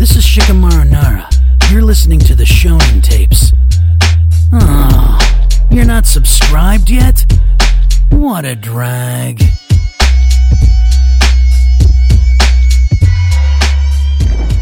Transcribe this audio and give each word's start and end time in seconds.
This 0.00 0.16
is 0.16 0.24
Shikamaru 0.24 0.88
Nara. 0.88 1.28
You're 1.70 1.82
listening 1.82 2.20
to 2.20 2.34
the 2.34 2.44
Shonen 2.44 3.02
Tapes. 3.02 3.52
Oh, 4.50 5.18
you're 5.70 5.84
not 5.84 6.06
subscribed 6.06 6.88
yet? 6.88 7.30
What 8.08 8.46
a 8.46 8.56
drag. 8.56 9.42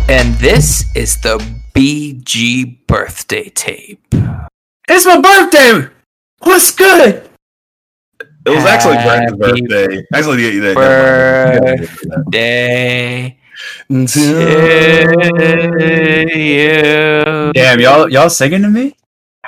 And 0.08 0.34
this 0.40 0.86
is 0.96 1.18
the 1.18 1.38
BG 1.72 2.84
birthday 2.88 3.48
tape. 3.50 4.12
It's 4.88 5.06
my 5.06 5.20
birthday. 5.20 5.88
What's 6.40 6.72
good? 6.72 7.30
It 8.44 8.50
was 8.50 8.64
actually 8.64 8.96
Brandon's 8.96 9.38
birthday. 9.38 10.04
Actually, 10.12 10.42
yeah, 10.42 10.68
yeah, 10.68 10.74
Birthday 11.94 13.37
never 13.88 15.14
to 15.38 16.38
you. 16.38 17.52
Damn, 17.52 17.80
y'all, 17.80 18.08
y'all 18.10 18.30
singing 18.30 18.62
to 18.62 18.68
me? 18.68 18.94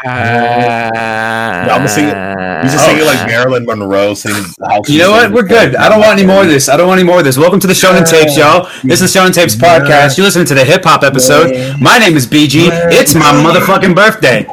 Uh, 0.02 0.08
I'm 0.08 1.66
gonna 1.68 1.88
sing 1.88 2.06
it. 2.06 2.16
You 2.64 2.70
just 2.70 2.86
sing 2.86 2.96
it 2.96 3.04
like 3.04 3.20
oh. 3.20 3.26
Marilyn 3.26 3.66
Monroe 3.66 4.14
singing. 4.14 4.44
You 4.86 4.98
know 4.98 5.10
what? 5.10 5.30
We're 5.30 5.42
good. 5.42 5.76
I 5.76 5.90
don't 5.90 6.00
want 6.00 6.18
any 6.18 6.26
more 6.26 6.42
of 6.42 6.48
this. 6.48 6.70
I 6.70 6.76
don't 6.78 6.88
want 6.88 7.00
any 7.00 7.06
more 7.06 7.18
of 7.18 7.24
this. 7.24 7.36
Welcome 7.36 7.60
to 7.60 7.66
the 7.66 7.74
Shonen 7.74 8.08
Tapes, 8.08 8.36
y'all. 8.36 8.70
This 8.82 9.02
is 9.02 9.14
Shonen 9.14 9.34
Tapes 9.34 9.56
podcast. 9.56 10.16
You're 10.16 10.24
listening 10.24 10.46
to 10.46 10.54
the 10.54 10.64
hip 10.64 10.84
hop 10.84 11.02
episode. 11.02 11.78
My 11.80 11.98
name 11.98 12.16
is 12.16 12.26
BG. 12.26 12.68
It's 12.92 13.14
my 13.14 13.32
motherfucking 13.32 13.94
birthday. 13.94 14.46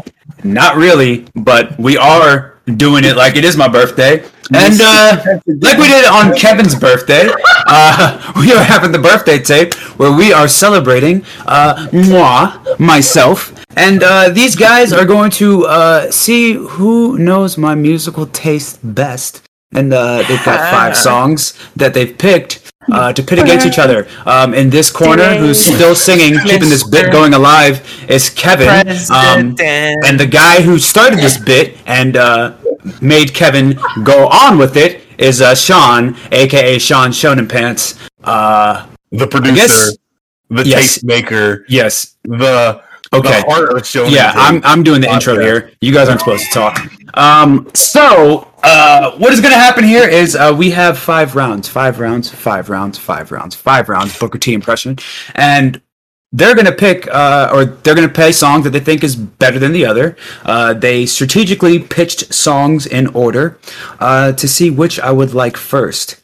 Not 0.44 0.76
really, 0.76 1.26
but 1.34 1.80
we 1.80 1.98
are 1.98 2.57
doing 2.76 3.06
it 3.06 3.16
like 3.16 3.36
it 3.36 3.46
is 3.46 3.56
my 3.56 3.68
birthday. 3.68 4.24
And 4.54 4.80
uh, 4.82 5.40
like 5.46 5.78
we 5.78 5.88
did 5.88 6.06
on 6.06 6.34
Kevin's 6.36 6.76
birthday, 6.76 7.30
uh, 7.68 8.34
we 8.40 8.54
are 8.54 8.64
having 8.64 8.92
the 8.92 9.00
birthday 9.00 9.40
tape 9.40 9.74
where 10.00 10.12
we 10.12 10.32
are 10.32 10.48
celebrating 10.48 11.26
uh, 11.46 11.88
moi, 11.92 12.58
myself, 12.80 13.54
and 13.76 14.02
uh, 14.04 14.30
these 14.30 14.56
guys 14.56 14.94
are 14.94 15.06
going 15.06 15.32
to 15.32 15.66
uh, 15.66 16.10
see 16.12 16.54
who 16.54 17.18
knows 17.18 17.58
my 17.58 17.76
musical 17.76 18.26
taste 18.28 18.80
best. 18.84 19.44
And 19.74 19.94
uh, 19.94 20.24
they've 20.28 20.44
got 20.46 20.72
five 20.72 20.96
songs 21.08 21.54
that 21.76 21.94
they've 21.94 22.18
picked 22.18 22.67
uh, 22.92 23.14
to 23.14 23.24
pit 23.24 23.40
against 23.40 23.66
each 23.66 23.80
other. 23.80 24.08
Um, 24.26 24.54
in 24.54 24.70
this 24.70 24.90
corner, 24.90 25.36
who's 25.36 25.60
still 25.60 25.96
singing, 25.96 26.40
keeping 26.40 26.70
this 26.70 26.88
bit 26.88 27.12
going 27.12 27.34
alive, 27.34 27.82
is 28.10 28.30
Kevin. 28.30 28.68
Um, 29.12 29.56
and 29.60 30.20
the 30.20 30.28
guy 30.30 30.62
who 30.62 30.78
started 30.80 31.20
this 31.20 31.38
bit 31.38 31.78
and 31.86 32.18
uh, 32.18 32.54
made 33.02 33.34
Kevin 33.34 33.78
go 34.04 34.28
on 34.28 34.58
with 34.58 34.78
it 34.78 35.02
is 35.18 35.42
uh, 35.42 35.56
Sean, 35.56 36.16
aka 36.32 36.78
Sean 36.78 37.10
Shonen 37.12 37.50
Pants. 37.50 37.98
Uh, 38.24 38.86
The 39.12 39.28
producer, 39.28 39.56
guess- 39.56 39.98
the 40.50 40.64
Yes. 40.66 40.80
taste 40.80 41.04
maker, 41.06 41.66
yes. 41.68 42.16
the 42.24 42.82
Okay. 43.14 43.42
the 43.42 43.46
heart 43.48 43.78
of 43.78 43.86
showing. 43.86 44.12
Yeah, 44.12 44.32
I'm 44.36 44.62
I'm 44.64 44.84
doing 44.84 45.02
the 45.02 45.12
intro 45.12 45.40
here. 45.40 45.72
You 45.82 45.94
guys 45.94 46.10
aren't 46.10 46.20
supposed 46.22 46.46
to 46.46 46.52
talk. 46.52 46.92
Um, 47.14 47.70
so 47.74 48.52
uh, 48.64 49.18
what 49.18 49.32
is 49.34 49.40
going 49.42 49.54
to 49.54 49.60
happen 49.60 49.84
here 49.84 50.08
is 50.08 50.36
uh, 50.36 50.54
we 50.58 50.72
have 50.72 50.98
five 51.00 51.36
rounds, 51.36 51.68
five 51.70 52.00
rounds, 52.00 52.30
five 52.30 52.70
rounds, 52.70 52.98
five 52.98 53.32
rounds, 53.32 53.56
five 53.56 53.90
rounds. 53.90 54.18
Booker 54.20 54.38
T 54.38 54.54
impression, 54.54 54.98
and 55.36 55.82
they're 56.34 56.54
going 56.54 56.66
to 56.66 56.74
pick 56.74 57.08
uh, 57.08 57.50
or 57.54 57.64
they're 57.66 57.96
going 57.96 58.08
to 58.08 58.14
play 58.14 58.34
songs 58.34 58.66
that 58.66 58.72
they 58.72 58.82
think 58.82 59.04
is 59.04 59.16
better 59.16 59.58
than 59.60 59.72
the 59.72 59.86
other. 59.86 60.18
Uh, 60.44 60.74
they 60.74 61.06
strategically 61.06 61.80
pitched 61.80 62.34
songs 62.34 62.86
in 62.86 63.08
order 63.08 63.58
uh, 64.00 64.34
to 64.34 64.48
see 64.48 64.70
which 64.70 65.00
I 65.00 65.12
would 65.12 65.34
like 65.34 65.56
first, 65.56 66.22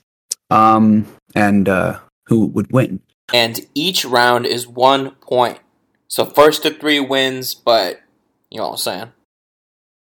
um, 0.50 1.08
and 1.34 1.70
uh, 1.70 2.00
who 2.26 2.48
would 2.48 2.72
win. 2.74 3.00
and 3.34 3.62
each 3.74 4.04
round 4.04 4.46
is 4.46 4.68
one 4.68 5.12
point. 5.22 5.60
So 6.08 6.26
first 6.26 6.64
to 6.64 6.72
three 6.72 7.00
wins, 7.00 7.56
but 7.56 8.02
you 8.50 8.60
know 8.60 8.66
what 8.66 8.72
I'm 8.72 8.78
saying. 8.78 9.12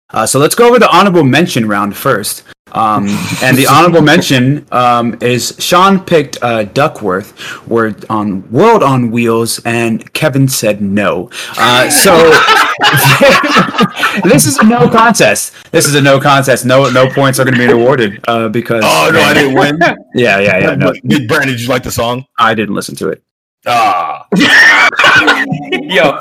Uh, 0.10 0.26
so 0.26 0.40
let's 0.40 0.56
go 0.56 0.70
over 0.70 0.80
the 0.80 0.90
honorable 0.90 1.24
mention 1.24 1.68
round 1.68 1.98
first. 1.98 2.44
Um, 2.72 3.08
and 3.44 3.58
the 3.58 3.68
honorable 3.68 4.02
mention 4.02 4.66
um, 4.72 5.18
is 5.22 5.56
Sean 5.60 6.04
picked 6.04 6.38
uh, 6.42 6.66
Duckwrth 6.66 7.68
word 7.68 8.06
on 8.10 8.50
World 8.52 8.84
on 8.84 9.12
Wheels, 9.12 9.60
and 9.66 10.12
Kevin 10.14 10.48
said 10.48 10.82
no. 10.82 11.30
Uh, 11.58 11.90
so 11.90 12.14
this 14.30 14.46
is 14.46 14.58
a 14.58 14.66
no 14.66 14.90
contest. 14.90 15.54
This 15.72 15.86
is 15.86 15.96
a 15.96 16.02
no 16.02 16.20
contest. 16.20 16.66
No, 16.66 16.90
no 16.90 17.10
points 17.10 17.40
are 17.40 17.44
going 17.44 17.58
to 17.58 17.68
be 17.68 17.72
awarded 17.72 18.24
uh, 18.28 18.50
because. 18.50 18.84
Oh 18.86 19.10
no, 19.12 19.20
I 19.20 19.34
didn't 19.34 19.56
win. 19.56 19.80
Yeah, 20.16 20.40
yeah, 20.40 20.58
yeah. 20.58 20.76
No, 20.76 20.94
Did 20.94 21.28
Brandon? 21.28 21.50
Did 21.50 21.62
you 21.62 21.68
like 21.68 21.84
the 21.84 21.92
song? 21.92 22.26
I 22.40 22.56
didn't 22.56 22.74
listen 22.74 22.96
to 22.96 23.10
it. 23.10 23.22
Ah, 23.68 24.26
yo, 25.72 26.20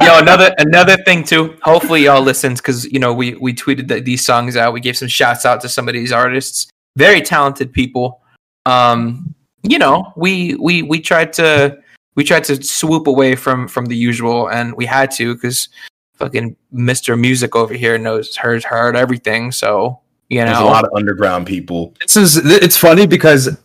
yo, 0.00 0.18
another 0.18 0.54
another 0.58 0.96
thing 1.04 1.24
too. 1.24 1.56
Hopefully 1.62 2.04
y'all 2.04 2.22
listened 2.22 2.56
because 2.56 2.84
you 2.92 2.98
know 2.98 3.12
we 3.12 3.34
we 3.34 3.54
tweeted 3.54 3.88
that 3.88 4.04
these 4.04 4.24
songs 4.24 4.56
out. 4.56 4.72
We 4.72 4.80
gave 4.80 4.96
some 4.96 5.08
shouts 5.08 5.44
out 5.44 5.60
to 5.62 5.68
some 5.68 5.88
of 5.88 5.94
these 5.94 6.12
artists, 6.12 6.68
very 6.96 7.20
talented 7.20 7.72
people. 7.72 8.20
Um, 8.66 9.34
you 9.62 9.78
know, 9.78 10.12
we 10.16 10.54
we 10.56 10.82
we 10.82 11.00
tried 11.00 11.32
to 11.34 11.78
we 12.14 12.24
tried 12.24 12.44
to 12.44 12.62
swoop 12.62 13.06
away 13.06 13.34
from 13.36 13.68
from 13.68 13.86
the 13.86 13.96
usual, 13.96 14.48
and 14.48 14.74
we 14.74 14.86
had 14.86 15.10
to 15.12 15.34
because 15.34 15.68
fucking 16.14 16.56
Mister 16.70 17.16
Music 17.16 17.56
over 17.56 17.74
here 17.74 17.98
knows 17.98 18.36
heard 18.36 18.64
heard 18.64 18.96
everything. 18.96 19.52
So 19.52 20.00
you 20.28 20.38
there's 20.44 20.58
a 20.58 20.64
lot 20.64 20.84
of 20.84 20.90
underground 20.94 21.46
people. 21.46 21.94
This 22.00 22.16
is 22.16 22.36
it's 22.38 22.76
funny 22.76 23.06
because 23.06 23.56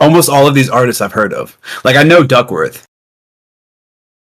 almost 0.00 0.28
all 0.28 0.46
of 0.46 0.54
these 0.54 0.70
artists 0.70 1.00
I've 1.00 1.12
heard 1.12 1.32
of. 1.32 1.58
Like 1.84 1.96
I 1.96 2.02
know 2.02 2.22
Duckwrth. 2.22 2.85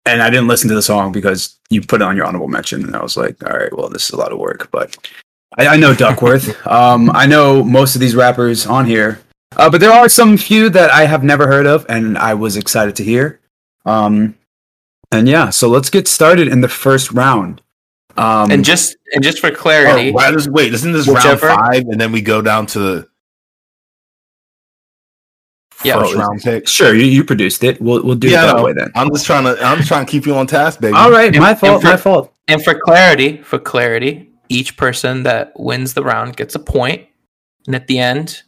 And 0.06 0.22
I 0.22 0.30
didn't 0.30 0.48
listen 0.48 0.68
to 0.68 0.74
the 0.74 0.82
song 0.82 1.12
because 1.12 1.58
you 1.70 1.82
put 1.82 2.00
it 2.00 2.04
on 2.04 2.16
your 2.16 2.24
honorable 2.24 2.48
mention 2.48 2.82
and 2.84 2.96
I 2.96 3.02
was 3.02 3.16
like, 3.16 3.36
all 3.44 3.56
right, 3.56 3.74
well 3.76 3.88
this 3.88 4.04
is 4.04 4.10
a 4.10 4.16
lot 4.16 4.32
of 4.32 4.38
work. 4.38 4.70
But 4.70 4.96
I, 5.58 5.66
I 5.68 5.76
know 5.76 5.92
Duckwrth. 5.94 6.66
um 6.70 7.10
I 7.14 7.26
know 7.26 7.62
most 7.62 7.94
of 7.94 8.00
these 8.00 8.14
rappers 8.14 8.66
on 8.66 8.86
here. 8.86 9.20
Uh, 9.56 9.68
but 9.70 9.80
there 9.80 9.92
are 9.92 10.08
some 10.08 10.36
few 10.36 10.68
that 10.70 10.90
I 10.90 11.06
have 11.06 11.24
never 11.24 11.46
heard 11.46 11.66
of 11.66 11.84
and 11.88 12.16
I 12.18 12.34
was 12.34 12.56
excited 12.56 12.96
to 12.96 13.04
hear. 13.04 13.40
Um 13.84 14.34
and 15.12 15.28
yeah, 15.28 15.50
so 15.50 15.68
let's 15.68 15.90
get 15.90 16.06
started 16.08 16.48
in 16.48 16.60
the 16.62 16.68
first 16.68 17.12
round. 17.12 17.60
Um 18.16 18.50
and 18.50 18.64
just 18.64 18.96
and 19.14 19.22
just 19.22 19.40
for 19.40 19.48
Oh, 19.50 19.54
clarity, 19.54 20.10
why 20.12 20.30
does, 20.30 20.48
wait, 20.48 20.72
isn't 20.74 20.92
this 20.92 21.06
Whichever. 21.06 21.46
round 21.48 21.58
five, 21.60 21.82
and 21.88 22.00
then 22.00 22.12
we 22.12 22.20
go 22.20 22.42
down 22.42 22.66
to 22.66 22.78
the 22.78 23.07
Yeah. 25.84 25.98
first 26.00 26.14
round 26.14 26.40
pick? 26.42 26.66
sure, 26.68 26.94
you, 26.94 27.04
you 27.06 27.24
produced 27.24 27.62
it. 27.64 27.80
We'll 27.80 28.02
we'll 28.04 28.16
do 28.16 28.28
Yeah, 28.28 28.42
it 28.42 28.46
that 28.46 28.54
I 28.54 28.58
know. 28.58 28.64
way 28.64 28.72
then. 28.72 28.90
I'm 28.94 29.08
just 29.10 29.26
trying 29.26 29.44
to. 29.44 29.62
I'm 29.64 29.78
just 29.78 29.88
trying 29.88 30.04
to 30.06 30.10
keep 30.10 30.26
you 30.26 30.34
on 30.34 30.46
task, 30.46 30.80
baby. 30.80 30.94
All 30.94 31.10
right, 31.10 31.28
And- 31.34 31.38
my 31.42 31.54
fault, 31.54 31.82
for- 31.82 31.88
my 31.88 31.96
fault. 31.96 32.32
And 32.48 32.62
for 32.64 32.74
clarity, 32.74 33.42
for 33.42 33.58
clarity, 33.58 34.30
each 34.48 34.76
person 34.76 35.22
that 35.24 35.52
wins 35.58 35.92
the 35.94 36.02
round 36.02 36.36
gets 36.36 36.54
a 36.54 36.58
point. 36.58 37.02
point, 37.02 37.08
and 37.66 37.74
at 37.76 37.86
the 37.86 37.98
end, 37.98 38.42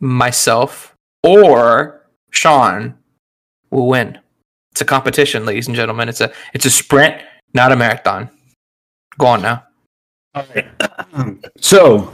myself 0.00 0.94
or 1.24 2.06
Sean 2.30 2.94
will 3.70 3.86
win. 3.88 4.18
It's 4.72 4.80
a 4.80 4.84
competition, 4.84 5.44
ladies 5.46 5.66
and 5.66 5.76
gentlemen. 5.76 6.08
It's 6.08 6.20
a 6.20 6.32
it's 6.54 6.66
a 6.66 6.70
sprint, 6.70 7.22
not 7.54 7.72
a 7.72 7.76
marathon. 7.76 8.30
Go 9.18 9.26
on 9.26 9.42
now. 9.42 9.64
All 10.34 10.44
right. 10.54 10.66
So, 11.60 12.12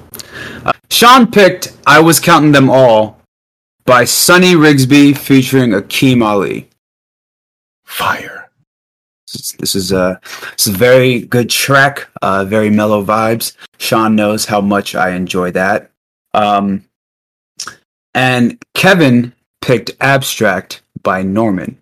uh, 0.64 0.72
Sean 0.90 1.30
picked 1.30 1.76
I 1.86 2.00
Was 2.00 2.18
Counting 2.18 2.52
Them 2.52 2.68
All 2.70 3.15
by 3.86 4.04
Sonny 4.04 4.54
Rigsby 4.54 5.16
featuring 5.16 5.70
Akeem 5.70 6.22
Ali. 6.22 6.68
Fire. 7.84 8.50
This 9.58 9.74
is, 9.74 9.92
a, 9.92 10.20
this 10.52 10.66
is 10.66 10.74
a 10.74 10.76
very 10.76 11.20
good 11.20 11.50
track, 11.50 12.08
uh, 12.22 12.44
very 12.44 12.70
mellow 12.70 13.04
vibes. 13.04 13.56
Sean 13.78 14.16
knows 14.16 14.44
how 14.44 14.60
much 14.60 14.94
I 14.94 15.10
enjoy 15.10 15.50
that. 15.52 15.90
Um, 16.34 16.84
and 18.14 18.62
Kevin 18.74 19.32
picked 19.60 19.90
Abstract 20.00 20.82
by 21.02 21.22
Norman. 21.22 21.78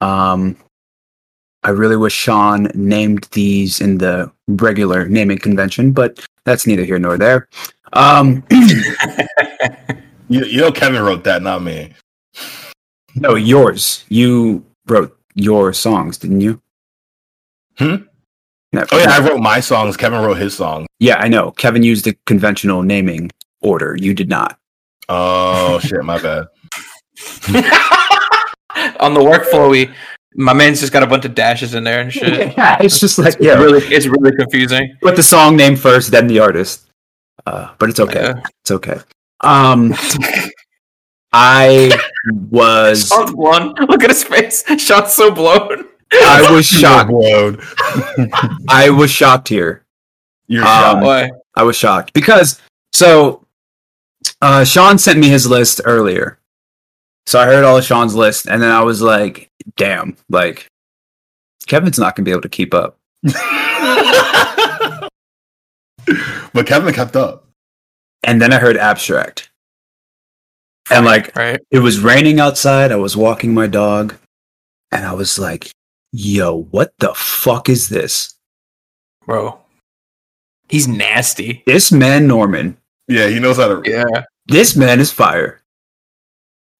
Um, 0.00 0.56
I 1.62 1.70
really 1.70 1.96
wish 1.96 2.14
Sean 2.14 2.70
named 2.74 3.28
these 3.32 3.80
in 3.80 3.98
the 3.98 4.32
regular 4.48 5.06
naming 5.06 5.38
convention, 5.38 5.92
but 5.92 6.26
that's 6.44 6.66
neither 6.66 6.84
here 6.84 6.98
nor 6.98 7.18
there. 7.18 7.48
Um, 7.92 8.42
You, 10.30 10.44
you 10.44 10.60
know, 10.60 10.70
Kevin 10.72 11.02
wrote 11.02 11.24
that, 11.24 11.42
not 11.42 11.62
me. 11.62 11.92
no, 13.16 13.34
yours. 13.34 14.04
You 14.08 14.64
wrote 14.86 15.18
your 15.34 15.72
songs, 15.72 16.18
didn't 16.18 16.40
you? 16.40 16.62
Hmm? 17.78 17.96
No, 18.72 18.86
Oh 18.92 18.98
yeah, 18.98 19.10
I 19.10 19.18
wrote 19.18 19.40
my 19.40 19.58
songs. 19.60 19.96
Kevin 19.96 20.20
wrote 20.22 20.38
his 20.38 20.56
song. 20.56 20.86
yeah, 21.00 21.16
I 21.16 21.26
know. 21.28 21.50
Kevin 21.50 21.82
used 21.82 22.04
the 22.04 22.16
conventional 22.26 22.82
naming 22.84 23.30
order. 23.60 23.96
You 23.98 24.14
did 24.14 24.28
not. 24.28 24.56
Oh 25.08 25.78
shit, 25.82 26.04
my 26.04 26.18
bad. 26.22 26.44
on 29.00 29.14
the 29.14 29.20
workflow, 29.20 29.68
we 29.70 29.90
my 30.36 30.52
man's 30.52 30.78
just 30.80 30.92
got 30.92 31.02
a 31.02 31.06
bunch 31.08 31.24
of 31.24 31.34
dashes 31.34 31.74
in 31.74 31.82
there 31.82 32.00
and 32.00 32.12
shit. 32.12 32.54
Yeah, 32.56 32.78
it's 32.80 33.00
just 33.00 33.18
like 33.18 33.34
It's 33.34 33.44
yeah, 33.44 33.54
really, 33.54 33.80
it's 33.92 34.06
really 34.06 34.30
confusing. 34.36 34.96
put 35.02 35.16
the 35.16 35.22
song 35.24 35.56
name 35.56 35.74
first, 35.74 36.12
then 36.12 36.28
the 36.28 36.38
artist. 36.38 36.88
Uh, 37.46 37.74
but 37.78 37.88
it's 37.90 37.98
okay. 37.98 38.22
Yeah. 38.22 38.42
It's 38.62 38.70
okay. 38.70 38.98
Um, 39.42 39.94
I 41.32 41.96
was 42.50 43.08
Sean's 43.08 43.32
blown. 43.32 43.74
Look 43.88 44.02
at 44.02 44.10
his 44.10 44.24
face. 44.24 44.64
Sean's 44.80 45.12
so 45.12 45.30
blown. 45.30 45.86
I 46.12 46.46
was 46.52 46.66
shocked. 46.66 47.10
Blown. 47.10 47.60
I 48.68 48.90
was 48.90 49.10
shocked 49.10 49.48
here. 49.48 49.84
You're 50.48 50.62
Um, 50.64 50.68
shocked. 50.68 51.02
Why? 51.04 51.30
I 51.54 51.62
was 51.62 51.76
shocked 51.76 52.12
because 52.12 52.60
so 52.92 53.46
uh, 54.42 54.64
Sean 54.64 54.98
sent 54.98 55.18
me 55.18 55.28
his 55.28 55.46
list 55.46 55.80
earlier. 55.84 56.38
So 57.26 57.38
I 57.38 57.46
heard 57.46 57.64
all 57.64 57.76
of 57.78 57.84
Sean's 57.84 58.14
list, 58.14 58.46
and 58.46 58.60
then 58.60 58.70
I 58.70 58.82
was 58.82 59.00
like, 59.00 59.50
"Damn!" 59.76 60.16
Like 60.28 60.66
Kevin's 61.66 61.98
not 61.98 62.16
gonna 62.16 62.24
be 62.24 62.30
able 62.32 62.40
to 62.42 62.48
keep 62.48 62.74
up. 62.74 62.98
but 66.52 66.66
Kevin 66.66 66.92
kept 66.94 67.14
up. 67.16 67.46
And 68.22 68.40
then 68.40 68.52
I 68.52 68.58
heard 68.58 68.76
abstract, 68.76 69.50
and 70.90 71.06
like 71.06 71.34
Right. 71.36 71.60
it 71.70 71.78
was 71.78 72.00
raining 72.00 72.38
outside. 72.40 72.92
I 72.92 72.96
was 72.96 73.16
walking 73.16 73.54
my 73.54 73.66
dog, 73.66 74.16
and 74.92 75.06
I 75.06 75.12
was 75.14 75.38
like, 75.38 75.72
"Yo, 76.12 76.64
what 76.70 76.92
the 76.98 77.14
fuck 77.14 77.68
is 77.68 77.88
this?" 77.88 78.34
Bro. 79.26 79.58
He's 80.68 80.86
nasty. 80.86 81.62
This 81.66 81.90
man 81.90 82.26
Norman. 82.26 82.76
Yeah, 83.08 83.26
he 83.28 83.40
knows 83.40 83.56
how 83.56 83.80
to. 83.80 83.90
Yeah. 83.90 84.24
This 84.46 84.76
man 84.76 85.00
is 85.00 85.10
fire. 85.12 85.62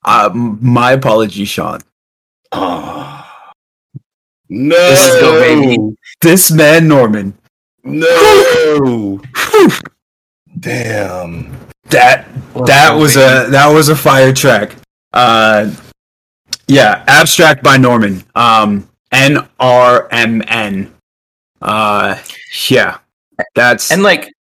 Uh, 0.05 0.31
my 0.35 0.93
apology, 0.93 1.45
Sean. 1.45 1.81
Ah. 2.53 3.53
no. 4.49 4.77
is 4.77 5.21
go, 5.21 5.41
baby. 5.41 5.97
This 6.21 6.51
man 6.51 6.87
Norman. 6.87 7.37
No. 7.83 9.21
Damn. 10.61 11.57
That 11.91 12.29
that 12.67 12.93
was 12.95 13.17
a 13.17 13.47
that 13.51 13.69
was 13.69 13.89
a 13.89 13.97
fire 13.97 14.33
track. 14.33 14.77
Uh, 15.13 15.75
yeah, 16.69 17.05
abstract 17.09 17.65
by 17.65 17.77
Norman. 17.77 18.23
Um, 18.37 18.89
N 19.11 19.49
R 19.59 20.09
M 20.13 20.43
N. 20.47 20.95
Uh, 21.61 22.17
yeah, 22.69 22.99
that's 23.55 23.91
and 23.91 24.03
like 24.03 24.33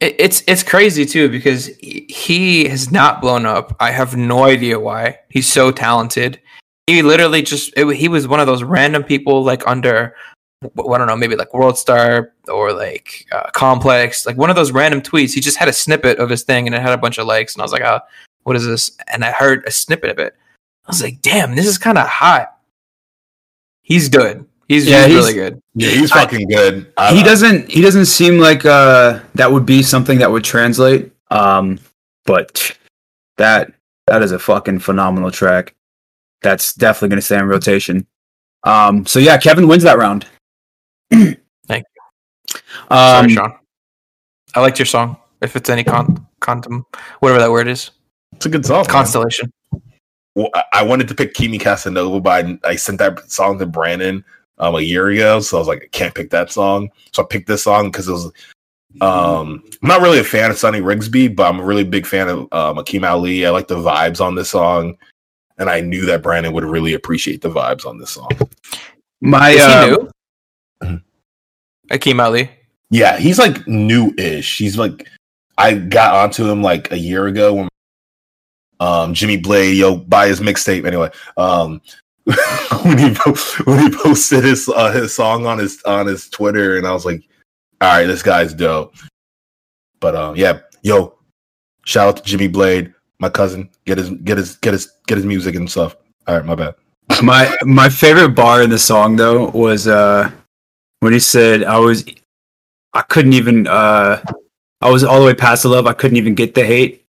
it's 0.00 0.44
it's 0.46 0.62
crazy 0.62 1.04
too 1.04 1.28
because 1.28 1.66
he- 1.80 2.06
he 2.08 2.68
has 2.68 2.92
not 2.92 3.20
blown 3.20 3.46
up. 3.46 3.74
I 3.80 3.90
have 3.90 4.16
no 4.16 4.44
idea 4.44 4.78
why. 4.78 5.18
He's 5.30 5.48
so 5.50 5.72
talented. 5.72 6.40
He 6.86 7.02
literally 7.02 7.42
just 7.42 7.72
it, 7.76 7.88
he 7.96 8.06
was 8.08 8.28
one 8.28 8.38
of 8.38 8.46
those 8.46 8.62
random 8.62 9.02
people 9.02 9.42
like 9.42 9.66
under 9.66 10.14
w- 10.14 10.14
I 10.62 10.68
don't 10.98 11.06
know 11.06 11.16
maybe 11.16 11.36
like 11.36 11.52
World 11.52 11.76
Star 11.76 12.32
or 12.48 12.72
like 12.72 13.26
uh, 13.32 13.50
Complex 13.52 14.24
like 14.26 14.36
one 14.36 14.48
of 14.50 14.56
those 14.56 14.72
random 14.72 15.02
tweets. 15.02 15.34
He 15.34 15.40
just 15.40 15.58
had 15.58 15.68
a 15.68 15.72
snippet 15.72 16.18
of 16.18 16.30
his 16.30 16.42
thing 16.44 16.66
and 16.66 16.74
it 16.74 16.80
had 16.80 16.92
a 16.92 16.98
bunch 16.98 17.18
of 17.18 17.26
likes 17.26 17.54
and 17.54 17.62
I 17.62 17.64
was 17.64 17.72
like, 17.72 17.82
oh, 17.82 18.00
what 18.44 18.56
is 18.56 18.64
this? 18.66 18.90
And 19.08 19.24
I 19.24 19.32
heard 19.32 19.64
a 19.66 19.70
snippet 19.70 20.10
of 20.10 20.18
it. 20.18 20.34
I 20.86 20.90
was 20.90 21.02
like, 21.02 21.20
damn, 21.20 21.54
this 21.56 21.66
is 21.66 21.76
kind 21.78 21.98
of 21.98 22.06
hot. 22.06 22.56
He's 23.82 24.08
good. 24.08 24.46
He's, 24.68 24.86
Yeah, 24.88 25.06
he's 25.06 25.14
he's- 25.14 25.24
really 25.24 25.34
good. 25.34 25.60
Yeah, 25.74 25.90
he's 25.90 26.10
I- 26.12 26.22
fucking 26.24 26.48
good. 26.48 26.92
I- 26.96 27.14
he 27.14 27.22
doesn't 27.22 27.70
he 27.70 27.82
doesn't 27.82 28.06
seem 28.06 28.38
like 28.38 28.64
uh 28.64 29.20
that 29.34 29.52
would 29.52 29.66
be 29.66 29.82
something 29.82 30.18
that 30.18 30.30
would 30.30 30.44
translate. 30.44 31.12
Um, 31.30 31.78
but 32.24 32.76
that 33.36 33.72
that 34.06 34.22
is 34.22 34.32
a 34.32 34.38
fucking 34.38 34.78
phenomenal 34.78 35.30
track. 35.30 35.74
That's 36.42 36.72
definitely 36.74 37.10
gonna 37.10 37.22
stay 37.22 37.38
in 37.38 37.46
rotation. 37.46 38.06
Um, 38.64 39.04
so 39.06 39.18
yeah, 39.18 39.36
Kevin 39.36 39.68
wins 39.68 39.82
that 39.84 39.98
round. 39.98 40.26
Thank 41.10 41.36
you. 41.68 42.60
Um, 42.90 43.28
Sorry, 43.28 43.28
Sean. 43.30 43.52
I 44.54 44.60
liked 44.60 44.78
your 44.78 44.86
song. 44.86 45.16
If 45.42 45.54
it's 45.56 45.68
any 45.68 45.84
con, 45.84 46.26
contum, 46.40 46.84
whatever 47.20 47.38
that 47.40 47.50
word 47.50 47.68
is, 47.68 47.90
It's 48.32 48.46
a 48.46 48.48
good 48.48 48.64
song. 48.64 48.84
constellation. 48.86 49.52
Well, 50.34 50.50
I- 50.54 50.64
I 50.72 50.82
wanted 50.82 51.08
to 51.08 51.14
pick 51.14 51.34
Kimi 51.34 51.58
Casanova, 51.58 52.20
but 52.20 52.44
I, 52.44 52.58
I 52.64 52.76
sent 52.76 52.98
that 52.98 53.30
song 53.30 53.58
to 53.58 53.66
Brandon 53.66 54.24
um, 54.58 54.74
a 54.74 54.80
year 54.80 55.08
ago, 55.08 55.40
so 55.40 55.56
I 55.56 55.60
was 55.60 55.68
like, 55.68 55.82
I 55.84 55.88
can't 55.88 56.14
pick 56.14 56.30
that 56.30 56.50
song. 56.50 56.88
So 57.12 57.22
I 57.22 57.26
picked 57.26 57.48
this 57.48 57.62
song 57.62 57.90
because 57.90 58.08
it 58.08 58.12
was. 58.12 58.32
Um, 59.02 59.62
I'm 59.82 59.88
not 59.88 60.00
really 60.00 60.20
a 60.20 60.24
fan 60.24 60.50
of 60.50 60.56
Sonny 60.56 60.80
Rigsby, 60.80 61.36
but 61.36 61.46
I'm 61.46 61.60
a 61.60 61.64
really 61.64 61.84
big 61.84 62.06
fan 62.06 62.28
of 62.28 62.38
um, 62.52 62.76
Akeem 62.78 63.06
Ali. 63.06 63.44
I 63.44 63.50
like 63.50 63.68
the 63.68 63.76
vibes 63.76 64.22
on 64.22 64.34
this 64.34 64.48
song, 64.48 64.96
and 65.58 65.68
I 65.68 65.80
knew 65.82 66.06
that 66.06 66.22
Brandon 66.22 66.54
would 66.54 66.64
really 66.64 66.94
appreciate 66.94 67.42
the 67.42 67.50
vibes 67.50 67.84
on 67.84 67.98
this 67.98 68.10
song. 68.12 68.30
my 69.20 69.50
Is 69.50 69.60
uh, 69.62 69.84
he 69.84 69.90
new? 69.90 70.10
Mhm. 70.82 71.02
Akeem 71.90 72.22
Ali. 72.22 72.50
Yeah, 72.90 73.16
he's 73.18 73.38
like 73.38 73.66
new-ish. 73.66 74.58
He's 74.58 74.78
like 74.78 75.08
I 75.58 75.74
got 75.74 76.14
onto 76.14 76.48
him 76.48 76.62
like 76.62 76.92
a 76.92 76.98
year 76.98 77.26
ago 77.26 77.54
when 77.54 77.68
um 78.80 79.14
Jimmy 79.14 79.36
Blade, 79.36 79.76
yo, 79.76 79.96
buy 79.96 80.28
his 80.28 80.40
mixtape 80.40 80.86
anyway. 80.86 81.10
Um 81.36 81.80
when 82.82 82.98
he 82.98 83.14
when 83.64 83.78
he 83.78 83.96
posted 83.96 84.42
his 84.42 84.68
uh, 84.68 84.90
his 84.90 85.14
song 85.14 85.46
on 85.46 85.58
his 85.58 85.80
on 85.84 86.06
his 86.06 86.28
Twitter, 86.28 86.76
and 86.76 86.84
I 86.84 86.92
was 86.92 87.04
like, 87.04 87.22
all 87.80 87.98
right, 87.98 88.06
this 88.06 88.22
guy's 88.22 88.52
dope. 88.52 88.96
But 90.00 90.16
um, 90.16 90.34
yeah, 90.34 90.58
yo, 90.82 91.16
shout 91.84 92.08
out 92.08 92.16
to 92.16 92.22
Jimmy 92.24 92.48
Blade, 92.48 92.92
my 93.20 93.28
cousin. 93.28 93.70
Get 93.84 93.98
his 93.98 94.10
get 94.10 94.38
his 94.38 94.56
get 94.56 94.72
his 94.72 94.90
get 95.06 95.18
his 95.18 95.24
music 95.24 95.54
and 95.54 95.70
stuff. 95.70 95.94
All 96.26 96.34
right, 96.34 96.44
my 96.44 96.56
bad. 96.56 96.74
My 97.22 97.56
my 97.62 97.88
favorite 97.88 98.30
bar 98.30 98.62
in 98.62 98.70
the 98.70 98.78
song 98.78 99.14
though 99.14 99.50
was 99.50 99.86
uh 99.86 100.28
when 101.06 101.12
he 101.12 101.20
said 101.20 101.62
I 101.62 101.78
was 101.78 102.04
I 102.92 103.02
couldn't 103.02 103.34
even 103.34 103.68
uh 103.68 104.20
I 104.80 104.90
was 104.90 105.04
all 105.04 105.20
the 105.20 105.26
way 105.26 105.34
past 105.34 105.62
the 105.62 105.68
love 105.68 105.86
I 105.86 105.92
couldn't 105.92 106.16
even 106.16 106.34
get 106.34 106.56
the 106.56 106.64
hate. 106.66 107.06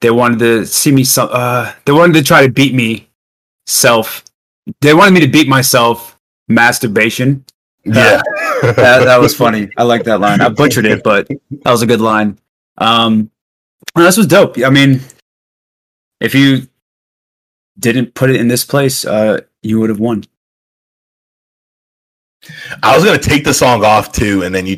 They 0.00 0.10
wanted 0.10 0.38
to 0.38 0.64
see 0.64 0.90
me 0.90 1.04
some 1.04 1.28
uh 1.30 1.70
they 1.84 1.92
wanted 1.92 2.14
to 2.14 2.22
try 2.22 2.46
to 2.46 2.50
beat 2.50 2.74
me 2.74 3.10
self. 3.66 4.24
They 4.80 4.94
wanted 4.94 5.12
me 5.12 5.20
to 5.20 5.26
beat 5.26 5.48
myself 5.48 6.18
masturbation. 6.48 7.44
Yeah, 7.84 8.22
That 8.62 9.04
that 9.04 9.20
was 9.20 9.36
funny. 9.36 9.68
I 9.76 9.82
like 9.82 10.04
that 10.04 10.20
line. 10.20 10.40
I 10.40 10.48
butchered 10.48 10.86
it, 10.86 11.02
but 11.04 11.28
that 11.28 11.70
was 11.70 11.82
a 11.82 11.86
good 11.86 12.00
line. 12.00 12.38
Um 12.78 13.30
this 13.94 14.16
was 14.16 14.26
dope. 14.26 14.56
I 14.64 14.70
mean 14.70 15.02
if 16.22 16.34
you 16.34 16.68
didn't 17.78 18.14
put 18.14 18.30
it 18.30 18.36
in 18.36 18.48
this 18.48 18.64
place, 18.64 19.04
uh 19.04 19.42
you 19.62 19.78
would 19.80 19.90
have 19.90 20.00
won. 20.00 20.24
I 22.82 22.94
was 22.94 23.04
gonna 23.04 23.18
take 23.18 23.44
the 23.44 23.54
song 23.54 23.84
off 23.84 24.12
too, 24.12 24.42
and 24.42 24.54
then 24.54 24.66
you 24.66 24.76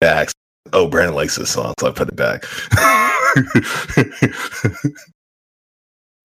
back. 0.00 0.30
Oh, 0.72 0.88
Brandon 0.88 1.14
likes 1.14 1.36
this 1.36 1.50
song, 1.50 1.74
so 1.80 1.88
I 1.88 1.90
put 1.90 2.08
it 2.08 2.16
back. 2.16 2.44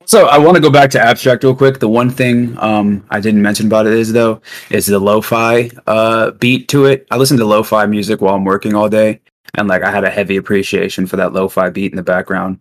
So 0.07 0.27
I 0.27 0.37
want 0.37 0.55
to 0.55 0.61
go 0.61 0.69
back 0.69 0.91
to 0.91 1.01
abstract 1.01 1.43
real 1.43 1.55
quick. 1.55 1.79
The 1.79 1.89
one 1.89 2.11
thing 2.11 2.55
um, 2.59 3.03
I 3.09 3.19
didn't 3.19 3.41
mention 3.41 3.65
about 3.65 3.87
it 3.87 3.93
is 3.93 4.13
though 4.13 4.39
is 4.69 4.85
the 4.85 4.99
lo-fi 4.99 5.71
uh, 5.87 6.31
beat 6.31 6.67
to 6.69 6.85
it. 6.85 7.07
I 7.09 7.17
listen 7.17 7.37
to 7.37 7.45
lo-fi 7.45 7.87
music 7.87 8.21
while 8.21 8.35
I'm 8.35 8.45
working 8.45 8.75
all 8.75 8.87
day, 8.87 9.19
and 9.57 9.67
like 9.67 9.81
I 9.81 9.89
had 9.89 10.03
a 10.03 10.09
heavy 10.09 10.37
appreciation 10.37 11.07
for 11.07 11.15
that 11.17 11.33
lo-fi 11.33 11.69
beat 11.69 11.91
in 11.91 11.95
the 11.95 12.03
background. 12.03 12.59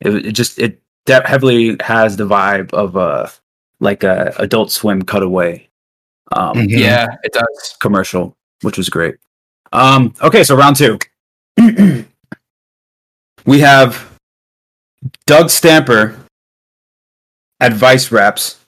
It, 0.00 0.26
it 0.26 0.32
just 0.32 0.58
it 0.58 0.82
that 1.06 1.26
heavily 1.26 1.76
has 1.80 2.16
the 2.16 2.26
vibe 2.26 2.72
of 2.74 2.96
uh 2.96 3.28
like 3.80 4.04
a 4.04 4.34
Adult 4.38 4.70
Swim 4.70 5.02
cutaway 5.02 5.68
um, 6.36 6.56
Mhm. 6.56 6.68
Yeah, 6.70 7.06
it 7.22 7.32
does. 7.32 7.76
commercial, 7.80 8.36
which 8.62 8.76
was 8.78 8.88
great. 8.88 9.16
Um, 9.72 10.14
okay, 10.22 10.44
so 10.44 10.54
round 10.56 10.76
two. 10.76 10.98
we 13.46 13.60
have 13.60 14.10
Doug 15.26 15.50
Stamper 15.50 16.16
Advice 17.60 18.10
Raps 18.12 18.58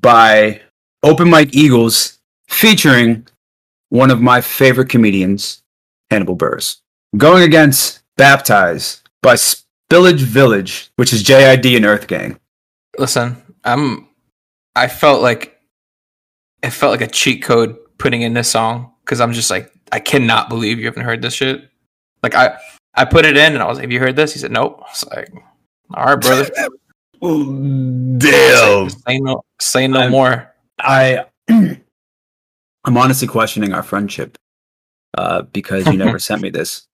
by 0.00 0.60
Open 1.02 1.28
Mike 1.28 1.54
Eagles 1.54 2.18
featuring 2.48 3.26
one 3.90 4.10
of 4.10 4.20
my 4.20 4.40
favorite 4.40 4.88
comedians, 4.88 5.62
Hannibal 6.10 6.36
Buress. 6.36 6.76
Going 7.16 7.42
against 7.42 8.00
Baptize 8.16 9.02
by 9.22 9.34
Spillage 9.34 10.20
Village, 10.22 10.90
which 10.96 11.12
is 11.12 11.22
JID 11.22 11.76
and 11.76 11.84
Earth 11.84 12.06
Gang. 12.06 12.38
Listen, 12.98 13.36
I'm. 13.64 14.08
I 14.76 14.88
felt 14.88 15.22
like 15.22 15.53
it 16.64 16.70
felt 16.70 16.90
like 16.92 17.00
a 17.00 17.06
cheat 17.12 17.42
code 17.42 17.76
putting 17.98 18.22
in 18.22 18.34
this 18.34 18.50
song 18.50 18.92
because 19.04 19.20
I'm 19.20 19.32
just 19.32 19.50
like 19.50 19.70
I 19.92 20.00
cannot 20.00 20.48
believe 20.48 20.78
you 20.78 20.86
haven't 20.86 21.04
heard 21.04 21.22
this 21.22 21.34
shit. 21.34 21.68
Like 22.22 22.34
I, 22.34 22.58
I 22.94 23.04
put 23.04 23.24
it 23.24 23.36
in 23.36 23.52
and 23.52 23.62
I 23.62 23.66
was 23.66 23.76
like, 23.78 23.84
"Have 23.84 23.92
you 23.92 24.00
heard 24.00 24.16
this?" 24.16 24.32
He 24.32 24.38
said, 24.38 24.50
"Nope." 24.50 24.80
I 24.80 24.90
was 24.90 25.04
like, 25.14 25.28
"All 25.94 26.04
right, 26.06 26.20
brother." 26.20 26.50
Damn. 28.18 28.90
Say 28.90 29.18
no, 29.20 29.42
say 29.60 29.86
no 29.88 30.00
I'm- 30.00 30.10
more. 30.10 30.50
I 30.78 31.26
I'm 31.48 32.96
honestly 32.96 33.28
questioning 33.28 33.72
our 33.72 33.82
friendship 33.82 34.36
uh, 35.16 35.42
because 35.42 35.86
you 35.86 35.96
never 35.96 36.18
sent 36.28 36.42
me 36.42 36.50
this. 36.50 36.86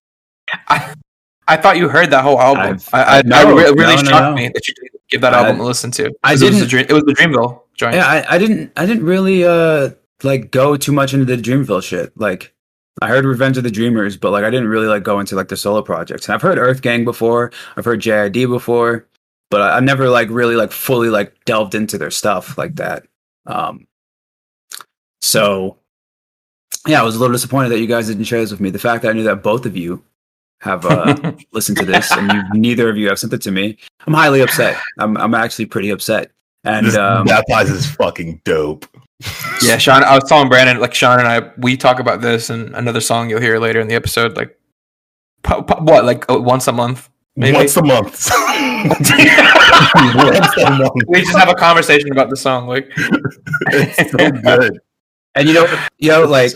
I, 0.68 0.94
I 1.48 1.56
thought 1.56 1.76
you 1.78 1.88
heard 1.88 2.10
that 2.10 2.22
whole 2.22 2.40
album. 2.40 2.62
I've- 2.74 2.84
I, 2.92 3.18
I, 3.18 3.22
no, 3.22 3.36
I 3.36 3.42
re- 3.50 3.64
really 3.72 3.96
no, 3.96 4.02
no, 4.02 4.08
shocked 4.10 4.36
me 4.36 4.48
that 4.48 4.68
you 4.68 4.74
didn't 4.74 5.00
give 5.08 5.20
that 5.22 5.34
I- 5.34 5.38
album 5.38 5.60
a 5.60 5.64
listen 5.64 5.90
to. 5.92 6.12
I 6.22 6.32
'Cause 6.32 6.42
It 6.42 6.50
was, 6.50 6.54
the 6.60 6.66
didn't- 6.66 6.70
dream, 6.70 6.86
it 6.88 6.92
was 6.92 7.02
the 7.04 7.14
Dreamville 7.14 7.62
Yeah, 7.80 8.06
I, 8.06 8.34
I 8.34 8.38
didn't 8.38 8.72
I 8.76 8.86
didn't 8.86 9.04
really 9.04 9.44
uh 9.44 9.90
like 10.22 10.50
go 10.50 10.76
too 10.76 10.92
much 10.92 11.14
into 11.14 11.24
the 11.24 11.40
Dreamville 11.40 11.82
shit. 11.82 12.16
Like 12.18 12.52
I 13.00 13.08
heard 13.08 13.24
Revenge 13.24 13.56
of 13.56 13.64
the 13.64 13.70
Dreamers, 13.70 14.16
but 14.16 14.32
like 14.32 14.44
I 14.44 14.50
didn't 14.50 14.68
really 14.68 14.86
like 14.88 15.02
go 15.02 15.20
into 15.20 15.34
like 15.36 15.48
the 15.48 15.56
solo 15.56 15.80
projects. 15.82 16.26
And 16.26 16.34
I've 16.34 16.42
heard 16.42 16.58
Earth 16.58 16.82
Gang 16.82 17.04
before. 17.04 17.52
I've 17.76 17.84
heard 17.84 18.00
JID 18.00 18.48
before. 18.48 19.06
but 19.50 19.60
I, 19.60 19.76
I 19.76 19.80
never 19.80 20.08
like 20.08 20.28
really 20.30 20.56
like 20.56 20.72
fully 20.72 21.08
like 21.08 21.44
delved 21.44 21.74
into 21.74 21.98
their 21.98 22.10
stuff 22.10 22.56
like 22.56 22.76
that. 22.76 23.06
Um, 23.46 23.86
so 25.20 25.78
yeah, 26.86 27.00
I 27.00 27.04
was 27.04 27.16
a 27.16 27.18
little 27.18 27.32
disappointed 27.34 27.70
that 27.70 27.80
you 27.80 27.86
guys 27.86 28.06
didn't 28.08 28.24
share 28.24 28.40
this 28.40 28.50
with 28.50 28.60
me. 28.60 28.70
The 28.70 28.78
fact 28.78 29.02
that 29.02 29.10
I 29.10 29.12
knew 29.12 29.24
that 29.24 29.42
both 29.42 29.66
of 29.66 29.76
you 29.76 30.02
have 30.60 30.86
uh, 30.86 31.32
listened 31.52 31.78
to 31.78 31.84
this 31.84 32.10
and 32.12 32.32
you, 32.32 32.42
neither 32.54 32.88
of 32.88 32.96
you 32.96 33.08
have 33.08 33.18
sent 33.18 33.32
it 33.32 33.42
to 33.42 33.50
me, 33.50 33.76
I'm 34.06 34.14
highly 34.14 34.40
upset. 34.40 34.80
I'm 34.98 35.16
I'm 35.16 35.34
actually 35.34 35.66
pretty 35.66 35.90
upset. 35.90 36.30
And 36.64 36.86
This 36.86 36.96
um, 36.96 37.26
baptize 37.26 37.70
is 37.70 37.86
fucking 37.86 38.42
dope. 38.44 38.86
Yeah, 39.62 39.78
Sean. 39.78 40.02
I 40.02 40.14
was 40.14 40.24
telling 40.24 40.48
Brandon, 40.48 40.80
like 40.80 40.94
Sean 40.94 41.18
and 41.18 41.28
I, 41.28 41.50
we 41.58 41.76
talk 41.76 42.00
about 42.00 42.20
this 42.20 42.50
and 42.50 42.74
another 42.74 43.00
song 43.00 43.30
you'll 43.30 43.40
hear 43.40 43.58
later 43.58 43.80
in 43.80 43.88
the 43.88 43.94
episode. 43.94 44.36
Like, 44.36 44.58
po- 45.42 45.62
po- 45.62 45.82
what, 45.82 46.04
like 46.04 46.30
uh, 46.30 46.38
once 46.38 46.68
a 46.68 46.72
month? 46.72 47.08
Maybe? 47.36 47.56
Once 47.56 47.76
a 47.76 47.82
month. 47.82 48.30
Once 48.84 49.10
a 49.10 50.70
month. 50.70 50.92
We 51.06 51.20
just 51.20 51.36
have 51.36 51.48
a 51.48 51.54
conversation 51.54 52.10
about 52.12 52.30
the 52.30 52.36
song. 52.36 52.66
Like, 52.66 52.90
It's 52.96 54.10
so 54.10 54.30
good. 54.30 54.80
And 55.34 55.48
you 55.48 55.54
know, 55.54 55.86
you 55.98 56.08
know, 56.08 56.24
like 56.24 56.52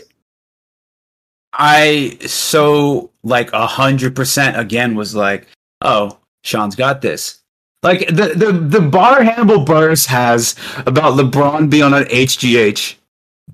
I 1.52 2.16
so 2.26 3.10
like 3.22 3.52
a 3.52 3.66
hundred 3.66 4.16
percent 4.16 4.58
again 4.58 4.94
was 4.94 5.14
like, 5.14 5.46
oh, 5.80 6.18
Sean's 6.42 6.76
got 6.76 7.00
this. 7.00 7.43
Like 7.84 8.08
the 8.08 8.32
the 8.34 8.52
the 8.52 8.80
bar 8.80 9.22
Hannibal 9.22 9.64
Buress 9.64 10.06
has 10.06 10.56
about 10.86 11.14
LeBron 11.18 11.70
being 11.70 11.82
on 11.84 11.94
an 11.94 12.04
HGH. 12.04 12.96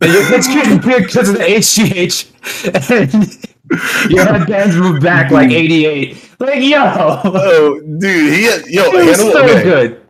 And 0.01 0.13
you're- 0.13 0.25
It's 0.31 0.47
because 1.07 1.29
of 1.29 1.35
the 1.37 1.45
HGH. 1.45 2.27
And 2.91 4.11
your 4.11 4.25
headbands 4.25 4.77
move 4.77 5.03
back 5.03 5.31
like 5.31 5.51
88. 5.51 6.31
Like, 6.41 6.63
yo. 6.63 7.21
Oh, 7.25 7.81
dude, 7.99 8.33
he 8.33 8.45
had, 8.45 8.67
yo, 8.67 8.85
It 8.85 9.07
was 9.07 9.17
Hannibal- 9.19 9.33
so 9.33 9.45
okay. 9.45 9.63
good. 9.63 10.01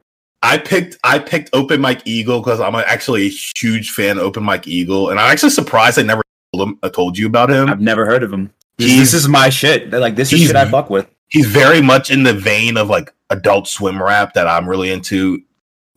I 0.42 0.56
picked 0.58 0.96
I 1.04 1.18
picked 1.18 1.50
Open 1.52 1.80
Mike 1.80 2.00
Eagle 2.06 2.40
because 2.40 2.60
I'm 2.60 2.74
actually 2.74 3.26
a 3.26 3.30
huge 3.56 3.90
fan 3.90 4.16
of 4.16 4.24
Open 4.24 4.42
Mike 4.42 4.66
Eagle, 4.66 5.10
and 5.10 5.20
I'm 5.20 5.30
actually 5.30 5.50
surprised 5.50 5.98
I 5.98 6.02
never 6.02 6.22
told 6.54 6.68
him 6.68 6.78
I 6.82 6.88
told 6.88 7.18
you 7.18 7.26
about 7.26 7.50
him. 7.50 7.68
I've 7.68 7.80
never 7.80 8.06
heard 8.06 8.22
of 8.22 8.32
him. 8.32 8.50
This, 8.78 8.88
He's- 8.88 9.00
this 9.00 9.14
is 9.14 9.28
my 9.28 9.50
shit. 9.50 9.90
Like 9.90 10.16
this 10.16 10.32
is 10.32 10.40
shit 10.40 10.56
I 10.56 10.70
fuck 10.70 10.88
with. 10.88 11.06
He's 11.30 11.46
very 11.46 11.80
much 11.80 12.10
in 12.10 12.22
the 12.22 12.34
vein 12.34 12.76
of 12.76 12.88
like 12.88 13.12
adult 13.30 13.66
swim 13.68 14.02
rap 14.02 14.34
that 14.34 14.46
I'm 14.46 14.68
really 14.68 14.90
into. 14.90 15.42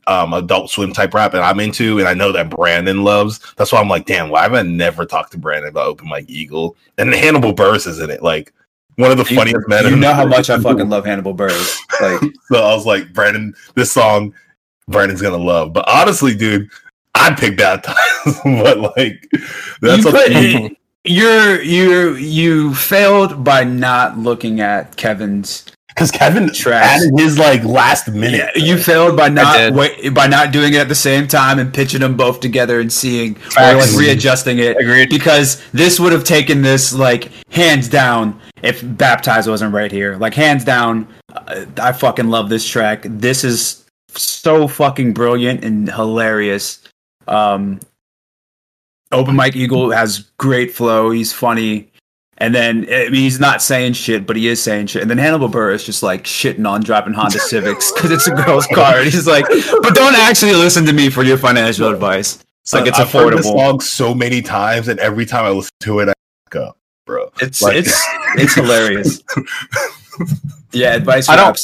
Um, 0.05 0.33
adult 0.33 0.69
swim 0.69 0.91
type 0.91 1.13
rap, 1.13 1.31
that 1.31 1.43
I'm 1.43 1.61
into, 1.61 1.97
and 1.97 2.09
I 2.09 2.13
know 2.13 2.33
that 2.33 2.49
Brandon 2.49 3.05
loves. 3.05 3.39
That's 3.55 3.71
why 3.71 3.79
I'm 3.79 3.87
like, 3.87 4.05
damn, 4.05 4.29
why 4.29 4.41
have 4.43 4.53
I 4.53 4.61
never 4.61 5.05
talked 5.05 5.31
to 5.31 5.37
Brandon 5.37 5.69
about 5.69 5.87
Open 5.87 6.09
Mike 6.09 6.29
Eagle? 6.29 6.75
And 6.97 7.13
Hannibal 7.13 7.53
Buress 7.53 7.87
is 7.87 7.99
in 7.99 8.09
it, 8.09 8.21
like 8.21 8.53
one 8.97 9.11
of 9.11 9.17
the 9.17 9.23
You- 9.23 9.37
funniest 9.37 9.65
men. 9.69 9.85
You 9.85 9.95
know 9.95 10.13
how 10.13 10.25
much 10.25 10.49
I 10.49 10.59
fucking 10.59 10.89
love 10.89 11.05
Hannibal 11.05 11.33
Buress. 11.33 11.77
Like 12.01 12.19
So 12.51 12.61
I 12.61 12.75
was 12.75 12.85
like, 12.85 13.13
Brandon, 13.13 13.55
this 13.75 13.93
song, 13.93 14.33
Brandon's 14.89 15.21
gonna 15.21 15.37
love. 15.37 15.71
But 15.71 15.87
honestly, 15.87 16.35
dude, 16.35 16.67
I'd 17.15 17.37
pick 17.37 17.55
Baptized. 17.55 17.97
but 18.43 18.79
like, 18.97 19.25
that's 19.79 20.03
You 20.03 20.09
up 20.09 20.15
put- 20.15 20.27
to 20.33 20.49
you. 20.49 20.75
You're 21.05 21.61
you 21.61 22.15
you 22.15 22.73
failed 22.73 23.43
by 23.43 23.63
not 23.63 24.17
looking 24.17 24.59
at 24.61 24.95
Kevin's 24.95 25.65
Because 25.89 26.11
Kevin 26.11 26.51
Trash. 26.53 27.01
added 27.01 27.11
his 27.19 27.37
like 27.37 27.63
last 27.63 28.07
minute. 28.09 28.49
you 28.55 28.77
failed 28.77 29.17
by 29.17 29.29
not 29.29 29.73
wait, 29.73 30.13
by 30.13 30.27
not 30.27 30.51
doing 30.53 30.73
it 30.73 30.77
at 30.77 30.87
the 30.87 30.95
same 30.95 31.27
time 31.27 31.59
and 31.59 31.73
pitching 31.73 31.99
them 31.99 32.15
both 32.15 32.39
together 32.39 32.79
and 32.79 32.91
seeing 32.91 33.35
or 33.35 33.39
Facts. 33.51 33.91
like 33.93 33.99
readjusting 33.99 34.59
it 34.59 34.77
Agreed. 34.77 35.09
because 35.09 35.61
this 35.71 35.99
would 35.99 36.11
have 36.13 36.23
taken 36.23 36.61
this 36.61 36.93
like 36.93 37.31
hands 37.49 37.87
down 37.89 38.39
if 38.61 38.81
baptized 38.97 39.49
wasn't 39.49 39.73
right 39.73 39.91
here 39.91 40.15
like 40.17 40.33
hands 40.33 40.63
down 40.63 41.05
uh, 41.33 41.65
i 41.81 41.91
fucking 41.91 42.29
love 42.29 42.47
this 42.49 42.65
track 42.67 43.01
this 43.03 43.43
is 43.43 43.85
so 44.15 44.67
fucking 44.69 45.11
brilliant 45.13 45.63
and 45.65 45.91
hilarious 45.91 46.79
um 47.27 47.79
open 49.13 49.35
mike 49.35 49.55
eagle 49.55 49.91
has 49.91 50.19
great 50.37 50.73
flow 50.73 51.11
he's 51.11 51.31
funny 51.31 51.89
and 52.39 52.53
then 52.53 52.87
I 52.91 53.05
mean, 53.05 53.13
he's 53.21 53.39
not 53.39 53.61
saying 53.61 53.93
shit, 53.93 54.25
but 54.25 54.35
he 54.35 54.47
is 54.47 54.61
saying 54.61 54.87
shit. 54.87 55.03
And 55.03 55.09
then 55.09 55.19
Hannibal 55.19 55.47
Burr 55.47 55.71
is 55.71 55.83
just 55.83 56.01
like 56.01 56.23
shitting 56.23 56.67
on 56.67 56.81
driving 56.81 57.13
Honda 57.13 57.39
Civics 57.51 57.91
because 57.91 58.09
it's 58.11 58.27
a 58.27 58.31
girl's 58.31 58.65
car. 58.67 58.95
And 58.97 59.05
he's 59.05 59.27
like, 59.27 59.45
but 59.47 59.93
don't 59.93 60.15
actually 60.15 60.53
listen 60.53 60.83
to 60.87 60.93
me 60.93 61.11
for 61.11 61.21
your 61.23 61.37
financial 61.37 61.87
advice. 61.93 62.43
It's 62.63 62.73
like, 62.73 62.87
it's 62.87 62.99
I've 62.99 63.11
heard 63.11 63.37
this 63.37 63.45
affordable. 63.47 63.59
song 63.69 63.79
so 63.81 64.15
many 64.15 64.41
times, 64.41 64.87
and 64.87 64.99
every 64.99 65.27
time 65.27 65.45
I 65.45 65.51
listen 65.51 65.69
to 65.81 65.99
it, 65.99 66.09
I 66.09 66.13
fuck 66.45 66.55
up, 66.69 66.77
bro. 67.05 67.29
It's 67.39 67.61
Like- 67.61 67.75
it's 67.77 68.03
it's 68.35 68.55
hilarious. 68.55 69.21
Yeah, 70.73 70.95
advice 70.95 71.29
I 71.29 71.35
don't- 71.35 71.59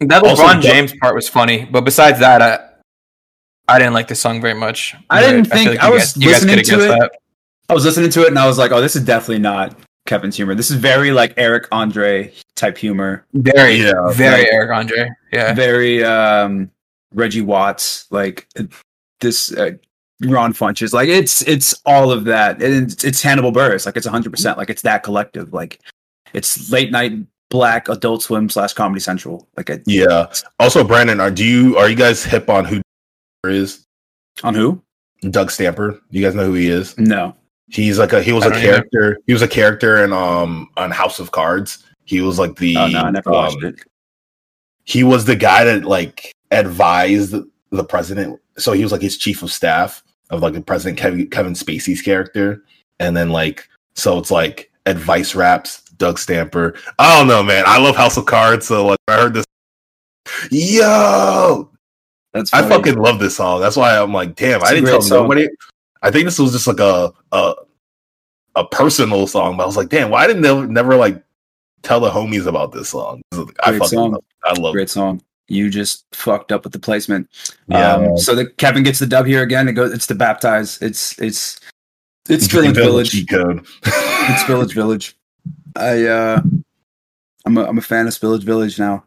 that 0.00 0.22
Also, 0.22 0.42
LeBron 0.44 0.60
James 0.60 0.92
part 1.00 1.14
was 1.14 1.28
funny, 1.30 1.64
but 1.64 1.80
besides 1.80 2.18
that, 2.20 2.42
I, 2.42 2.58
I 3.68 3.78
didn't 3.78 3.94
like 3.94 4.08
the 4.08 4.14
song 4.14 4.40
very 4.40 4.54
much. 4.54 4.94
I 5.10 5.20
didn't 5.22 5.46
feel 5.46 5.64
think- 5.64 5.82
I 5.82 5.88
you 5.88 5.94
was 5.94 6.12
guys, 6.12 6.16
listening 6.44 6.64
to 6.64 6.74
it. 6.84 6.88
that. 6.88 7.12
I 7.68 7.74
was 7.74 7.84
listening 7.84 8.10
to 8.10 8.22
it 8.22 8.28
and 8.28 8.38
I 8.38 8.46
was 8.46 8.58
like, 8.58 8.72
oh, 8.72 8.80
this 8.80 8.94
is 8.94 9.02
definitely 9.04 9.38
not 9.38 9.78
Kevin's 10.06 10.36
humor. 10.36 10.54
This 10.54 10.70
is 10.70 10.76
very 10.76 11.12
like 11.12 11.32
Eric 11.38 11.66
Andre 11.72 12.30
type 12.56 12.76
humor. 12.76 13.24
Very, 13.32 13.76
Yeah, 13.76 14.10
very 14.12 14.42
like- 14.42 14.52
Eric 14.52 14.70
Andre. 14.70 15.10
Yeah, 15.32 15.54
Very 15.54 16.04
um 16.04 16.70
Reggie 17.14 17.40
Watts, 17.40 18.06
like 18.10 18.46
this 19.20 19.52
uh, 19.52 19.70
Ron 20.20 20.52
Funches. 20.52 20.92
Like 20.92 21.08
it's 21.08 21.40
it's 21.42 21.74
all 21.86 22.10
of 22.12 22.24
that. 22.24 22.60
And 22.62 22.90
it's, 22.92 23.02
it's 23.04 23.22
Hannibal 23.22 23.50
Buress. 23.52 23.86
Like 23.86 23.96
it's 23.96 24.06
hundred 24.06 24.30
percent. 24.30 24.58
Like 24.58 24.68
it's 24.68 24.82
that 24.82 25.02
collective. 25.04 25.52
Like 25.54 25.80
it's 26.34 26.70
late 26.70 26.90
night 26.90 27.12
black 27.50 27.88
adult 27.88 28.22
swim 28.22 28.50
slash 28.50 28.72
comedy 28.74 29.00
central. 29.00 29.48
Like 29.56 29.70
a, 29.70 29.80
Yeah. 29.86 30.26
Also, 30.58 30.82
Brandon, 30.84 31.20
are 31.20 31.30
do 31.30 31.44
you 31.44 31.78
are 31.78 31.88
you 31.88 31.96
guys 31.96 32.24
hip 32.24 32.50
on 32.50 32.64
who 32.66 32.82
is 33.48 33.86
on 34.42 34.54
who? 34.54 34.82
Doug 35.30 35.50
Stamper? 35.50 36.00
You 36.10 36.22
guys 36.22 36.34
know 36.34 36.46
who 36.46 36.54
he 36.54 36.68
is? 36.68 36.96
No. 36.98 37.34
He's 37.68 37.98
like 37.98 38.12
a 38.12 38.22
he 38.22 38.32
was 38.32 38.44
I 38.44 38.48
a 38.48 38.50
don't 38.50 38.58
either. 38.58 38.72
character. 38.72 39.18
He 39.26 39.32
was 39.32 39.42
a 39.42 39.48
character 39.48 40.04
in 40.04 40.12
um 40.12 40.68
on 40.76 40.90
House 40.90 41.18
of 41.18 41.30
Cards. 41.30 41.84
He 42.04 42.20
was 42.20 42.38
like 42.38 42.56
the 42.56 42.76
Oh 42.76 42.88
no, 42.88 43.00
I 43.00 43.10
never 43.10 43.30
watched 43.30 43.56
um, 43.58 43.64
it. 43.70 43.80
he 44.84 45.02
was 45.02 45.24
the 45.24 45.36
guy 45.36 45.64
that 45.64 45.84
like 45.84 46.32
advised 46.50 47.34
the 47.70 47.84
president. 47.84 48.38
So 48.58 48.72
he 48.72 48.82
was 48.82 48.92
like 48.92 49.02
his 49.02 49.16
chief 49.18 49.42
of 49.42 49.50
staff 49.50 50.02
of 50.30 50.42
like 50.42 50.54
the 50.54 50.60
president 50.60 50.98
Kevin, 50.98 51.26
Kevin 51.28 51.54
Spacey's 51.54 52.02
character, 52.02 52.62
and 53.00 53.16
then 53.16 53.30
like 53.30 53.66
so 53.94 54.18
it's 54.18 54.30
like 54.30 54.70
advice 54.86 55.34
raps. 55.34 55.80
Doug 55.96 56.18
Stamper. 56.18 56.74
I 56.98 57.16
don't 57.16 57.28
know, 57.28 57.42
man. 57.44 57.62
I 57.68 57.78
love 57.78 57.94
House 57.94 58.16
of 58.16 58.26
Cards, 58.26 58.66
so 58.66 58.84
like 58.84 58.98
I 59.06 59.14
heard 59.14 59.34
this. 59.34 59.44
Yo, 60.50 61.70
That's 62.34 62.52
I 62.52 62.68
fucking 62.68 62.96
love 62.96 63.18
this 63.20 63.36
song. 63.36 63.60
That's 63.60 63.76
why 63.76 63.96
I'm 63.96 64.12
like, 64.12 64.34
damn, 64.34 64.60
It's 64.60 64.70
I 64.70 64.74
didn't 64.74 64.90
tell 64.90 65.00
song. 65.00 65.22
nobody. 65.22 65.48
I 66.02 66.10
think 66.10 66.26
this 66.26 66.38
was 66.38 66.52
just 66.52 66.66
like 66.66 66.80
a 66.80 67.12
a 67.32 67.54
a 68.56 68.64
personal 68.66 69.26
song, 69.26 69.56
but 69.56 69.62
I 69.62 69.66
was 69.66 69.76
like, 69.76 69.88
damn, 69.88 70.10
why 70.10 70.26
didn't 70.26 70.42
they 70.42 70.60
never 70.66 70.96
like 70.96 71.22
tell 71.82 72.00
the 72.00 72.10
homies 72.10 72.46
about 72.46 72.72
this 72.72 72.90
song? 72.90 73.22
I 73.32 73.36
Great 73.36 73.54
fucking 73.78 73.86
song. 73.86 74.12
love. 74.12 74.24
I 74.44 74.52
love 74.60 74.70
it. 74.74 74.76
great 74.76 74.90
song. 74.90 75.22
You 75.46 75.70
just 75.70 76.06
fucked 76.12 76.52
up 76.52 76.64
with 76.64 76.72
the 76.72 76.78
placement. 76.78 77.28
Yeah, 77.68 77.94
Um, 77.94 78.16
so 78.18 78.34
the 78.34 78.46
Kevin 78.46 78.82
gets 78.82 78.98
the 78.98 79.06
dub 79.06 79.26
here 79.26 79.42
again. 79.42 79.68
It 79.68 79.72
goes. 79.74 79.92
It's 79.92 80.06
the 80.06 80.14
baptize. 80.14 80.80
It's 80.82 81.18
it's 81.20 81.60
it's 82.28 82.46
Village 82.52 82.74
Village. 82.76 83.26
code. 83.28 83.64
It's 83.84 84.42
Village 84.44 84.72
Village. 84.80 85.16
I 85.76 86.04
uh, 86.06 86.40
I'm 87.46 87.58
a 87.58 87.64
I'm 87.64 87.78
a 87.78 87.82
fan 87.82 88.06
of 88.08 88.16
Village 88.18 88.42
Village 88.44 88.78
now. 88.78 89.04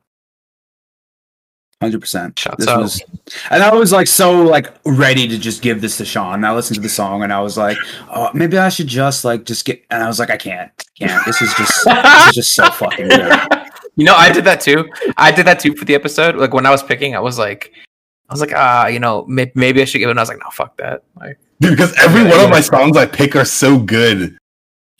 Hundred 1.81 2.01
percent. 2.01 2.39
Shouts 2.39 2.57
This 2.57 2.67
out. 2.67 2.81
was, 2.81 3.03
and 3.51 3.61
I 3.61 3.71
was 3.73 3.91
like 3.91 4.07
so 4.07 4.41
like 4.41 4.73
ready 4.83 5.27
to 5.27 5.37
just 5.37 5.61
give 5.61 5.79
this 5.79 5.97
to 5.97 6.05
Sean. 6.05 6.43
I 6.43 6.51
listened 6.53 6.75
to 6.75 6.81
the 6.81 6.89
song 6.89 7.21
and 7.21 7.31
I 7.31 7.39
was 7.39 7.55
like, 7.55 7.77
oh, 8.11 8.31
maybe 8.33 8.57
I 8.57 8.69
should 8.69 8.87
just 8.87 9.23
like 9.23 9.43
just 9.45 9.63
get. 9.63 9.83
And 9.91 10.01
I 10.01 10.07
was 10.07 10.17
like, 10.17 10.31
I 10.31 10.37
can't, 10.37 10.71
can't. 10.97 11.23
This 11.25 11.39
is 11.39 11.53
just 11.53 11.85
this 11.85 12.27
is 12.29 12.33
just 12.33 12.55
so 12.55 12.69
fucking 12.71 13.09
good. 13.09 13.39
You 13.95 14.05
know, 14.05 14.15
I 14.15 14.31
did 14.31 14.43
that 14.45 14.59
too. 14.61 14.89
I 15.17 15.31
did 15.31 15.45
that 15.45 15.59
too 15.59 15.75
for 15.75 15.85
the 15.85 15.93
episode. 15.93 16.35
Like 16.35 16.51
when 16.53 16.65
I 16.65 16.71
was 16.71 16.81
picking, 16.81 17.15
I 17.15 17.19
was 17.19 17.37
like, 17.37 17.71
I 18.27 18.33
was 18.33 18.41
like, 18.41 18.53
ah, 18.55 18.87
you 18.87 18.99
know, 18.99 19.25
may- 19.27 19.51
maybe 19.53 19.79
I 19.81 19.85
should 19.85 19.99
give 19.99 20.07
it. 20.09 20.11
And 20.11 20.19
I 20.19 20.23
was 20.23 20.29
like, 20.29 20.39
no, 20.39 20.49
fuck 20.51 20.77
that. 20.77 21.03
Like, 21.19 21.37
Dude, 21.61 21.71
because 21.77 21.93
every 21.99 22.21
Yeah, 22.23 22.31
one 22.31 22.39
of 22.39 22.49
my 22.49 22.61
songs 22.61 22.97
I 22.97 23.05
pick 23.05 23.35
are 23.35 23.45
so 23.45 23.79
good. 23.79 24.35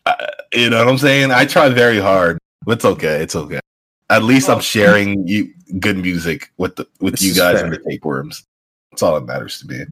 Uh, 0.06 0.14
you 0.54 0.70
know 0.70 0.78
what 0.78 0.88
I'm 0.90 0.98
saying? 1.00 1.32
I 1.32 1.46
try 1.46 1.70
very 1.70 2.00
hard. 2.00 2.38
But 2.66 2.74
it's 2.74 2.86
okay. 2.86 3.22
It's 3.24 3.36
okay. 3.36 3.60
At 4.10 4.24
least 4.24 4.50
I'm 4.50 4.62
sharing 4.62 5.28
you 5.28 5.54
good 5.80 5.98
music 5.98 6.52
with 6.58 6.76
the 6.78 6.88
with 7.02 7.14
This 7.16 7.24
you 7.24 7.34
guys 7.36 7.58
fair. 7.58 7.66
and 7.66 7.74
the 7.74 7.80
tapeworms. 7.80 8.46
That's 8.92 9.04
all 9.04 9.16
that 9.16 9.26
matters 9.26 9.60
to 9.60 9.68
me. 9.68 9.86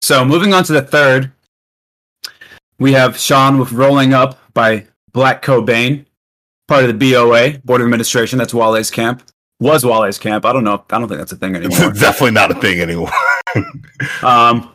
So 0.00 0.24
moving 0.24 0.52
on 0.54 0.64
to 0.64 0.72
the 0.72 0.82
third, 0.82 1.32
we 2.78 2.92
have 2.92 3.18
Sean 3.18 3.58
with 3.58 3.72
"Rolling 3.72 4.14
Up" 4.14 4.38
by 4.54 4.86
Black 5.12 5.42
Cobain, 5.42 6.04
part 6.68 6.84
of 6.84 6.98
the 6.98 7.12
BOA 7.12 7.58
Board 7.64 7.80
of 7.80 7.86
Administration. 7.86 8.38
That's 8.38 8.54
Wale's 8.54 8.90
camp. 8.90 9.22
Was 9.60 9.84
Wale's 9.84 10.18
camp? 10.18 10.44
I 10.44 10.52
don't 10.52 10.64
know. 10.64 10.84
I 10.90 10.98
don't 10.98 11.08
think 11.08 11.18
that's 11.18 11.32
a 11.32 11.36
thing 11.36 11.54
anymore. 11.56 11.92
definitely 11.92 12.32
not 12.32 12.50
a 12.50 12.54
thing 12.60 12.80
anymore. 12.80 13.10
um, 14.22 14.72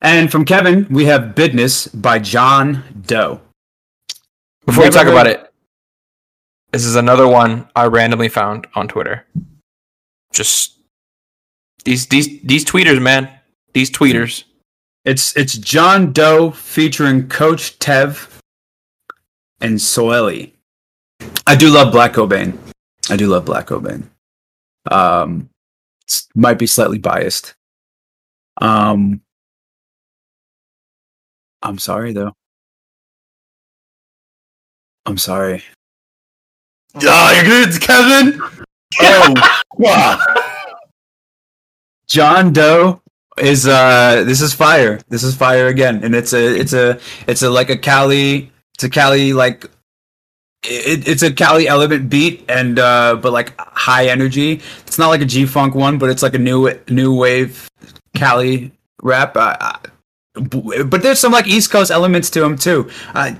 and 0.00 0.30
from 0.30 0.44
Kevin, 0.44 0.86
we 0.90 1.06
have 1.06 1.34
"Business" 1.34 1.88
by 1.88 2.18
John 2.18 2.84
Doe. 3.06 3.40
before 4.66 4.84
we 4.84 4.90
talk 4.90 5.04
heard- 5.04 5.12
about 5.12 5.26
it, 5.26 5.47
This 6.72 6.84
is 6.84 6.96
another 6.96 7.26
one 7.26 7.68
I 7.74 7.86
randomly 7.86 8.28
found 8.28 8.66
on 8.74 8.88
Twitter. 8.88 9.26
Just 10.32 10.78
these 11.84 12.06
these 12.06 12.40
these 12.42 12.64
tweeters, 12.64 13.00
man. 13.00 13.30
These 13.72 13.90
tweeters. 13.90 14.44
It's 15.04 15.34
it's 15.36 15.54
John 15.54 16.12
Doe 16.12 16.50
featuring 16.50 17.28
Coach 17.28 17.78
Tev 17.78 18.38
and 19.60 19.78
Soeli. 19.78 20.52
I 21.46 21.56
do 21.56 21.70
love 21.70 21.92
Black 21.92 22.12
Cobain. 22.12 22.58
I 23.08 23.16
do 23.16 23.28
love 23.28 23.46
Black 23.46 23.66
Cobain. 23.68 24.04
Um, 24.90 25.48
might 26.34 26.58
be 26.58 26.66
slightly 26.66 26.98
biased. 26.98 27.54
Um, 28.60 29.22
I'm 31.62 31.78
sorry 31.78 32.12
though. 32.12 32.32
I'm 35.06 35.16
sorry. 35.16 35.64
Oh, 36.94 37.32
you're 37.34 37.44
good, 37.44 37.80
Kevin. 37.80 38.40
Oh, 39.00 39.34
wow. 39.76 40.18
John 42.06 42.52
Doe 42.52 43.02
is 43.36 43.66
uh 43.68 44.24
this 44.26 44.40
is 44.40 44.54
fire. 44.54 44.98
This 45.08 45.22
is 45.22 45.36
fire 45.36 45.66
again, 45.66 46.02
and 46.02 46.14
it's 46.14 46.32
a 46.32 46.58
it's 46.58 46.72
a 46.72 46.98
it's 47.26 47.42
a 47.42 47.50
like 47.50 47.70
a 47.70 47.76
Cali 47.76 48.50
it's 48.74 48.84
a 48.84 48.88
Cali 48.88 49.32
like 49.32 49.64
it, 50.64 51.06
it's 51.06 51.22
a 51.22 51.32
Cali 51.32 51.68
element 51.68 52.08
beat 52.08 52.44
and 52.48 52.78
uh 52.78 53.16
but 53.16 53.32
like 53.32 53.52
high 53.58 54.06
energy. 54.06 54.62
It's 54.86 54.98
not 54.98 55.08
like 55.08 55.20
a 55.20 55.26
G 55.26 55.46
funk 55.46 55.74
one, 55.74 55.98
but 55.98 56.10
it's 56.10 56.22
like 56.22 56.34
a 56.34 56.38
new 56.38 56.72
new 56.88 57.14
wave 57.14 57.68
Cali 58.16 58.72
rap. 59.02 59.36
Uh, 59.36 59.78
but 60.34 61.02
there's 61.02 61.18
some 61.18 61.32
like 61.32 61.46
East 61.46 61.70
Coast 61.70 61.90
elements 61.90 62.30
to 62.30 62.42
him 62.42 62.56
too. 62.56 62.90
I 63.14 63.36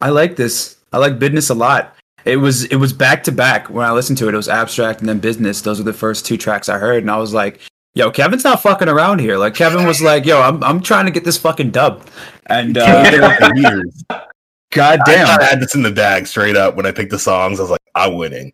I 0.00 0.10
like 0.10 0.36
this. 0.36 0.76
I 0.92 0.98
like 0.98 1.18
business 1.18 1.48
a 1.48 1.54
lot. 1.54 1.96
It 2.24 2.36
was 2.36 2.64
it 2.64 2.76
was 2.76 2.92
back 2.92 3.24
to 3.24 3.32
back 3.32 3.68
when 3.70 3.86
I 3.86 3.92
listened 3.92 4.18
to 4.18 4.28
it. 4.28 4.34
It 4.34 4.36
was 4.36 4.48
abstract 4.48 5.00
and 5.00 5.08
then 5.08 5.18
business. 5.18 5.60
Those 5.60 5.78
were 5.78 5.84
the 5.84 5.92
first 5.92 6.24
two 6.24 6.36
tracks 6.36 6.68
I 6.68 6.78
heard, 6.78 7.02
and 7.02 7.10
I 7.10 7.16
was 7.16 7.34
like, 7.34 7.60
"Yo, 7.94 8.10
Kevin's 8.10 8.44
not 8.44 8.62
fucking 8.62 8.88
around 8.88 9.20
here." 9.20 9.36
Like 9.36 9.54
Kevin 9.54 9.86
was 9.86 10.00
like, 10.00 10.24
"Yo, 10.24 10.40
I'm 10.40 10.62
I'm 10.62 10.80
trying 10.80 11.06
to 11.06 11.10
get 11.10 11.24
this 11.24 11.38
fucking 11.38 11.70
dub," 11.70 12.06
and 12.46 12.78
uh, 12.78 13.50
years. 13.56 14.04
god 14.70 15.00
I, 15.06 15.12
damn, 15.12 15.40
I 15.40 15.44
had 15.44 15.60
this 15.60 15.74
in 15.74 15.82
the 15.82 15.90
bag 15.90 16.26
straight 16.26 16.56
up 16.56 16.76
when 16.76 16.86
I 16.86 16.92
picked 16.92 17.10
the 17.10 17.18
songs. 17.18 17.58
I 17.58 17.62
was 17.62 17.70
like, 17.70 17.80
I'm 17.94 18.16
winning. 18.16 18.52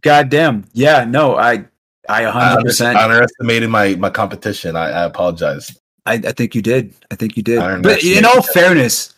god 0.00 0.30
damn, 0.30 0.64
yeah, 0.72 1.04
no, 1.04 1.36
I 1.36 1.64
I 2.08 2.22
I 2.22 2.24
100 2.24 2.46
under- 2.46 2.64
percent, 2.64 2.98
underestimated 2.98 3.68
my 3.68 3.96
my 3.96 4.10
competition. 4.10 4.76
I, 4.76 4.90
I 4.90 5.04
apologize. 5.04 5.76
I, 6.04 6.14
I 6.14 6.32
think 6.32 6.54
you 6.54 6.62
did, 6.62 6.94
I 7.10 7.14
think 7.14 7.36
you 7.36 7.42
did. 7.42 7.82
But 7.82 8.02
in 8.02 8.24
all 8.24 8.42
fairness, 8.42 9.11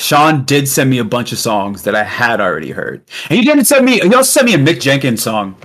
Sean 0.00 0.44
did 0.44 0.66
send 0.66 0.88
me 0.88 0.96
a 0.98 1.04
bunch 1.04 1.30
of 1.30 1.38
songs 1.38 1.82
that 1.82 1.94
I 1.94 2.02
had 2.04 2.40
already 2.40 2.70
heard, 2.70 3.02
and 3.28 3.38
he 3.38 3.44
didn't 3.44 3.66
send 3.66 3.84
me. 3.84 4.00
He 4.00 4.14
also 4.14 4.22
sent 4.22 4.46
me 4.46 4.54
a 4.54 4.58
Mick 4.58 4.80
Jenkins 4.80 5.22
song, 5.22 5.56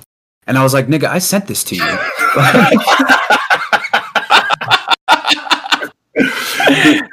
and 0.46 0.58
I 0.58 0.62
was 0.62 0.74
like, 0.74 0.88
"Nigga, 0.88 1.04
I 1.04 1.18
sent 1.18 1.46
this 1.46 1.64
to 1.64 1.74
you." 1.74 1.80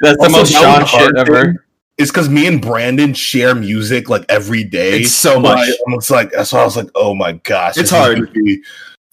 the 0.02 0.16
Also, 0.20 0.38
most 0.38 0.52
that 0.52 0.86
Sean 0.86 1.00
shit 1.00 1.16
ever. 1.16 1.64
It's 1.96 2.10
because 2.10 2.28
me 2.28 2.46
and 2.46 2.60
Brandon 2.60 3.14
share 3.14 3.54
music 3.54 4.10
like 4.10 4.26
every 4.28 4.62
day. 4.62 5.00
It's 5.00 5.12
so 5.12 5.34
So 5.34 5.40
much. 5.40 5.58
I, 5.58 5.72
almost 5.86 6.10
like 6.10 6.30
so 6.44 6.58
I 6.58 6.64
was 6.64 6.76
like, 6.76 6.88
oh 6.94 7.14
my 7.14 7.32
gosh, 7.32 7.78
It's 7.78 7.90
hard. 7.90 8.36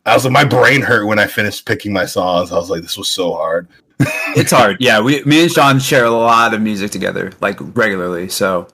I 0.06 0.16
was 0.16 0.26
like, 0.26 0.34
my 0.34 0.44
brain 0.44 0.82
hurt 0.82 1.06
when 1.06 1.20
I 1.20 1.28
finished 1.28 1.66
picking 1.66 1.94
my 1.94 2.06
songs. 2.06 2.52
I 2.52 2.56
was 2.56 2.70
like, 2.70 2.82
this 2.82 2.98
was 2.98 3.08
so 3.08 3.34
hard. 3.34 3.70
It's 4.36 4.52
hard. 4.52 4.78
Yeah, 4.80 5.00
we 5.02 5.24
me 5.24 5.44
and 5.44 5.52
Sean 5.52 5.80
share 5.80 6.06
a 6.06 6.10
lot 6.12 6.54
of 6.54 6.62
music 6.62 6.92
together, 6.92 7.32
like 7.42 7.58
regularly. 7.76 8.30
So 8.30 8.68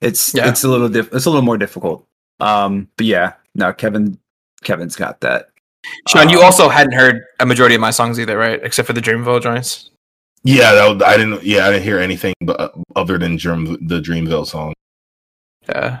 it's 0.00 0.34
Yeah. 0.34 0.48
it's 0.48 0.64
a 0.64 0.68
little 0.68 0.88
diff- 0.88 1.12
it's 1.12 1.26
a 1.26 1.30
little 1.30 1.44
more 1.44 1.58
difficult. 1.58 2.06
Um, 2.40 2.88
but 2.96 3.06
yeah, 3.06 3.34
no, 3.54 3.72
Kevin 3.72 4.18
Kevin's 4.64 4.96
got 4.96 5.20
that. 5.20 5.48
Sean, 6.08 6.28
you 6.28 6.38
Um, 6.38 6.44
also 6.44 6.68
hadn't 6.68 6.92
heard 6.92 7.24
a 7.40 7.46
majority 7.46 7.74
of 7.74 7.80
my 7.80 7.90
songs 7.90 8.20
either, 8.20 8.36
right? 8.36 8.60
Except 8.62 8.86
for 8.86 8.92
the 8.92 9.00
Dreamville 9.00 9.42
joints. 9.42 9.90
Yeah, 10.44 10.72
that 10.72 10.88
was, 10.94 11.02
I 11.02 11.16
didn't. 11.16 11.42
Yeah, 11.42 11.66
I 11.66 11.70
didn't 11.72 11.84
hear 11.84 11.98
anything 11.98 12.34
but 12.40 12.60
uh, 12.60 12.68
other 12.96 13.18
than 13.18 13.36
Dream, 13.36 13.76
the 13.86 14.00
Dreamville 14.00 14.46
song. 14.46 14.72
Yeah. 15.68 16.00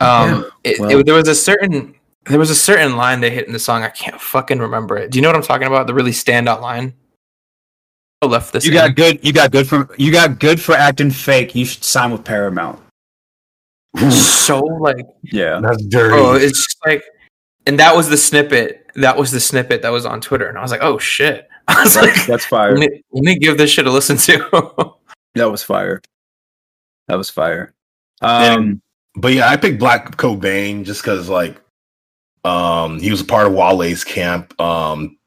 Um, 0.00 0.46
it, 0.64 0.78
well- 0.78 0.90
it- 0.98 1.06
there 1.06 1.14
was 1.14 1.28
a 1.28 1.34
certain 1.34 1.94
there 2.26 2.38
was 2.38 2.50
a 2.50 2.54
certain 2.54 2.96
line 2.96 3.20
they 3.20 3.30
hit 3.30 3.46
in 3.46 3.52
the 3.52 3.58
song. 3.58 3.82
I 3.82 3.88
can't 3.88 4.20
fucking 4.20 4.58
remember 4.58 4.96
it. 4.96 5.10
Do 5.10 5.18
you 5.18 5.22
know 5.22 5.28
what 5.28 5.36
I'm 5.36 5.42
talking 5.42 5.66
about? 5.66 5.86
The 5.86 5.94
really 5.94 6.10
standout 6.12 6.60
line. 6.60 6.94
I 8.20 8.26
left 8.26 8.52
this. 8.52 8.64
You 8.64 8.72
in. 8.72 8.76
got 8.76 8.94
good. 8.96 9.24
You 9.24 9.32
got 9.32 9.50
good 9.52 9.68
for 9.68 9.94
you 9.96 10.10
got 10.12 10.38
good 10.40 10.60
for 10.60 10.74
acting 10.74 11.10
fake. 11.10 11.54
You 11.54 11.64
should 11.64 11.84
sign 11.84 12.10
with 12.10 12.24
Paramount. 12.24 12.80
so 14.10 14.60
like 14.60 15.06
Yeah, 15.22 15.60
That's 15.62 15.82
dirty. 15.84 16.14
oh, 16.16 16.34
it's 16.34 16.64
just 16.64 16.76
like, 16.84 17.02
and 17.66 17.78
that 17.78 17.96
was 17.96 18.08
the 18.08 18.16
snippet. 18.16 18.86
That 18.96 19.16
was 19.16 19.30
the 19.30 19.40
snippet 19.40 19.82
that 19.82 19.90
was 19.90 20.04
on 20.04 20.20
Twitter, 20.20 20.48
and 20.48 20.58
I 20.58 20.62
was 20.62 20.70
like, 20.70 20.82
oh 20.82 20.98
shit. 20.98 21.48
I 21.68 21.82
was 21.84 21.96
like, 21.96 22.14
that's, 22.14 22.26
that's 22.26 22.44
fire. 22.46 22.76
let 22.76 22.90
me, 22.90 23.04
let 23.12 23.24
me 23.24 23.38
give 23.38 23.58
this 23.58 23.70
shit 23.70 23.86
a 23.86 23.90
listen 23.90 24.16
to. 24.18 24.94
That 25.34 25.50
was 25.50 25.62
fire. 25.62 26.00
That 27.06 27.16
was 27.16 27.30
fire. 27.30 27.72
Yeah. 28.22 28.54
Um, 28.54 28.82
but 29.14 29.34
yeah, 29.34 29.48
I 29.48 29.56
picked 29.56 29.78
Black 29.78 30.16
Cobain 30.16 30.84
just 30.84 31.02
because 31.02 31.28
like, 31.28 31.60
um, 32.48 32.98
he 32.98 33.10
was 33.10 33.20
a 33.20 33.24
part 33.24 33.46
of 33.46 33.52
Wale's 33.52 34.04
camp. 34.04 34.58
Um, 34.60 35.18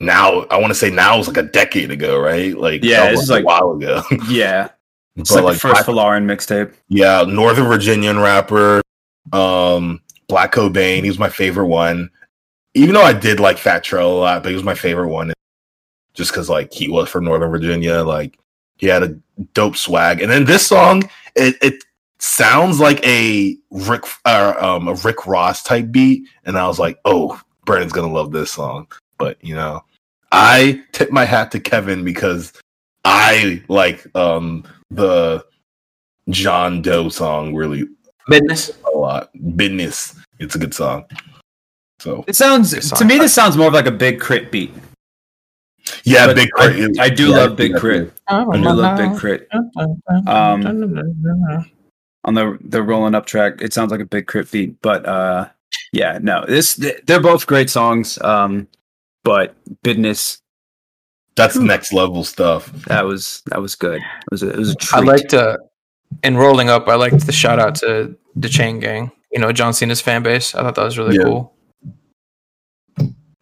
now 0.00 0.42
I 0.50 0.58
want 0.58 0.70
to 0.70 0.74
say 0.74 0.90
now 0.90 1.18
was 1.18 1.28
like 1.28 1.36
a 1.36 1.42
decade 1.42 1.90
ago, 1.90 2.18
right? 2.18 2.56
Like 2.56 2.82
Yeah, 2.82 3.10
this 3.10 3.18
was 3.18 3.24
is 3.24 3.30
like 3.30 3.42
a 3.42 3.46
while 3.46 3.72
ago. 3.72 4.02
yeah, 4.28 4.70
it's 5.16 5.32
But, 5.32 5.44
like, 5.44 5.54
the 5.54 5.60
first 5.60 5.86
Folarin 5.86 6.24
mixtape. 6.24 6.74
Yeah, 6.88 7.24
Northern 7.26 7.66
Virginian 7.66 8.18
rapper, 8.18 8.82
um, 9.32 10.00
Black 10.28 10.52
Cobain. 10.52 11.02
He 11.02 11.08
was 11.08 11.18
my 11.18 11.28
favorite 11.28 11.66
one. 11.66 12.10
Even 12.74 12.94
though 12.94 13.02
I 13.02 13.12
did 13.12 13.38
like 13.38 13.58
Fat 13.58 13.84
Trel 13.84 14.12
a 14.12 14.14
lot, 14.14 14.42
but 14.42 14.48
he 14.48 14.54
was 14.54 14.64
my 14.64 14.74
favorite 14.74 15.08
one, 15.08 15.34
just 16.14 16.30
because 16.30 16.48
like 16.48 16.72
he 16.72 16.88
was 16.88 17.10
from 17.10 17.24
Northern 17.24 17.50
Virginia. 17.50 18.02
Like 18.02 18.38
he 18.78 18.86
had 18.86 19.02
a 19.02 19.16
dope 19.52 19.76
swag. 19.76 20.22
And 20.22 20.30
then 20.30 20.46
this 20.46 20.66
song, 20.66 21.02
it, 21.36 21.56
it 21.60 21.84
sounds 22.22 22.78
like 22.80 23.04
a 23.06 23.56
Rick, 23.70 24.04
uh, 24.24 24.54
um, 24.58 24.88
a 24.88 24.94
Rick 24.94 25.26
Ross 25.26 25.62
type 25.62 25.90
beat, 25.90 26.28
and 26.44 26.56
I 26.56 26.66
was 26.66 26.78
like, 26.78 26.98
oh, 27.04 27.40
Brandon's 27.66 27.92
gonna 27.92 28.12
love 28.12 28.32
this 28.32 28.50
song. 28.52 28.86
But 29.18 29.36
you 29.44 29.54
know, 29.54 29.84
I 30.30 30.82
tip 30.92 31.10
my 31.10 31.24
hat 31.24 31.50
to 31.52 31.60
Kevin 31.60 32.04
because 32.04 32.52
I 33.04 33.62
like 33.68 34.06
um 34.16 34.64
the 34.90 35.44
John 36.30 36.82
Doe 36.82 37.08
song 37.08 37.54
really 37.54 37.84
Business. 38.28 38.70
a 38.92 38.96
lot. 38.96 39.30
Business. 39.56 40.14
It's 40.38 40.54
a 40.54 40.58
good 40.58 40.74
song. 40.74 41.04
So 41.98 42.24
It 42.26 42.36
sounds 42.36 42.70
song. 42.88 42.98
to 42.98 43.04
me. 43.04 43.18
This 43.18 43.34
sounds 43.34 43.56
more 43.56 43.66
of 43.68 43.74
like 43.74 43.86
a 43.86 43.90
Big 43.92 44.20
K.R.I.T. 44.20 44.46
beat. 44.50 44.72
yeah, 46.04 46.26
But 46.26 46.36
Big 46.36 46.50
Crit. 46.50 46.98
I 47.00 47.08
do 47.08 47.30
Yeah, 47.30 47.36
love 47.36 47.56
Big 47.56 47.74
Crit. 47.76 48.12
I 48.28 48.44
do 48.44 48.60
love 48.72 48.96
Big 48.96 49.16
Crit. 49.18 49.48
Um, 50.26 50.62
on 52.24 52.34
the 52.34 52.58
the 52.62 52.82
rolling 52.82 53.14
up 53.14 53.26
track, 53.26 53.60
it 53.60 53.72
sounds 53.72 53.90
like 53.90 54.00
a 54.00 54.04
Big 54.04 54.26
K.R.I.T. 54.26 54.48
beat. 54.52 54.80
But 54.82 55.06
uh, 55.06 55.48
yeah, 55.92 56.18
no, 56.22 56.44
this 56.46 56.74
they're 57.04 57.20
both 57.20 57.46
great 57.46 57.70
songs. 57.70 58.20
Um, 58.22 58.68
but 59.24 59.54
business 59.82 60.40
That's 61.36 61.56
next 61.56 61.92
level 61.92 62.24
stuff. 62.24 62.70
that 62.86 63.04
was 63.04 63.42
that 63.46 63.60
was 63.60 63.74
good. 63.74 64.00
It 64.02 64.30
was 64.30 64.42
a, 64.42 64.50
it 64.50 64.56
was 64.58 64.70
a 64.70 64.76
I 64.94 64.98
treat. 65.00 65.06
liked 65.06 65.34
uh 65.34 65.56
in 66.24 66.36
rolling 66.36 66.68
up. 66.68 66.88
I 66.88 66.94
liked 66.96 67.24
the 67.26 67.32
shout 67.32 67.58
out 67.58 67.74
to 67.76 68.16
the 68.36 68.48
Chain 68.48 68.80
Gang. 68.80 69.10
You 69.32 69.40
know 69.40 69.52
John 69.52 69.72
Cena's 69.72 70.00
fan 70.00 70.22
base. 70.22 70.54
I 70.54 70.62
thought 70.62 70.74
that 70.74 70.84
was 70.84 70.98
really 70.98 71.16
Yeah. 71.16 71.24
cool. 71.24 71.54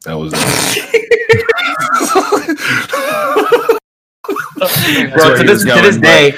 That 0.05 0.15
was 0.15 0.33
where 0.33 0.41
Bro, 5.15 5.37
to 5.37 5.43
this, 5.45 5.65
to 5.65 5.81
this 5.83 5.97
day, 5.97 6.35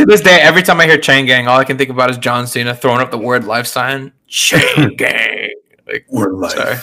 to 0.00 0.06
this 0.06 0.20
day, 0.20 0.40
every 0.40 0.62
time 0.62 0.80
I 0.80 0.86
hear 0.86 0.98
Chain 0.98 1.26
Gang, 1.26 1.46
all 1.48 1.58
I 1.58 1.64
can 1.64 1.78
think 1.78 1.90
about 1.90 2.10
is 2.10 2.18
John 2.18 2.46
Cena 2.46 2.74
throwing 2.74 3.00
up 3.00 3.10
the 3.10 3.18
word 3.18 3.44
life 3.44 3.66
sign. 3.66 4.12
Chain 4.26 4.94
Gang. 4.96 5.50
Like, 5.86 6.06
Word 6.10 6.34
life. 6.34 6.52
sorry. 6.52 6.76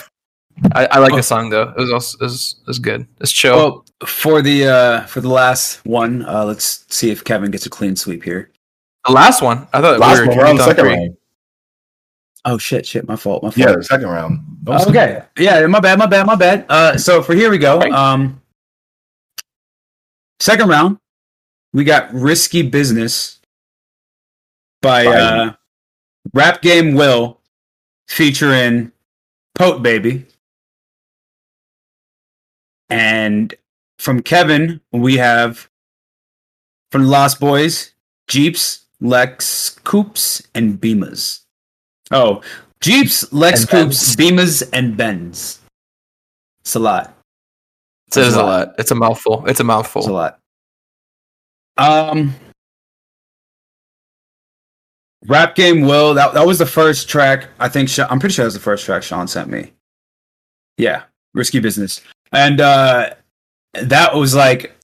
I, 0.74 0.86
I 0.86 0.98
like 0.98 1.14
the 1.14 1.22
song 1.22 1.50
though. 1.50 1.68
It 1.70 1.76
was 1.78 1.92
also 1.92 2.18
it 2.18 2.24
was, 2.24 2.56
it 2.62 2.66
was 2.66 2.78
good. 2.80 3.06
It's 3.20 3.30
chill. 3.32 3.56
Well, 3.56 3.84
for 4.06 4.42
the 4.42 4.66
uh 4.66 5.00
for 5.06 5.20
the 5.20 5.28
last 5.28 5.84
one, 5.86 6.24
uh 6.24 6.44
let's 6.44 6.84
see 6.88 7.10
if 7.10 7.22
Kevin 7.24 7.50
gets 7.52 7.64
a 7.64 7.70
clean 7.70 7.94
sweep 7.96 8.22
here. 8.24 8.50
the 9.06 9.12
last 9.12 9.40
one, 9.40 9.68
I 9.72 9.80
thought 9.80 10.00
Last 10.00 10.18
we 10.20 10.26
were, 10.26 10.28
one, 10.30 10.36
we're 10.38 10.46
on 10.46 10.56
the 10.56 10.64
second 10.64 10.84
three. 10.84 10.94
round. 10.94 11.16
Oh 12.44 12.58
shit, 12.58 12.86
shit, 12.86 13.06
my 13.06 13.14
fault, 13.16 13.42
my 13.44 13.50
fault. 13.50 13.56
Yeah, 13.68 13.76
the 13.76 13.84
second 13.84 14.08
round. 14.08 14.40
That 14.64 14.70
was- 14.72 14.86
okay. 14.88 15.22
Yeah, 15.38 15.64
my 15.68 15.80
bad, 15.80 15.98
my 15.98 16.06
bad, 16.06 16.26
my 16.26 16.34
bad. 16.34 16.66
Uh 16.68 16.98
so 16.98 17.22
for 17.22 17.34
here 17.34 17.50
we 17.50 17.58
go. 17.58 17.78
Right. 17.78 17.92
Um 17.92 18.42
second 20.40 20.68
round, 20.68 20.98
we 21.72 21.84
got 21.84 22.12
Risky 22.12 22.62
Business 22.62 23.40
by 24.82 25.06
uh 25.06 25.52
Rap 26.34 26.62
Game 26.62 26.94
Will 26.94 27.40
featuring 28.08 28.92
Pote 29.54 29.82
Baby. 29.82 30.26
And 32.90 33.54
from 33.98 34.22
Kevin, 34.22 34.80
we 34.92 35.16
have 35.16 35.68
from 36.90 37.02
the 37.02 37.08
Lost 37.08 37.40
Boyz, 37.40 37.92
Jeeps 38.28 38.86
Lex 39.00 39.78
Coops, 39.84 40.42
and 40.54 40.80
Beamers. 40.80 41.42
Oh, 42.10 42.42
Jeeps, 42.80 43.32
Lex 43.32 43.60
And 43.60 43.70
Coops, 43.70 44.16
Beamers, 44.16 44.68
and 44.72 44.96
Benz. 44.96 45.60
It's 46.60 46.74
a 46.74 46.78
lot. 46.78 47.14
It 48.08 48.16
is 48.16 48.34
a 48.36 48.42
lot. 48.42 48.74
It's 48.78 48.90
a 48.90 48.94
mouthful. 48.94 49.44
It's 49.46 49.60
a 49.60 49.64
mouthful. 49.64 50.02
It's 50.02 50.08
a 50.08 50.12
lot. 50.12 50.38
Um, 51.78 52.34
rap 55.26 55.54
game 55.54 55.82
will 55.82 56.14
that 56.14 56.34
that 56.34 56.46
was 56.46 56.58
the 56.58 56.66
first 56.66 57.08
track. 57.08 57.48
I 57.58 57.68
think 57.68 57.88
Sha- 57.88 58.06
I'm 58.10 58.18
pretty 58.18 58.34
sure 58.34 58.44
that 58.44 58.48
was 58.48 58.54
the 58.54 58.60
first 58.60 58.84
track 58.84 59.02
Sean 59.02 59.28
sent 59.28 59.48
me. 59.48 59.72
Yeah, 60.76 61.04
risky 61.34 61.60
business, 61.60 62.00
and 62.32 62.60
uh 62.60 63.14
that 63.74 64.14
was 64.14 64.34
like 64.34 64.76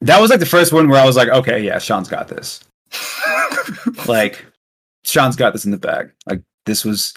that 0.00 0.20
was 0.20 0.30
like 0.30 0.40
the 0.40 0.46
first 0.46 0.72
one 0.72 0.88
where 0.88 1.00
I 1.00 1.06
was 1.06 1.16
like, 1.16 1.28
okay, 1.28 1.60
yeah, 1.60 1.78
Sean's 1.78 2.08
got 2.08 2.28
this. 2.28 2.60
like, 4.06 4.44
Sean's 5.04 5.36
got 5.36 5.54
this 5.54 5.64
in 5.64 5.70
the 5.70 5.78
bag. 5.78 6.10
Like, 6.26 6.42
this 6.66 6.84
was 6.84 7.14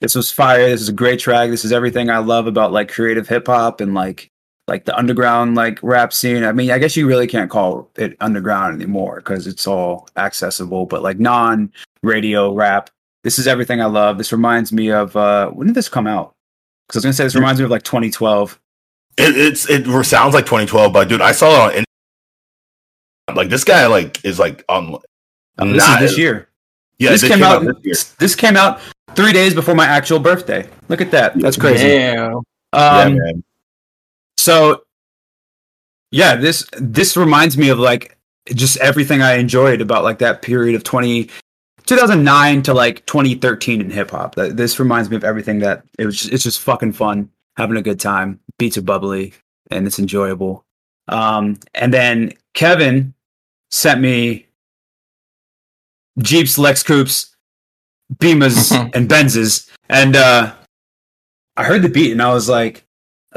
this 0.00 0.14
was 0.14 0.30
fire. 0.30 0.68
This 0.68 0.80
is 0.80 0.88
a 0.88 0.92
great 0.92 1.18
track. 1.18 1.50
This 1.50 1.64
is 1.64 1.72
everything 1.72 2.10
I 2.10 2.18
love 2.18 2.46
about 2.46 2.72
like 2.72 2.90
creative 2.90 3.28
hip 3.28 3.46
hop 3.46 3.80
and 3.80 3.94
like 3.94 4.30
like 4.68 4.84
the 4.84 4.96
underground 4.96 5.54
like 5.54 5.80
rap 5.82 6.12
scene. 6.12 6.44
I 6.44 6.52
mean, 6.52 6.70
I 6.70 6.78
guess 6.78 6.96
you 6.96 7.06
really 7.06 7.26
can't 7.26 7.50
call 7.50 7.90
it 7.96 8.16
underground 8.20 8.74
anymore 8.80 9.16
because 9.16 9.46
it's 9.46 9.66
all 9.66 10.08
accessible, 10.16 10.86
but 10.86 11.02
like 11.02 11.18
non 11.18 11.72
radio 12.02 12.52
rap. 12.52 12.90
This 13.24 13.38
is 13.38 13.46
everything 13.48 13.80
I 13.80 13.86
love. 13.86 14.18
This 14.18 14.30
reminds 14.30 14.72
me 14.72 14.90
of 14.92 15.16
uh 15.16 15.50
when 15.50 15.66
did 15.66 15.74
this 15.74 15.88
come 15.88 16.06
out? 16.06 16.34
Because 16.86 16.96
I 16.96 16.98
was 16.98 17.04
gonna 17.04 17.12
say 17.14 17.24
this 17.24 17.34
reminds 17.34 17.60
me 17.60 17.64
of 17.64 17.70
like 17.70 17.82
2012. 17.82 18.60
It, 19.16 19.36
it's 19.36 19.68
it 19.68 19.84
sounds 20.04 20.34
like 20.34 20.44
2012, 20.44 20.92
but 20.92 21.08
dude, 21.08 21.20
I 21.20 21.32
saw 21.32 21.68
it 21.68 21.84
on. 23.28 23.34
Like 23.34 23.48
this 23.48 23.64
guy, 23.64 23.86
like 23.86 24.24
is 24.24 24.38
like 24.38 24.64
on. 24.68 24.98
Um, 25.58 25.72
this 25.72 25.86
not- 25.86 26.02
is 26.02 26.10
this 26.10 26.18
year. 26.18 26.48
Yeah, 27.00 27.10
this, 27.10 27.22
came, 27.22 27.44
out. 27.44 27.62
this 27.62 27.76
year. 27.84 27.94
This 28.18 28.34
came 28.34 28.56
out 28.56 28.80
three 29.14 29.32
days 29.32 29.54
before 29.54 29.76
my 29.76 29.86
actual 29.86 30.18
birthday. 30.18 30.68
Look 30.88 31.00
at 31.00 31.12
that. 31.12 31.38
That's 31.38 31.56
crazy. 31.56 31.86
Damn. 31.86 32.40
yeah, 32.74 33.02
Um, 33.04 33.16
man. 33.18 33.44
So 34.48 34.84
yeah, 36.10 36.36
this 36.36 36.66
this 36.78 37.18
reminds 37.18 37.58
me 37.58 37.68
of 37.68 37.78
like 37.78 38.16
just 38.54 38.78
everything 38.78 39.20
I 39.20 39.34
enjoyed 39.34 39.82
about 39.82 40.04
like 40.04 40.20
that 40.20 40.40
period 40.40 40.74
of 40.74 40.84
20, 40.84 41.28
2009 41.84 42.62
to 42.62 42.72
like 42.72 43.04
2013 43.04 43.82
in 43.82 43.90
hip 43.90 44.10
hop. 44.10 44.36
This 44.36 44.78
reminds 44.78 45.10
me 45.10 45.16
of 45.16 45.24
everything 45.24 45.58
that 45.58 45.84
it 45.98 46.06
was. 46.06 46.16
Just, 46.16 46.32
it's 46.32 46.44
just 46.44 46.60
fucking 46.60 46.94
fun, 46.94 47.28
having 47.58 47.76
a 47.76 47.82
good 47.82 48.00
time. 48.00 48.40
Beats 48.58 48.78
are 48.78 48.82
bubbly 48.82 49.34
and 49.70 49.86
it's 49.86 49.98
enjoyable. 49.98 50.64
Um, 51.08 51.60
and 51.74 51.92
then 51.92 52.32
Kevin 52.54 53.12
sent 53.70 54.00
me 54.00 54.46
Jeeps, 56.20 56.56
Lex 56.56 56.82
Coops, 56.82 57.36
Beamers, 58.14 58.72
and 58.94 59.10
Benzes, 59.10 59.68
and 59.90 60.16
uh, 60.16 60.54
I 61.58 61.64
heard 61.64 61.82
the 61.82 61.90
beat 61.90 62.12
and 62.12 62.22
I 62.22 62.32
was 62.32 62.48
like, 62.48 62.87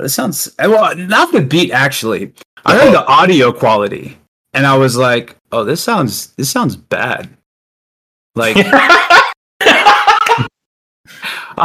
"This 0.01 0.13
sounds 0.13 0.53
well." 0.59 0.95
Not 0.95 1.31
the 1.31 1.41
beat 1.41 1.71
actually. 1.71 2.33
I 2.65 2.75
heard 2.75 2.89
oh. 2.89 2.91
the 2.91 3.05
audio 3.05 3.51
quality, 3.51 4.17
and 4.53 4.65
I 4.67 4.77
was 4.77 4.97
like, 4.97 5.35
"Oh, 5.51 5.63
this 5.63 5.81
sounds 5.83 6.33
this 6.33 6.49
sounds 6.49 6.75
bad." 6.75 7.29
Like 8.35 8.55
I 8.59 10.47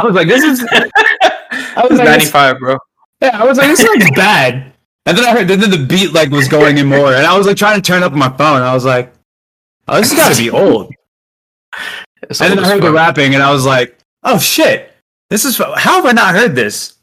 was 0.03 0.15
like, 0.15 0.27
"This 0.27 0.43
is." 0.43 0.65
I 1.77 1.87
was 1.87 1.99
like, 1.99 2.07
95, 2.07 2.59
bro. 2.59 2.77
yeah, 3.21 3.39
I 3.39 3.45
was 3.45 3.57
like, 3.57 3.67
this 3.67 3.81
sounds 3.81 4.09
bad. 4.15 4.73
And 5.05 5.17
then 5.17 5.25
I 5.25 5.31
heard, 5.31 5.47
then 5.47 5.59
the 5.59 5.85
beat 5.87 6.13
like 6.13 6.31
was 6.31 6.47
going 6.47 6.77
in 6.77 6.87
more, 6.87 7.13
and 7.13 7.25
I 7.25 7.37
was 7.37 7.47
like 7.47 7.55
trying 7.55 7.79
to 7.79 7.85
turn 7.85 8.03
up 8.03 8.11
my 8.13 8.29
phone. 8.29 8.61
I 8.61 8.73
was 8.73 8.83
like, 8.83 9.13
oh, 9.87 9.97
this 9.97 10.11
has 10.11 10.19
got 10.19 10.35
to 10.35 10.41
be 10.41 10.49
old. 10.49 10.91
It's 12.23 12.41
And 12.41 12.51
then 12.51 12.59
I 12.59 12.67
heard 12.67 12.81
the 12.81 12.91
rapping, 12.91 13.35
and 13.35 13.43
I 13.43 13.51
was 13.51 13.65
like, 13.65 13.97
oh 14.23 14.39
shit, 14.39 14.91
this 15.29 15.45
is 15.45 15.57
how 15.57 15.73
have 15.75 16.05
I 16.05 16.11
not 16.11 16.35
heard 16.35 16.55
this? 16.55 16.96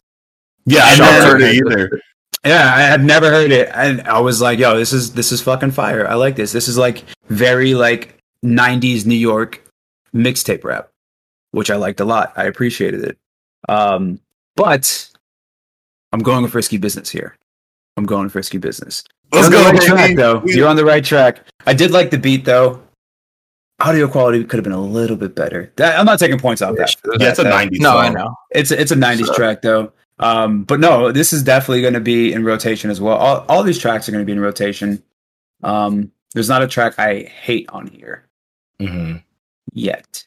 Yeah, 0.66 0.82
I 0.84 0.90
and 0.92 1.00
never 1.00 1.26
heard 1.26 1.42
it 1.42 1.54
either. 1.54 2.00
Yeah, 2.44 2.74
I 2.74 2.80
had 2.82 3.02
never 3.02 3.30
heard 3.30 3.50
it, 3.52 3.70
and 3.74 4.02
I 4.02 4.20
was 4.20 4.40
like, 4.40 4.58
yo, 4.58 4.76
this 4.76 4.92
is 4.92 5.12
this 5.12 5.32
is 5.32 5.40
fucking 5.40 5.70
fire. 5.70 6.06
I 6.06 6.14
like 6.14 6.36
this. 6.36 6.52
This 6.52 6.68
is 6.68 6.76
like 6.76 7.04
very 7.28 7.74
like 7.74 8.18
'90s 8.44 9.06
New 9.06 9.14
York 9.16 9.62
mixtape 10.14 10.62
rap, 10.64 10.90
which 11.52 11.70
I 11.70 11.76
liked 11.76 12.00
a 12.00 12.04
lot. 12.04 12.32
I 12.36 12.44
appreciated 12.44 13.02
it. 13.04 13.18
Um, 13.68 14.20
but 14.56 15.08
I'm 16.12 16.20
going 16.20 16.42
with 16.42 16.54
risky 16.54 16.76
business 16.76 17.08
here. 17.08 17.36
I'm 17.96 18.04
going 18.04 18.24
with 18.24 18.34
risky 18.34 18.58
business. 18.58 19.04
Let's 19.32 19.48
You're 19.50 19.62
go, 19.62 19.68
on 19.68 19.74
the 19.74 19.80
right 19.80 19.88
track, 19.88 20.16
though. 20.16 20.42
You're 20.44 20.68
on 20.68 20.76
the 20.76 20.84
right 20.84 21.04
track. 21.04 21.40
I 21.66 21.72
did 21.74 21.90
like 21.92 22.10
the 22.10 22.18
beat, 22.18 22.44
though. 22.44 22.82
Audio 23.80 24.06
quality 24.06 24.44
could 24.44 24.58
have 24.58 24.64
been 24.64 24.72
a 24.72 24.80
little 24.80 25.16
bit 25.16 25.34
better. 25.34 25.72
That, 25.76 25.98
I'm 25.98 26.06
not 26.06 26.18
taking 26.18 26.38
points 26.38 26.62
off 26.62 26.76
that. 26.76 26.94
Yeah, 27.18 27.30
it's 27.30 27.38
a 27.38 27.44
that- 27.44 27.70
90s 27.70 27.80
No, 27.80 27.90
song. 27.92 28.04
I 28.04 28.08
know. 28.10 28.34
It's 28.50 28.70
a, 28.70 28.80
it's 28.80 28.92
a 28.92 28.96
90s 28.96 29.26
So- 29.26 29.34
track, 29.34 29.62
though. 29.62 29.92
Um, 30.18 30.64
but 30.64 30.80
no, 30.80 31.10
this 31.12 31.32
is 31.32 31.42
definitely 31.42 31.82
going 31.82 31.94
to 31.94 32.00
be 32.00 32.32
in 32.32 32.44
rotation 32.44 32.90
as 32.90 33.00
well. 33.00 33.16
All, 33.16 33.44
all 33.48 33.62
these 33.62 33.78
tracks 33.78 34.08
are 34.08 34.12
going 34.12 34.22
to 34.22 34.26
be 34.26 34.32
in 34.32 34.40
rotation. 34.40 35.02
Um, 35.62 36.12
there's 36.34 36.48
not 36.48 36.62
a 36.62 36.68
track 36.68 36.98
I 36.98 37.22
hate 37.22 37.68
on 37.70 37.86
here 37.88 38.24
mm-hmm. 38.80 39.18
yet. 39.72 40.24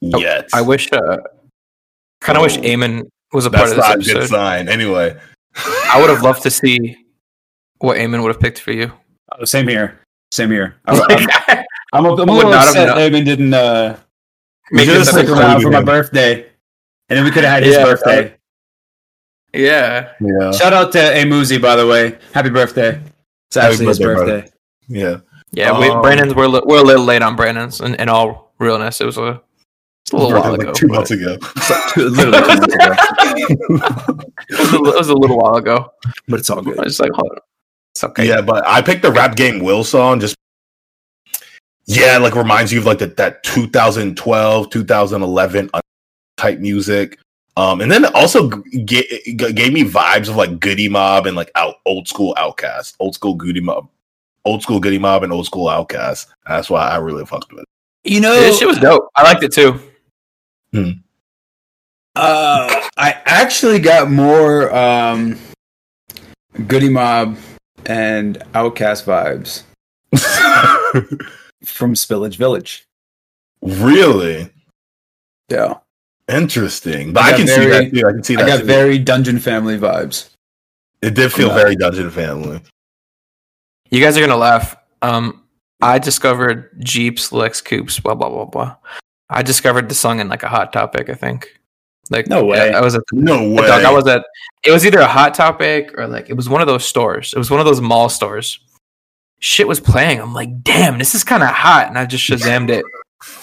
Yet. 0.00 0.48
I 0.52 0.62
wish, 0.62 0.92
uh, 0.92 1.18
kind 2.20 2.36
of 2.38 2.42
wish 2.42 2.56
Oh. 2.58 2.62
Eamon 2.62 3.08
was 3.32 3.46
a 3.46 3.50
part 3.50 3.70
of 3.70 3.76
this 3.76 3.86
not 3.86 4.00
a 4.00 4.02
good 4.02 4.28
sign. 4.28 4.68
Anyway. 4.68 5.16
I 5.56 6.00
would 6.00 6.10
have 6.10 6.22
loved 6.22 6.42
to 6.42 6.50
see 6.50 6.96
what 7.78 7.96
Eamon 7.96 8.22
would 8.22 8.32
have 8.32 8.40
picked 8.40 8.60
for 8.60 8.72
you. 8.72 8.92
Oh, 9.32 9.44
same 9.44 9.68
here. 9.68 10.00
Same 10.32 10.50
here. 10.50 10.76
I, 10.86 11.00
I'm, 11.48 11.64
I'm, 11.92 12.06
a, 12.06 12.22
I'm 12.22 12.28
a 12.28 12.32
little 12.32 12.50
not 12.50 12.74
have 12.74 12.88
upset. 12.88 13.12
Eamon 13.12 13.24
didn't 13.24 13.54
uh, 13.54 13.98
Make 14.70 14.86
You 14.86 14.92
it 14.92 14.98
just 14.98 15.12
better 15.12 15.26
stick 15.26 15.36
like- 15.36 15.42
for 15.42 15.46
around 15.46 15.62
for 15.62 15.70
my 15.70 15.82
birthday. 15.82 16.46
And 17.10 17.18
then 17.18 17.24
we 17.24 17.30
could 17.30 17.44
have 17.44 17.52
had 17.54 17.62
his 17.64 17.74
Yeah, 17.76 17.84
birthday. 17.84 18.36
Yeah. 19.52 20.12
Yeah. 20.20 20.52
Shout 20.52 20.72
out 20.72 20.92
to 20.92 20.98
Amuzi, 20.98 21.60
by 21.60 21.74
the 21.76 21.86
way. 21.86 22.16
Happy 22.32 22.50
birthday. 22.50 23.00
It's 23.48 23.56
Happy 23.56 23.66
actually 23.72 23.86
his 23.86 23.98
birthday, 23.98 24.14
brother. 24.24 24.40
birthday. 24.42 24.52
Yeah. 24.88 25.16
Yeah, 25.52 25.78
we, 25.80 25.88
Um, 25.88 26.00
Brandon's 26.02 26.34
we're, 26.36 26.46
li- 26.46 26.62
we're 26.64 26.78
a 26.78 26.84
little 26.84 27.04
late 27.04 27.22
on 27.22 27.34
Brandon's 27.34 27.80
in, 27.80 27.96
in 27.96 28.08
all 28.08 28.52
realness. 28.60 29.00
It 29.00 29.06
was 29.06 29.18
a, 29.18 29.42
it's 30.04 30.12
a 30.12 30.16
little 30.16 30.40
while 30.40 30.52
Like 30.52 30.60
ago. 30.60 30.72
two 30.72 30.86
but- 30.86 30.94
months 30.94 31.10
ago. 31.10 31.36
Literally 31.96 32.40
two 32.40 32.46
months 32.56 32.74
ago. 32.74 32.94
It 34.50 34.58
was, 34.58 34.72
a, 34.72 34.76
it 34.76 34.96
was 34.98 35.08
a 35.08 35.14
little 35.14 35.38
while 35.38 35.56
ago. 35.56 35.92
But 36.28 36.40
it's 36.40 36.50
all 36.50 36.62
good. 36.62 36.74
I 36.74 36.76
good. 36.76 36.84
was 36.84 36.96
just 36.96 37.00
like, 37.00 37.12
hold 37.12 37.32
on. 37.32 37.38
It's 37.94 38.04
okay. 38.04 38.28
Yeah, 38.28 38.40
but 38.40 38.64
I 38.66 38.82
picked 38.82 39.02
the 39.02 39.10
rap 39.10 39.34
game 39.36 39.58
Will 39.60 39.82
song 39.84 40.20
just 40.20 40.36
yeah, 41.86 42.18
like 42.18 42.36
reminds 42.36 42.72
you 42.72 42.78
of 42.78 42.86
like 42.86 42.98
the, 43.00 43.06
that 43.08 43.42
2012, 43.42 44.70
2011 44.70 45.70
type 46.40 46.58
music. 46.58 47.18
Um, 47.56 47.80
and 47.80 47.90
then 47.90 48.04
it 48.04 48.14
also 48.14 48.48
g- 48.50 48.84
g- 48.84 49.34
g- 49.36 49.52
gave 49.52 49.72
me 49.72 49.82
vibes 49.84 50.28
of 50.28 50.36
like 50.36 50.60
Goodie 50.60 50.88
Mob 50.88 51.26
and 51.26 51.36
like 51.36 51.50
out 51.54 51.76
old 51.84 52.08
school 52.08 52.34
OutKast, 52.38 52.94
old 53.00 53.14
school 53.14 53.34
Goodie 53.34 53.60
Mob, 53.60 53.88
old 54.44 54.62
school 54.62 54.80
Goodie 54.80 54.98
Mob 54.98 55.22
and 55.24 55.32
old 55.32 55.46
school 55.46 55.66
OutKast. 55.66 56.26
That's 56.46 56.70
why 56.70 56.88
I 56.88 56.96
really 56.96 57.26
fucked 57.26 57.52
with 57.52 57.62
it. 57.62 57.66
You 58.10 58.20
know, 58.20 58.34
This 58.34 58.58
shit 58.58 58.68
was 58.68 58.78
dope. 58.78 59.08
I 59.16 59.22
liked 59.24 59.42
it 59.42 59.52
too. 59.52 59.78
Hmm. 60.72 60.90
uh, 62.16 62.86
I 62.96 63.20
actually 63.26 63.78
got 63.80 64.10
more 64.10 64.74
um, 64.74 65.36
Goodie 66.66 66.88
Mob 66.88 67.36
and 67.86 68.38
OutKast 68.54 69.04
vibes 69.04 69.64
from 71.64 71.94
Spillage 71.94 72.36
Village. 72.36 72.84
really 73.62 74.48
Yeah. 75.50 75.74
Interesting, 76.30 77.12
but 77.12 77.22
I 77.24 77.28
I, 77.28 77.30
got 77.30 77.36
can 77.38 77.46
see 77.48 77.66
that 77.66 77.90
too. 77.92 78.06
I 78.08 78.12
can 78.12 78.22
see 78.22 78.36
I 78.36 78.42
that. 78.42 78.46
got 78.48 78.58
too. 78.60 78.64
very 78.64 78.98
Dungeon 78.98 79.38
Family 79.38 79.78
vibes. 79.78 80.30
it 81.02 81.14
did 81.14 81.32
feel 81.32 81.52
very 81.54 81.76
Dungeon 81.76 82.10
Family. 82.10 82.60
You 83.90 84.00
guys 84.02 84.16
are 84.16 84.20
gonna 84.20 84.36
laugh. 84.36 84.76
Um, 85.02 85.42
I 85.80 85.98
discovered 85.98 86.70
Jeeps, 86.82 87.32
Lex 87.32 87.60
Coops, 87.60 88.00
blah 88.00 88.14
blah 88.14 88.28
blah 88.28 88.44
blah. 88.44 88.76
I 89.28 89.42
discovered 89.42 89.88
the 89.88 89.94
song 89.94 90.20
in 90.20 90.28
like 90.28 90.42
a 90.42 90.48
hot 90.48 90.72
topic. 90.72 91.08
I 91.08 91.14
think. 91.14 91.48
Like 92.10 92.26
No 92.26 92.44
way. 92.44 92.72
I, 92.74 92.78
I 92.78 92.80
was 92.80 92.94
at 92.96 93.02
No 93.12 93.48
way. 93.48 93.66
dog. 93.66 93.84
I 93.84 93.92
was 93.92 94.06
at. 94.08 94.24
It 94.64 94.72
was 94.72 94.84
either 94.84 94.98
a 94.98 95.06
hot 95.06 95.32
topic 95.34 95.96
or 95.96 96.06
like 96.08 96.28
it 96.28 96.34
was 96.34 96.48
one 96.48 96.60
of 96.60 96.66
those 96.66 96.84
stores. 96.84 97.32
It 97.32 97.38
was 97.38 97.50
one 97.50 97.60
of 97.60 97.66
those 97.66 97.80
mall 97.80 98.08
stores. 98.08 98.58
Shit 99.38 99.66
was 99.68 99.80
playing. 99.80 100.20
I'm 100.20 100.34
like, 100.34 100.62
damn, 100.62 100.98
this 100.98 101.14
is 101.14 101.24
kind 101.24 101.42
of 101.42 101.48
hot, 101.48 101.86
and 101.88 101.96
I 101.96 102.04
just 102.04 102.28
shazammed 102.28 102.68
it 102.68 102.84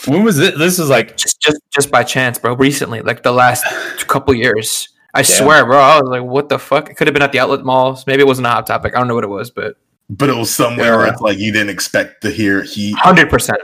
When 0.07 0.23
was 0.23 0.37
this? 0.37 0.57
This 0.57 0.79
is 0.79 0.89
like 0.89 1.17
just 1.17 1.39
just 1.39 1.59
just 1.71 1.91
by 1.91 2.03
chance, 2.03 2.39
bro. 2.39 2.55
Recently, 2.55 3.01
like 3.01 3.23
the 3.23 3.31
last 3.31 3.63
couple 4.07 4.33
years. 4.33 4.89
I 5.13 5.21
Damn. 5.21 5.37
swear, 5.37 5.65
bro. 5.65 5.77
I 5.77 5.99
was 6.01 6.09
like, 6.09 6.23
what 6.23 6.49
the 6.49 6.59
fuck? 6.59 6.89
It 6.89 6.95
could 6.95 7.07
have 7.07 7.13
been 7.13 7.23
at 7.23 7.31
the 7.31 7.39
outlet 7.39 7.63
malls. 7.63 8.05
Maybe 8.07 8.21
it 8.21 8.27
wasn't 8.27 8.47
a 8.47 8.49
hot 8.51 8.67
topic. 8.67 8.95
I 8.95 8.99
don't 8.99 9.07
know 9.07 9.15
what 9.15 9.23
it 9.23 9.27
was, 9.29 9.49
but 9.51 9.75
but 10.09 10.29
it 10.29 10.35
was 10.35 10.49
somewhere 10.53 10.97
where 10.97 11.07
it's 11.07 11.21
like 11.21 11.37
you 11.37 11.51
didn't 11.51 11.69
expect 11.69 12.21
to 12.21 12.31
hear 12.31 12.63
he 12.63 12.93
hundred 12.93 13.29
percent. 13.29 13.59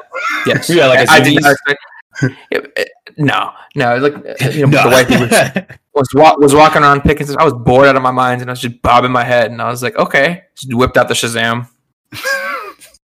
Yes. 0.45 0.69
Yeah, 0.73 0.87
like 0.87 1.09
I 1.09 1.19
did 1.19 1.41
not 1.41 1.51
expect. 1.51 1.79
It- 2.51 2.71
it- 2.77 2.89
no, 3.17 3.51
no, 3.75 3.97
like 3.97 4.13
uh, 4.15 4.49
you 4.49 4.65
know, 4.65 4.81
No. 4.83 4.83
the 4.83 4.89
white 4.89 5.07
dude 5.07 5.19
was, 5.29 5.77
was 5.93 6.07
wa- 6.15 6.35
was 6.39 6.55
walking 6.55 6.81
around 6.81 7.01
picking. 7.01 7.27
I 7.37 7.43
was 7.43 7.53
bored 7.53 7.85
out 7.87 7.95
of 7.95 8.01
my 8.01 8.09
mind, 8.11 8.41
and 8.41 8.49
I 8.49 8.53
was 8.53 8.61
just 8.61 8.81
bobbing 8.81 9.11
my 9.11 9.23
head, 9.23 9.51
and 9.51 9.61
I 9.61 9.69
was 9.69 9.83
like, 9.83 9.95
okay, 9.97 10.43
just 10.55 10.73
whipped 10.73 10.97
out 10.97 11.07
the 11.09 11.13
Shazam. 11.13 11.67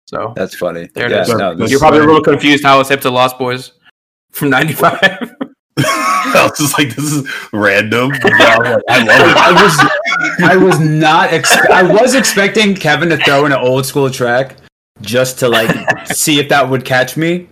So 0.09 0.33
That's 0.35 0.55
funny. 0.55 0.88
There 0.94 1.05
it 1.05 1.11
yeah, 1.11 1.21
is. 1.21 1.29
no, 1.29 1.53
you're 1.53 1.64
is 1.66 1.79
probably 1.79 1.99
a 1.99 2.05
little 2.05 2.23
confused 2.23 2.64
how 2.64 2.81
it's 2.81 2.88
hip 2.88 3.03
to 3.03 3.11
Lost 3.11 3.37
Boyz 3.37 3.73
from 4.31 4.49
'95. 4.49 4.90
I 5.81 6.49
was 6.49 6.59
just 6.59 6.79
like, 6.79 6.97
this 6.97 7.12
is 7.12 7.31
random. 7.53 8.12
I, 8.25 8.59
was 8.59 8.83
I 8.88 8.99
love 9.05 9.29
it. 9.29 9.37
I 9.37 9.62
was 9.62 10.42
I 10.51 10.57
was 10.57 10.81
not 10.81 11.31
ex- 11.35 11.55
I 11.68 11.83
was 11.83 12.14
expecting 12.14 12.75
Kevin 12.75 13.11
to 13.11 13.18
throw 13.18 13.44
in 13.44 13.53
an 13.53 13.59
old 13.59 13.85
school 13.85 14.09
track 14.11 14.57
just 15.03 15.38
to 15.40 15.49
like 15.51 15.71
see 16.07 16.40
if 16.40 16.49
that 16.49 16.71
would 16.71 16.87
catch 16.87 17.18
me. 17.18 17.47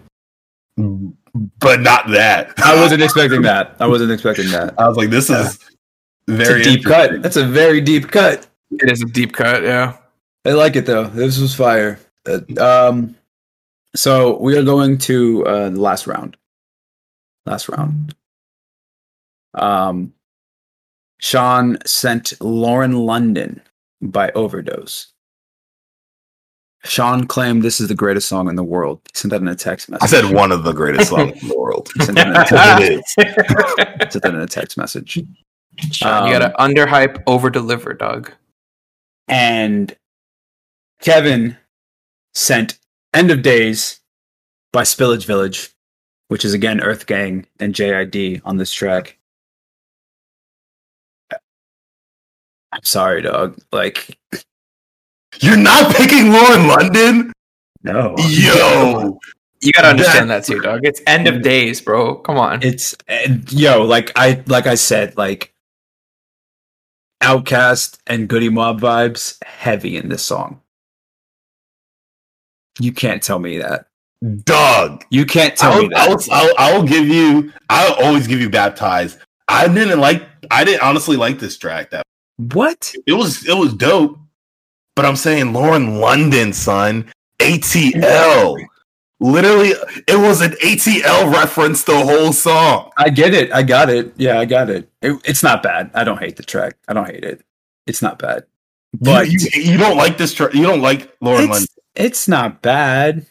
but 0.79 1.81
not 1.83 2.09
that. 2.09 2.55
I 2.59 2.81
wasn't 2.81 3.03
expecting 3.03 3.43
that. 3.43 3.77
I 3.81 3.87
wasn't 3.87 4.13
expecting 4.13 4.51
that. 4.53 4.73
I 4.81 4.89
was 4.89 4.97
like, 4.97 5.11
this 5.11 5.29
is 5.29 5.59
It's 6.27 6.49
very 6.49 6.63
a 6.63 6.65
deep 6.65 6.85
cut. 6.85 7.21
That's 7.21 7.37
a 7.37 7.45
very 7.47 7.83
deep 7.83 8.11
cut. 8.11 8.47
it 8.71 8.91
is 8.91 9.03
a 9.03 9.07
deep 9.07 9.35
cut, 9.35 9.63
yeah. 9.63 9.99
I 10.47 10.53
like 10.53 10.75
it 10.77 10.87
though. 10.87 11.05
This 11.05 11.39
was 11.39 11.55
fire. 11.55 11.99
Uh, 12.27 12.41
um, 12.89 13.17
so 13.95 14.39
we 14.39 14.57
are 14.57 14.63
going 14.65 14.99
to 14.99 15.47
uh, 15.47 15.71
the 15.71 15.81
last 15.81 16.07
round. 16.07 16.37
Last 17.47 17.69
round. 17.69 18.15
Um, 19.55 20.13
Sean 21.19 21.79
sent 21.87 22.35
Lauren 22.41 22.93
London 22.93 23.63
by 24.03 24.31
overdose. 24.33 25.13
Sean 26.85 27.27
claimed 27.27 27.63
this 27.63 27.81
is 27.81 27.89
the 27.89 27.95
greatest 27.95 28.29
song 28.29 28.49
in 28.49 28.55
the 28.55 28.63
world. 28.63 29.01
He 29.13 29.19
sent 29.19 29.31
that 29.31 29.41
in 29.41 29.49
a 29.49 29.55
text 29.57 29.89
message. 29.89 30.03
I 30.05 30.07
said 30.07 30.33
one 30.35 30.53
of 30.53 30.63
the 30.63 30.73
greatest 30.73 31.09
songs 31.09 31.43
in 31.43 31.49
the 31.49 31.57
world. 31.57 31.89
He 31.95 32.05
sent 32.05 32.17
that 32.19 32.27
in 32.29 32.37
a 32.37 32.45
text, 32.45 33.15
it 33.19 34.03
is. 34.07 34.13
sent 34.13 34.23
that 34.23 34.35
in 34.35 34.41
a 34.41 34.47
text 34.47 34.77
message. 34.77 35.21
Sean, 35.91 36.29
you 36.29 36.35
Um, 36.35 36.41
gotta 36.41 36.55
underhype, 36.59 37.23
over 37.27 37.51
deliver, 37.51 37.93
Doug. 37.95 38.31
And 39.27 39.97
Kevin 41.01 41.57
sent 42.37 42.79
End 43.15 43.31
of 43.31 43.43
Days 43.43 44.01
by 44.73 44.83
Spillage 44.83 45.25
Village, 45.25 45.75
which 46.29 46.45
is 46.45 46.55
again 46.55 46.81
Earth 46.81 47.07
Gang 47.07 47.47
and 47.59 47.75
JID 47.75 48.43
on 48.45 48.59
this 48.59 48.73
track. 48.73 49.19
I'm 52.73 52.85
sorry, 52.85 53.23
dog. 53.23 53.59
Like, 53.73 54.19
You're 55.41 55.57
not 55.57 55.95
picking 55.97 56.31
Lauren 56.31 56.69
London? 56.69 57.33
no. 57.83 58.15
Yo. 58.19 59.19
You 59.63 59.73
gotta 59.73 59.89
understand 59.89 60.29
that 60.31 60.45
too, 60.45 60.61
dog. 60.61 60.81
It's 60.85 61.01
end 61.07 61.27
of 61.27 61.37
mm. 61.37 61.43
days, 61.43 61.81
bro. 61.81 62.17
Come 62.17 62.37
on. 62.37 62.63
It's 62.63 62.95
and, 63.09 63.51
yo, 63.51 63.83
like 63.83 64.13
I 64.15 64.43
like 64.47 64.67
I 64.67 64.75
said, 64.75 65.17
like 65.17 65.55
OutKast 67.23 67.99
and 68.07 68.29
Goodie 68.29 68.51
Mob 68.51 68.81
vibes 68.81 69.43
heavy 69.43 69.97
in 69.97 70.11
this 70.11 70.23
song. 70.23 70.61
You 72.79 72.93
can't 72.93 73.23
tell 73.23 73.39
me 73.39 73.59
that. 73.59 73.87
Dog. 74.45 75.05
You 75.11 75.27
can't 75.27 75.57
tell 75.57 75.83
me 75.83 75.91
I'll, 75.95 76.17
that. 76.17 76.29
I'll, 76.31 76.49
I'll, 76.59 76.75
I'll 76.77 76.83
give 76.83 77.09
you, 77.09 77.53
I'll 77.69 77.95
always 78.05 78.27
give 78.27 78.41
you 78.41 78.51
baptized. 78.51 79.19
I 79.49 79.69
didn't 79.69 80.01
like, 80.01 80.27
I 80.51 80.65
didn't 80.65 80.83
honestly 80.83 81.17
like 81.17 81.39
this 81.39 81.57
track. 81.57 81.91
That 81.91 82.05
what? 82.37 82.95
it 83.07 83.13
was, 83.13 83.47
it 83.47 83.57
was 83.57 83.75
dope. 83.75 84.19
But 84.95 85.05
I'm 85.05 85.17
saying 85.17 85.53
Lauren 85.53 86.01
London, 86.01 86.53
son, 86.55 87.13
ATL. 87.39 88.57
Literally, 89.21 89.73
it 90.09 90.19
was 90.19 90.41
an 90.41 90.53
ATL 90.53 91.33
reference 91.33 91.85
the 91.85 91.97
whole 91.97 92.33
song. 92.33 92.91
I 92.97 93.11
get 93.11 93.35
it. 93.35 93.53
I 93.53 93.63
got 93.63 93.89
it. 93.89 94.13
Yeah, 94.17 94.39
I 94.39 94.45
got 94.47 94.69
it. 94.71 94.91
it. 95.03 95.21
It's 95.25 95.43
not 95.43 95.63
bad. 95.63 95.91
I 95.95 96.05
don't 96.05 96.19
hate 96.19 96.37
the 96.37 96.43
track. 96.43 96.77
I 96.89 96.95
don't 96.95 97.07
hate 97.07 97.25
it. 97.25 97.43
It's 97.87 98.03
not 98.03 98.19
bad. 98.19 98.45
But 98.99 99.31
you, 99.31 99.39
you, 99.53 99.73
you 99.73 99.79
don't 99.79 99.97
like 99.97 100.19
this 100.19 100.33
track. 100.33 100.55
You 100.55 100.63
don't 100.63 100.81
like 100.81 101.15
Lauren 101.21 101.49
London. 101.49 101.69
It's, 101.97 102.29
not 102.29 102.63
bad. 102.63 103.27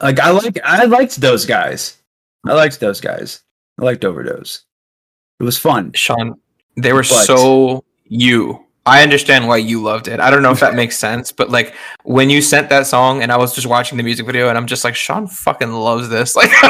Like 0.00 0.20
I 0.20 0.30
like 0.30 0.58
I 0.64 0.84
liked 0.84 1.20
those 1.20 1.46
guys. 1.46 1.98
I 2.46 2.54
liked 2.54 2.80
those 2.80 3.00
guys. 3.00 3.42
I 3.80 3.84
liked 3.84 4.04
Overdose. 4.04 4.64
It 5.40 5.44
was 5.44 5.58
fun. 5.58 5.92
Sean, 5.92 6.40
they 6.76 6.92
were 6.92 7.02
But- 7.02 7.26
so 7.26 7.84
you. 8.04 8.66
I 8.84 9.04
understand 9.04 9.46
why 9.46 9.58
you 9.58 9.80
loved 9.80 10.08
it. 10.08 10.18
I 10.18 10.28
don't 10.28 10.42
know 10.42 10.50
if 10.50 10.58
that 10.58 10.74
makes 10.74 10.98
sense, 10.98 11.30
but 11.30 11.50
like 11.50 11.72
when 12.02 12.30
you 12.30 12.42
sent 12.42 12.68
that 12.70 12.88
song 12.88 13.22
and 13.22 13.30
I 13.30 13.36
was 13.36 13.54
just 13.54 13.68
watching 13.68 13.96
the 13.96 14.02
music 14.02 14.26
video 14.26 14.48
and 14.48 14.58
I'm 14.58 14.66
just 14.66 14.82
like, 14.82 14.96
Sean 14.96 15.28
fucking 15.28 15.70
loves 15.70 16.08
this. 16.08 16.34
Like, 16.42 16.50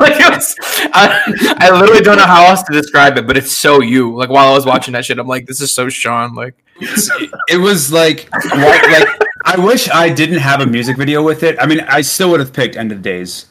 like 0.00 0.18
was, 0.34 0.56
I, 0.92 1.56
I 1.58 1.70
literally 1.70 2.02
don't 2.02 2.16
know 2.16 2.26
how 2.26 2.46
else 2.46 2.62
to 2.64 2.72
describe 2.72 3.16
it, 3.16 3.26
but 3.26 3.36
it's 3.36 3.52
so 3.52 3.80
you. 3.80 4.14
Like 4.14 4.28
while 4.28 4.48
I 4.48 4.52
was 4.52 4.66
watching 4.66 4.92
that 4.92 5.04
shit, 5.04 5.18
I'm 5.18 5.26
like, 5.26 5.46
this 5.46 5.60
is 5.60 5.70
so 5.70 5.88
Sean. 5.88 6.34
Like, 6.34 6.63
It 7.48 7.58
was 7.58 7.92
like 7.92 8.28
what, 8.32 8.90
like 8.90 9.08
I 9.44 9.56
wish 9.58 9.88
I 9.88 10.08
didn't 10.08 10.38
have 10.38 10.60
a 10.60 10.66
music 10.66 10.96
video 10.96 11.22
with 11.22 11.42
it. 11.42 11.56
I 11.60 11.66
mean, 11.66 11.80
I 11.80 12.00
still 12.00 12.30
would 12.30 12.40
have 12.40 12.52
picked 12.52 12.76
End 12.76 12.92
of 12.92 13.02
Days. 13.02 13.46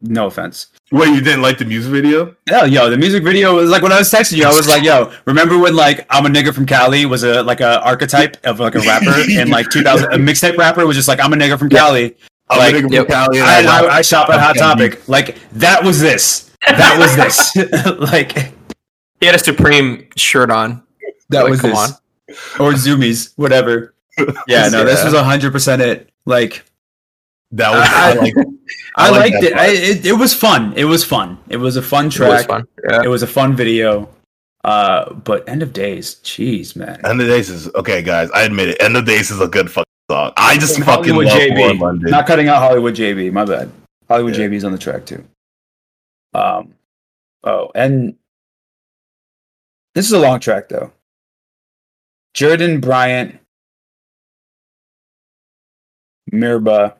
No 0.00 0.26
offense. 0.26 0.68
Wait, 0.90 1.08
you 1.08 1.20
didn't 1.20 1.42
like 1.42 1.58
the 1.58 1.64
music 1.64 1.92
video? 1.92 2.34
Hell, 2.48 2.66
yo, 2.66 2.88
the 2.88 2.96
music 2.96 3.22
video 3.22 3.54
was 3.56 3.68
like 3.68 3.82
when 3.82 3.92
I 3.92 3.98
was 3.98 4.10
texting 4.10 4.38
you, 4.38 4.44
I 4.44 4.54
was 4.54 4.68
like, 4.68 4.82
yo, 4.82 5.12
remember 5.26 5.58
when 5.58 5.74
like 5.76 6.06
I'm 6.08 6.24
a 6.24 6.28
nigga 6.28 6.54
from 6.54 6.64
Cali 6.64 7.04
was 7.04 7.24
a 7.24 7.42
like 7.42 7.60
a 7.60 7.82
archetype 7.82 8.38
of 8.44 8.60
like 8.60 8.74
a 8.74 8.80
rapper 8.80 9.14
in 9.28 9.50
like 9.50 9.68
2000 9.70 10.12
a 10.12 10.16
mixtape 10.16 10.56
rapper 10.56 10.86
was 10.86 10.96
just 10.96 11.08
like 11.08 11.20
I'm 11.20 11.32
a 11.32 11.36
nigga 11.36 11.58
from 11.58 11.68
Cali. 11.68 12.16
I'm 12.48 12.58
Like, 12.58 12.74
a 12.74 12.78
nigga 12.78 12.82
from 12.82 12.92
yep. 12.92 13.08
Cali 13.08 13.40
I, 13.40 13.62
I 13.62 13.64
I, 13.64 13.96
I 13.96 14.02
shop 14.02 14.30
at 14.30 14.40
Hot 14.40 14.56
Topic. 14.56 15.06
Like 15.08 15.36
that 15.52 15.84
was 15.84 16.00
this. 16.00 16.52
That 16.66 16.98
was 16.98 17.14
this. 17.16 17.56
like 18.12 18.32
he 19.20 19.26
had 19.26 19.34
a 19.34 19.38
Supreme 19.38 20.08
shirt 20.16 20.50
on. 20.50 20.82
that 21.30 21.42
Like, 21.42 21.50
was 21.50 21.60
come 21.60 21.70
this. 21.70 22.00
Or 22.58 22.72
Zoomies, 22.72 23.32
whatever. 23.36 23.94
Yeah, 24.48 24.68
no, 24.68 24.84
this 24.84 25.04
was 25.04 25.14
hundred 25.14 25.52
percent 25.52 25.82
it. 25.82 26.10
Like 26.24 26.64
that 27.52 27.70
was 27.70 27.82
I- 27.88 28.10
I, 28.10 28.14
like, 28.14 28.34
I, 28.96 29.06
I 29.06 29.10
liked 29.10 29.44
it. 29.44 29.52
I, 29.54 29.66
it. 29.68 30.06
It 30.06 30.12
was 30.14 30.34
fun. 30.34 30.72
It 30.76 30.86
was 30.86 31.04
fun. 31.04 31.38
It 31.48 31.58
was 31.58 31.76
a 31.76 31.82
fun 31.82 32.06
It 32.06 32.08
was 32.08 32.14
track. 32.16 32.46
fun. 32.46 32.66
Yeah. 32.90 33.02
It 33.04 33.08
was 33.08 33.22
a 33.22 33.26
fun 33.26 33.54
video. 33.54 34.08
Uh, 34.64 35.12
but 35.12 35.48
end 35.48 35.62
of 35.62 35.72
days, 35.72 36.16
jeez, 36.24 36.74
man. 36.74 36.98
End 37.06 37.20
of 37.20 37.28
Days 37.28 37.48
is 37.50 37.72
okay, 37.76 38.02
guys. 38.02 38.28
I 38.32 38.42
admit 38.42 38.70
it. 38.70 38.82
End 38.82 38.96
of 38.96 39.04
Days 39.06 39.30
is 39.30 39.40
a 39.40 39.46
good 39.46 39.70
fucking 39.70 39.84
song. 40.10 40.32
I 40.36 40.58
just 40.58 40.74
And 40.76 40.84
fucking 40.84 41.14
Hollywood 41.14 41.26
love 41.26 41.38
JB. 41.38 41.58
Lauren 41.58 41.78
London. 41.78 42.10
Not 42.10 42.26
cutting 42.26 42.48
out 42.48 42.58
Hollywood 42.58 42.96
JB. 42.96 43.32
My 43.32 43.44
bad. 43.44 43.70
Hollywood 44.08 44.34
Yeah. 44.36 44.46
JB's 44.48 44.64
on 44.64 44.72
the 44.72 44.78
track 44.78 45.06
too. 45.06 45.24
Um. 46.34 46.74
Oh, 47.44 47.70
and 47.76 48.16
this 49.94 50.06
is 50.06 50.12
a 50.12 50.18
long 50.18 50.40
track 50.40 50.68
though. 50.68 50.90
Jurdan 52.36 52.82
Bryant, 52.82 53.38
Mereba, 56.32 56.94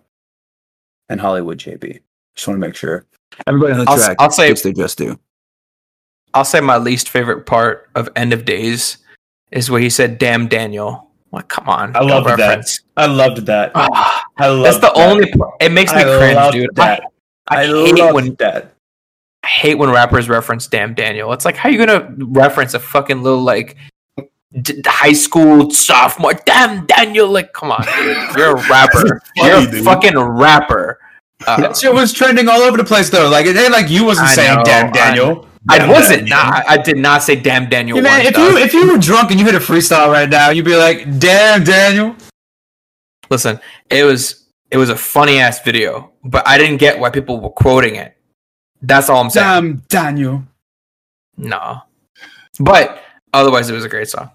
and 1.10 1.20
Hollywood 1.20 1.58
JB. 1.58 2.00
Just 2.34 2.48
want 2.48 2.56
to 2.60 2.66
make 2.66 2.74
sure 2.74 3.04
everybody 3.46 3.74
on 3.74 3.84
the 3.84 3.90
I'll 3.90 3.96
track 3.98 4.16
I'll 4.18 4.30
say- 4.30 4.48
gets 4.48 4.62
their 4.62 4.72
just 4.72 4.98
due. 4.98 5.18
I'll 6.34 6.44
say 6.44 6.60
my 6.60 6.76
least 6.76 7.08
favorite 7.08 7.46
part 7.46 7.88
of 7.94 8.08
End 8.14 8.32
of 8.34 8.44
Days 8.44 8.98
is 9.52 9.70
where 9.70 9.80
he 9.80 9.88
said, 9.90 10.18
"Damn 10.18 10.48
Daniel." 10.48 11.10
Like, 11.32 11.48
come 11.48 11.68
on, 11.68 11.94
I 11.96 12.00
no 12.00 12.18
loved 12.18 12.38
that. 12.40 12.78
I 12.96 13.06
loved 13.06 13.46
that. 13.46 13.72
Ah, 13.74 14.22
I 14.38 14.48
loved 14.48 14.64
that's 14.64 14.76
the 14.78 14.92
that. 14.92 15.08
only. 15.10 15.30
Part. 15.32 15.54
It 15.60 15.72
makes 15.72 15.92
me 15.92 16.00
I 16.00 16.04
cringe, 16.04 16.34
loved 16.36 16.52
dude. 16.54 16.70
that. 16.76 17.02
I, 17.48 17.56
I, 17.56 17.60
I 17.62 17.66
hate 17.66 17.98
loved 17.98 18.14
when 18.14 18.34
that. 18.36 18.74
I 19.42 19.46
hate 19.48 19.74
when 19.76 19.90
rappers 19.90 20.28
reference 20.28 20.66
"Damn 20.66 20.94
Daniel." 20.94 21.32
It's 21.32 21.44
like, 21.46 21.56
how 21.56 21.68
are 21.68 21.72
you 21.72 21.78
gonna 21.84 22.14
reference 22.18 22.74
a 22.74 22.80
fucking 22.80 23.22
little 23.22 23.42
like 23.42 23.76
d- 24.62 24.80
high 24.86 25.12
school 25.12 25.70
sophomore? 25.70 26.34
Damn 26.46 26.86
Daniel! 26.86 27.28
Like, 27.28 27.52
come 27.52 27.70
on, 27.72 27.82
dude. 27.84 28.16
You're 28.36 28.56
a 28.56 28.68
rapper. 28.70 29.20
funny, 29.36 29.48
You're 29.50 29.68
a 29.68 29.70
dude. 29.70 29.84
fucking 29.84 30.18
rapper. 30.18 30.98
Uh, 31.46 31.60
That 31.60 31.76
shit 31.76 31.92
was 31.92 32.12
trending 32.12 32.48
all 32.48 32.60
over 32.62 32.76
the 32.76 32.84
place 32.84 33.10
though. 33.10 33.28
Like 33.28 33.46
it 33.46 33.56
ain't 33.56 33.72
like 33.72 33.90
you 33.90 34.04
wasn't 34.04 34.28
I 34.28 34.34
saying 34.34 34.56
know, 34.58 34.64
damn 34.64 34.92
Daniel. 34.92 35.46
I 35.68 35.78
Damn 35.78 35.88
wasn't. 35.88 36.28
Daniel. 36.28 36.36
Nah, 36.38 36.50
I 36.58 36.64
I 36.68 36.76
did 36.78 36.96
not 36.96 37.22
say 37.24 37.34
"Damn 37.34 37.68
Daniel." 37.68 37.96
Yeah, 37.98 38.04
man, 38.04 38.24
if 38.26 38.36
you 38.38 38.56
if 38.56 38.72
you 38.72 38.90
were 38.90 38.98
drunk 38.98 39.32
and 39.32 39.40
you 39.40 39.44
hit 39.46 39.56
a 39.56 39.58
freestyle 39.58 40.12
right 40.12 40.28
now, 40.30 40.50
you'd 40.50 40.64
be 40.64 40.76
like, 40.76 41.18
"Damn, 41.18 41.64
Daniel." 41.64 42.14
Listen, 43.30 43.58
it 43.90 44.04
was 44.04 44.46
it 44.70 44.76
was 44.76 44.90
a 44.90 44.96
funny 44.96 45.38
ass 45.40 45.60
video, 45.62 46.12
but 46.24 46.46
I 46.46 46.56
didn't 46.56 46.76
get 46.76 46.98
why 47.00 47.10
people 47.10 47.40
were 47.40 47.50
quoting 47.50 47.96
it. 47.96 48.16
That's 48.80 49.10
all 49.10 49.20
I'm 49.20 49.28
saying. 49.30 49.44
Damn, 49.44 49.76
Daniel. 49.88 50.44
no, 51.36 51.80
but 52.60 53.02
otherwise, 53.32 53.68
it 53.68 53.72
was 53.74 53.84
a 53.84 53.88
great 53.88 54.08
song. 54.08 54.30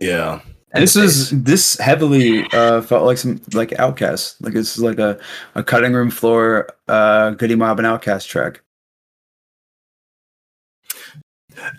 Yeah. 0.00 0.40
And 0.72 0.82
This 0.82 0.94
is 0.96 1.30
this 1.30 1.76
heavily 1.78 2.44
uh, 2.52 2.80
felt 2.82 3.04
like 3.04 3.18
some 3.18 3.40
like 3.54 3.70
OutKast. 3.70 4.36
Like 4.40 4.54
this 4.54 4.76
is 4.76 4.82
like 4.82 4.98
a, 4.98 5.18
a 5.54 5.64
cutting 5.64 5.92
room 5.92 6.10
floor 6.10 6.68
uh, 6.88 7.30
Goodie 7.30 7.56
Mob 7.56 7.78
and 7.80 7.86
OutKast 7.86 8.28
track. 8.28 8.62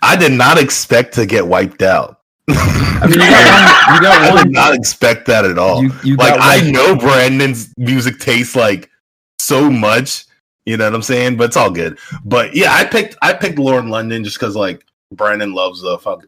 I 0.02 0.16
did 0.16 0.32
not 0.32 0.58
expect 0.58 1.14
to 1.14 1.26
get 1.26 1.46
wiped 1.46 1.82
out. 1.82 2.20
I 2.48 3.06
mean, 3.06 3.14
you 3.14 3.18
got 3.18 3.88
one. 3.88 3.94
You 3.94 4.00
got 4.02 4.22
I 4.30 4.34
one. 4.34 4.44
did 4.44 4.52
not 4.52 4.74
expect 4.74 5.26
that 5.26 5.44
at 5.44 5.58
all. 5.58 5.82
You, 5.82 5.92
you 6.04 6.16
like 6.16 6.34
I 6.38 6.70
know 6.70 6.94
Brandon's 6.94 7.72
music 7.78 8.18
tastes 8.18 8.54
like 8.54 8.90
so 9.38 9.70
much, 9.70 10.26
you 10.66 10.76
know 10.76 10.84
what 10.84 10.94
I'm 10.94 11.02
saying? 11.02 11.36
But 11.36 11.44
it's 11.44 11.56
all 11.56 11.70
good. 11.70 11.98
But 12.24 12.54
yeah, 12.54 12.74
I 12.74 12.84
picked 12.84 13.16
I 13.22 13.32
picked 13.32 13.58
Lauren 13.58 13.88
London 13.88 14.22
just 14.22 14.38
because 14.38 14.54
like 14.54 14.84
Brandon 15.12 15.54
loves 15.54 15.80
the 15.80 15.98
fuck. 15.98 16.26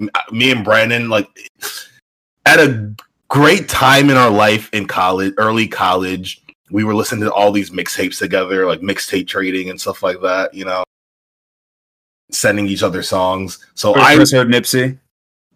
Uh, 0.00 0.08
me 0.32 0.50
and 0.50 0.64
Brandon 0.64 1.08
like 1.08 1.28
at 2.46 2.58
a 2.58 2.94
great 3.28 3.68
time 3.68 4.10
in 4.10 4.16
our 4.16 4.30
life 4.30 4.72
in 4.72 4.86
college, 4.86 5.34
early 5.38 5.68
college. 5.68 6.40
We 6.70 6.84
were 6.84 6.94
listening 6.94 7.22
to 7.24 7.32
all 7.32 7.52
these 7.52 7.70
mixtapes 7.70 8.18
together, 8.18 8.66
like 8.66 8.80
mixtape 8.80 9.28
trading 9.28 9.70
and 9.70 9.80
stuff 9.80 10.02
like 10.02 10.20
that. 10.22 10.54
You 10.54 10.64
know, 10.64 10.84
sending 12.30 12.66
each 12.66 12.82
other 12.82 13.02
songs. 13.02 13.64
So 13.74 13.94
I 13.94 14.12
I, 14.12 14.16
first 14.16 14.32
heard 14.32 14.48
Nipsey. 14.48 14.98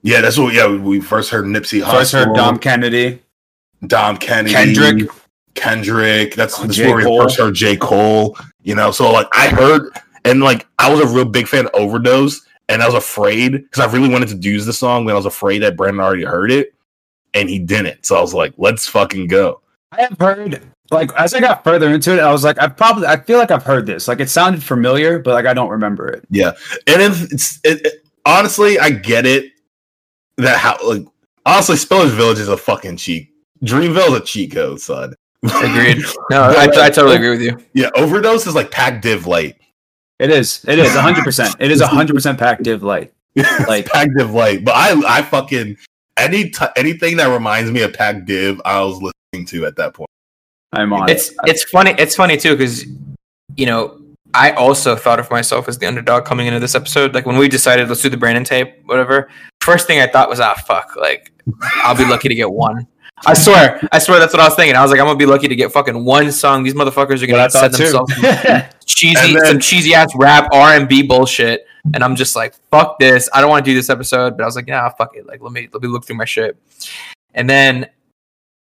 yeah, 0.02 0.20
that's 0.20 0.38
what. 0.38 0.54
Yeah, 0.54 0.76
we 0.76 1.00
first 1.00 1.30
heard 1.30 1.44
Nipsey 1.46 1.82
Hussle, 1.82 1.90
First 1.90 2.12
heard 2.12 2.34
Dom 2.34 2.58
Kennedy. 2.58 3.20
Dom 3.86 4.16
Kennedy, 4.16 4.54
Kendrick. 4.54 5.10
Kendrick. 5.54 6.34
That's, 6.34 6.58
that's 6.58 6.78
where 6.78 6.96
we 6.96 7.04
first 7.04 7.38
heard 7.38 7.54
J. 7.54 7.76
Cole. 7.76 8.36
You 8.62 8.74
know, 8.74 8.90
so 8.90 9.10
like 9.10 9.28
I 9.32 9.48
heard 9.48 9.90
and 10.24 10.40
like 10.40 10.66
I 10.78 10.92
was 10.92 11.00
a 11.00 11.06
real 11.06 11.24
big 11.24 11.48
fan 11.48 11.66
of 11.66 11.74
Overdose, 11.74 12.46
and 12.68 12.82
I 12.82 12.86
was 12.86 12.94
afraid 12.94 13.52
because 13.52 13.80
I 13.86 13.92
really 13.92 14.08
wanted 14.08 14.28
to 14.28 14.36
use 14.36 14.66
the 14.66 14.72
song, 14.72 15.04
but 15.04 15.12
I 15.12 15.16
was 15.16 15.26
afraid 15.26 15.60
that 15.60 15.76
Brandon 15.76 16.00
already 16.00 16.24
heard 16.24 16.50
it, 16.50 16.74
and 17.34 17.48
he 17.48 17.58
didn't. 17.58 18.04
So 18.06 18.16
I 18.16 18.20
was 18.20 18.34
like, 18.34 18.54
let's 18.56 18.86
fucking 18.88 19.28
go. 19.28 19.60
I 19.92 20.02
have 20.02 20.18
heard 20.18 20.62
like 20.90 21.12
as 21.14 21.34
I 21.34 21.40
got 21.40 21.64
further 21.64 21.90
into 21.90 22.14
it, 22.14 22.20
I 22.20 22.32
was 22.32 22.44
like, 22.44 22.60
I 22.60 22.68
probably 22.68 23.06
I 23.06 23.16
feel 23.16 23.38
like 23.38 23.50
I've 23.50 23.64
heard 23.64 23.86
this. 23.86 24.08
Like 24.08 24.20
it 24.20 24.30
sounded 24.30 24.62
familiar, 24.62 25.18
but 25.18 25.34
like 25.34 25.46
I 25.46 25.54
don't 25.54 25.70
remember 25.70 26.08
it. 26.08 26.24
Yeah, 26.30 26.52
and 26.86 27.02
it's, 27.02 27.22
it's 27.32 27.60
it, 27.64 27.86
it- 27.86 28.04
honestly, 28.26 28.78
I 28.78 28.90
get 28.90 29.26
it 29.26 29.52
that 30.36 30.58
how 30.58 30.76
like 30.86 31.04
honestly, 31.46 31.76
Spillage 31.76 32.10
Village 32.14 32.38
is 32.38 32.48
a 32.48 32.56
fucking 32.56 32.96
cheat. 32.98 33.30
Dreamville 33.64 34.08
is 34.08 34.20
a 34.20 34.24
cheat 34.24 34.52
code, 34.52 34.80
son. 34.80 35.14
Agreed. 35.42 36.02
No, 36.30 36.42
I, 36.42 36.64
I 36.64 36.90
totally 36.90 37.16
agree 37.16 37.30
with 37.30 37.40
you. 37.40 37.58
Yeah, 37.72 37.90
Overdose 37.96 38.46
is 38.46 38.54
like 38.54 38.70
Pac 38.70 39.00
Div 39.02 39.26
Light. 39.26 39.56
It 40.18 40.30
is. 40.30 40.64
It 40.66 40.78
is 40.78 40.94
hundred 40.94 41.24
percent. 41.24 41.54
It 41.60 41.70
is 41.70 41.80
hundred 41.80 42.14
percent 42.14 42.38
packed 42.38 42.62
div 42.62 42.82
light. 42.82 43.12
like 43.36 43.68
Like- 43.68 43.86
Pac 43.86 44.08
Div 44.16 44.32
Light. 44.32 44.64
But 44.64 44.74
I 44.74 45.18
I 45.18 45.22
fucking 45.22 45.76
any 46.16 46.50
t- 46.50 46.66
anything 46.76 47.16
that 47.18 47.26
reminds 47.26 47.70
me 47.70 47.82
of 47.82 47.92
Pac 47.92 48.24
Div, 48.24 48.60
I 48.64 48.80
was 48.82 48.94
listening 49.00 49.46
to 49.46 49.66
at 49.66 49.76
that 49.76 49.94
point. 49.94 50.08
I'm 50.72 50.92
on. 50.92 51.08
It's 51.08 51.30
it. 51.30 51.36
it's 51.46 51.64
funny. 51.64 51.94
It's 51.98 52.16
funny 52.16 52.36
too 52.36 52.56
because 52.56 52.84
you 53.56 53.66
know 53.66 54.00
I 54.34 54.50
also 54.52 54.96
thought 54.96 55.20
of 55.20 55.30
myself 55.30 55.68
as 55.68 55.78
the 55.78 55.86
underdog 55.86 56.24
coming 56.24 56.46
into 56.46 56.58
this 56.58 56.74
episode. 56.74 57.14
Like 57.14 57.26
when 57.26 57.38
we 57.38 57.48
decided 57.48 57.88
let's 57.88 58.02
do 58.02 58.08
the 58.08 58.16
Brandon 58.16 58.44
tape, 58.44 58.82
whatever. 58.86 59.30
First 59.62 59.86
thing 59.86 60.00
I 60.00 60.06
thought 60.08 60.28
was 60.28 60.40
ah 60.40 60.54
fuck, 60.66 60.96
like 60.96 61.30
I'll 61.84 61.96
be 61.96 62.04
lucky 62.04 62.28
to 62.28 62.34
get 62.34 62.50
one. 62.50 62.86
I 63.26 63.34
swear, 63.34 63.80
I 63.90 63.98
swear 63.98 64.20
that's 64.20 64.32
what 64.32 64.40
I 64.40 64.46
was 64.46 64.54
thinking. 64.54 64.76
I 64.76 64.82
was 64.82 64.90
like, 64.92 65.00
I'm 65.00 65.06
gonna 65.06 65.18
be 65.18 65.26
lucky 65.26 65.48
to 65.48 65.56
get 65.56 65.72
fucking 65.72 66.04
one 66.04 66.30
song. 66.30 66.62
These 66.62 66.74
motherfuckers 66.74 67.22
are 67.22 67.26
gonna 67.26 67.50
set 67.50 67.72
thought 67.72 67.72
themselves 67.72 68.14
too. 68.14 68.77
Cheesy, 68.88 69.34
then- 69.34 69.46
some 69.46 69.60
cheesy 69.60 69.94
ass 69.94 70.12
rap 70.16 70.48
R 70.52 70.74
and 70.74 70.88
B 70.88 71.02
bullshit, 71.02 71.66
and 71.94 72.02
I'm 72.02 72.16
just 72.16 72.34
like, 72.34 72.54
fuck 72.70 72.98
this. 72.98 73.28
I 73.32 73.40
don't 73.40 73.50
want 73.50 73.64
to 73.64 73.70
do 73.70 73.74
this 73.74 73.90
episode, 73.90 74.36
but 74.36 74.42
I 74.42 74.46
was 74.46 74.56
like, 74.56 74.66
yeah, 74.66 74.88
fuck 74.90 75.16
it. 75.16 75.26
Like, 75.26 75.40
let 75.40 75.52
me 75.52 75.68
let 75.72 75.82
me 75.82 75.88
look 75.88 76.04
through 76.04 76.16
my 76.16 76.24
shit, 76.24 76.56
and 77.34 77.48
then 77.48 77.88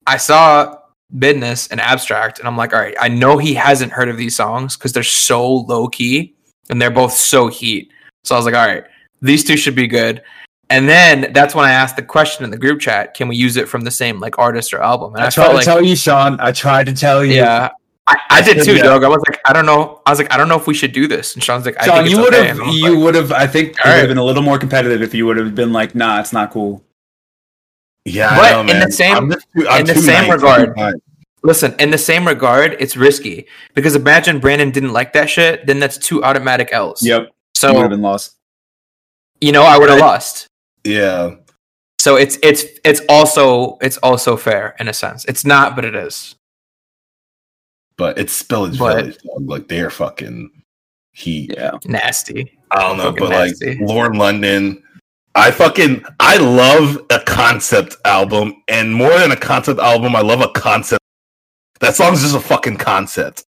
I 0.07 0.17
saw 0.17 0.79
business 1.19 1.69
and 1.69 1.81
abstract, 1.81 2.39
and 2.39 2.49
I'm 2.49 2.57
like, 2.57 2.73
all 2.73 2.81
right, 2.81 2.97
I 3.01 3.09
know 3.09 3.39
he 3.39 3.55
hasn't 3.55 3.93
heard 3.93 4.09
of 4.09 4.17
these 4.17 4.37
songs 4.37 4.77
because 4.77 4.93
they're 4.93 5.03
so 5.03 5.53
low 5.53 5.89
key 5.89 6.35
and 6.71 6.81
they're 6.81 6.91
both 6.91 7.13
so 7.13 7.49
heat. 7.49 7.93
So 8.25 8.35
I 8.35 8.39
was 8.39 8.47
like, 8.47 8.55
all 8.55 8.67
right, 8.67 8.85
these 9.21 9.45
two 9.45 9.57
should 9.57 9.75
be 9.75 9.87
good. 9.87 10.23
And 10.71 10.89
then 10.89 11.33
that's 11.33 11.55
when 11.55 11.65
I 11.65 11.73
asked 11.73 11.97
the 11.97 12.03
question 12.03 12.45
in 12.45 12.51
the 12.51 12.57
group 12.57 12.81
chat: 12.81 13.15
Can 13.15 13.29
we 13.29 13.37
use 13.37 13.57
it 13.57 13.69
from 13.69 13.83
the 13.83 13.91
same 13.91 14.19
like 14.19 14.39
artist 14.39 14.73
or 14.73 14.83
album? 14.83 15.15
And 15.15 15.23
I, 15.23 15.27
I 15.27 15.31
tried 15.31 15.49
to 15.49 15.55
like, 15.55 15.65
tell 15.65 15.85
you, 15.85 15.95
Sean. 15.95 16.41
I 16.41 16.53
tried 16.53 16.87
to 16.87 16.95
tell 16.95 17.25
you. 17.25 17.35
yeah, 17.35 17.71
I, 18.07 18.17
I 18.31 18.43
did 18.43 18.63
too, 18.65 18.77
Yeah. 18.77 18.83
dog. 18.83 19.03
I 19.03 19.09
was 19.09 19.23
like, 19.29 19.41
I 19.47 19.53
don't 19.55 19.65
know. 19.65 20.03
I 20.05 20.11
was 20.11 20.19
like, 20.19 20.31
I 20.33 20.37
don't 20.37 20.49
know 20.49 20.57
if 20.59 20.67
we 20.67 20.75
should 20.75 20.93
do 20.93 21.09
this. 21.09 21.35
And 21.35 21.43
Sean's 21.43 21.65
like, 21.65 21.77
I 21.81 21.87
Sean, 21.87 21.95
think 21.97 22.07
it's 22.09 22.15
you 22.17 22.21
would 22.23 22.35
okay. 22.35 22.49
have. 22.49 22.59
And 22.61 22.73
You 22.75 22.95
like, 22.97 23.05
would 23.05 23.15
have. 23.15 23.33
I 23.33 23.47
think 23.47 23.71
it 23.79 23.87
All 23.87 23.93
would 23.93 23.99
have 24.01 24.09
been 24.09 24.19
a 24.19 24.25
little 24.25 24.43
more 24.43 24.59
competitive 24.59 25.01
if 25.03 25.15
you 25.15 25.25
would 25.27 25.39
have 25.39 25.55
been 25.55 25.73
like, 25.73 25.95
"Nah, 25.95 26.21
it's 26.21 26.33
not 26.33 26.51
cool." 26.51 26.85
Yeah, 28.05 28.37
But 28.37 28.45
I 28.45 28.63
know, 28.63 28.73
in 28.75 28.81
the 28.81 28.93
same- 28.93 29.17
I'm 29.17 29.31
just 29.31 29.47
too- 29.57 29.67
I'm 29.69 29.81
in 29.81 29.87
the 29.87 29.95
same 29.95 30.29
nice. 30.29 30.33
regard- 30.33 31.01
Listen, 31.43 31.75
in 31.79 31.91
the 31.91 31.99
same 31.99 32.27
regard, 32.27 32.75
it's 32.81 32.97
risky 32.97 33.47
because 33.75 33.95
imagine 33.95 34.39
Brandon 34.41 34.71
didn't 34.71 34.93
like 34.95 35.13
that 35.15 35.29
shit, 35.31 35.67
then 35.67 35.79
that's 35.79 35.97
two 35.99 36.23
automatic 36.25 36.69
L's. 36.73 37.03
Yep. 37.03 37.21
you 37.21 37.27
would 37.27 37.33
So 37.57 37.81
have 37.81 37.91
been 37.91 38.03
lost. 38.03 38.37
you 39.41 39.53
know, 39.53 39.63
I 39.63 39.79
would 39.79 39.89
have 39.91 39.99
lost. 40.01 40.47
Yeah, 40.85 41.37
So 41.99 42.17
it's 42.17 42.39
it's 42.43 42.65
it's 42.85 43.01
also 43.09 43.79
it's 43.81 43.97
also 43.99 44.37
fair 44.37 44.75
in 44.79 44.89
a 44.89 44.93
sense. 44.93 45.25
It's 45.27 45.45
not, 45.47 45.75
but 45.77 45.85
it 45.87 45.95
is. 45.95 46.35
But 47.99 48.19
it's 48.19 48.43
Spillage 48.43 48.79
But- 48.79 48.97
Village. 48.97 49.19
dog. 49.23 49.49
Like 49.49 49.69
they're 49.69 49.91
fucking 49.91 50.51
heat. 51.13 51.55
Yeah. 51.57 51.73
Nasty. 51.87 52.59
I 52.71 52.81
don't 52.81 52.97
know, 52.97 53.05
Fucking 53.05 53.21
but 53.21 53.31
like 53.31 53.49
nasty. 53.51 53.79
Lauren 53.85 54.19
London, 54.19 54.83
I 55.37 55.51
fucking 55.51 56.05
I 56.21 56.37
love 56.39 56.99
a 57.11 57.21
concept 57.21 57.97
album, 58.05 58.63
and 58.69 58.95
more 58.95 59.17
than 59.19 59.31
a 59.33 59.37
concept 59.37 59.79
album, 59.81 60.17
I 60.17 60.21
love 60.23 60.41
a 60.41 60.49
concept. 60.49 61.01
That 61.81 61.95
song's 61.95 62.23
just 62.23 62.35
a 62.35 62.41
fucking 62.41 62.77
concept 62.79 63.45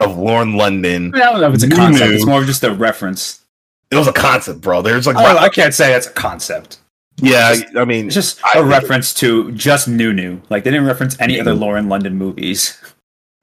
of 0.00 0.16
Lauren 0.18 0.56
London. 0.56 1.14
I, 1.14 1.18
mean, 1.18 1.22
I 1.22 1.32
don't 1.32 1.40
know 1.42 1.48
if 1.48 1.54
it's 1.54 1.62
a 1.64 1.68
You 1.68 1.76
concept. 1.76 2.10
knew. 2.10 2.16
It's 2.16 2.26
more 2.26 2.40
of 2.40 2.46
just 2.46 2.64
a 2.64 2.72
reference. 2.72 3.44
It 3.90 3.96
was 3.96 4.06
a 4.08 4.12
concept, 4.12 4.60
bro. 4.60 4.82
There's 4.82 5.06
like, 5.06 5.16
oh, 5.16 5.20
I, 5.24 5.44
I 5.44 5.48
can't 5.48 5.74
say 5.74 5.94
it's 5.94 6.06
a 6.06 6.12
concept. 6.12 6.78
yeah, 7.16 7.54
I 7.76 7.84
mean, 7.84 8.08
just 8.10 8.42
I 8.44 8.50
a 8.50 8.52
think- 8.62 8.68
reference 8.72 9.12
to 9.14 9.52
just 9.52 9.88
Nunu. 9.88 10.40
Like 10.48 10.64
they 10.64 10.70
didn't 10.70 10.86
reference 10.86 11.16
any 11.20 11.34
Yeah. 11.36 11.42
other 11.42 11.54
Lauren 11.54 11.88
London 11.88 12.16
movies. 12.16 12.78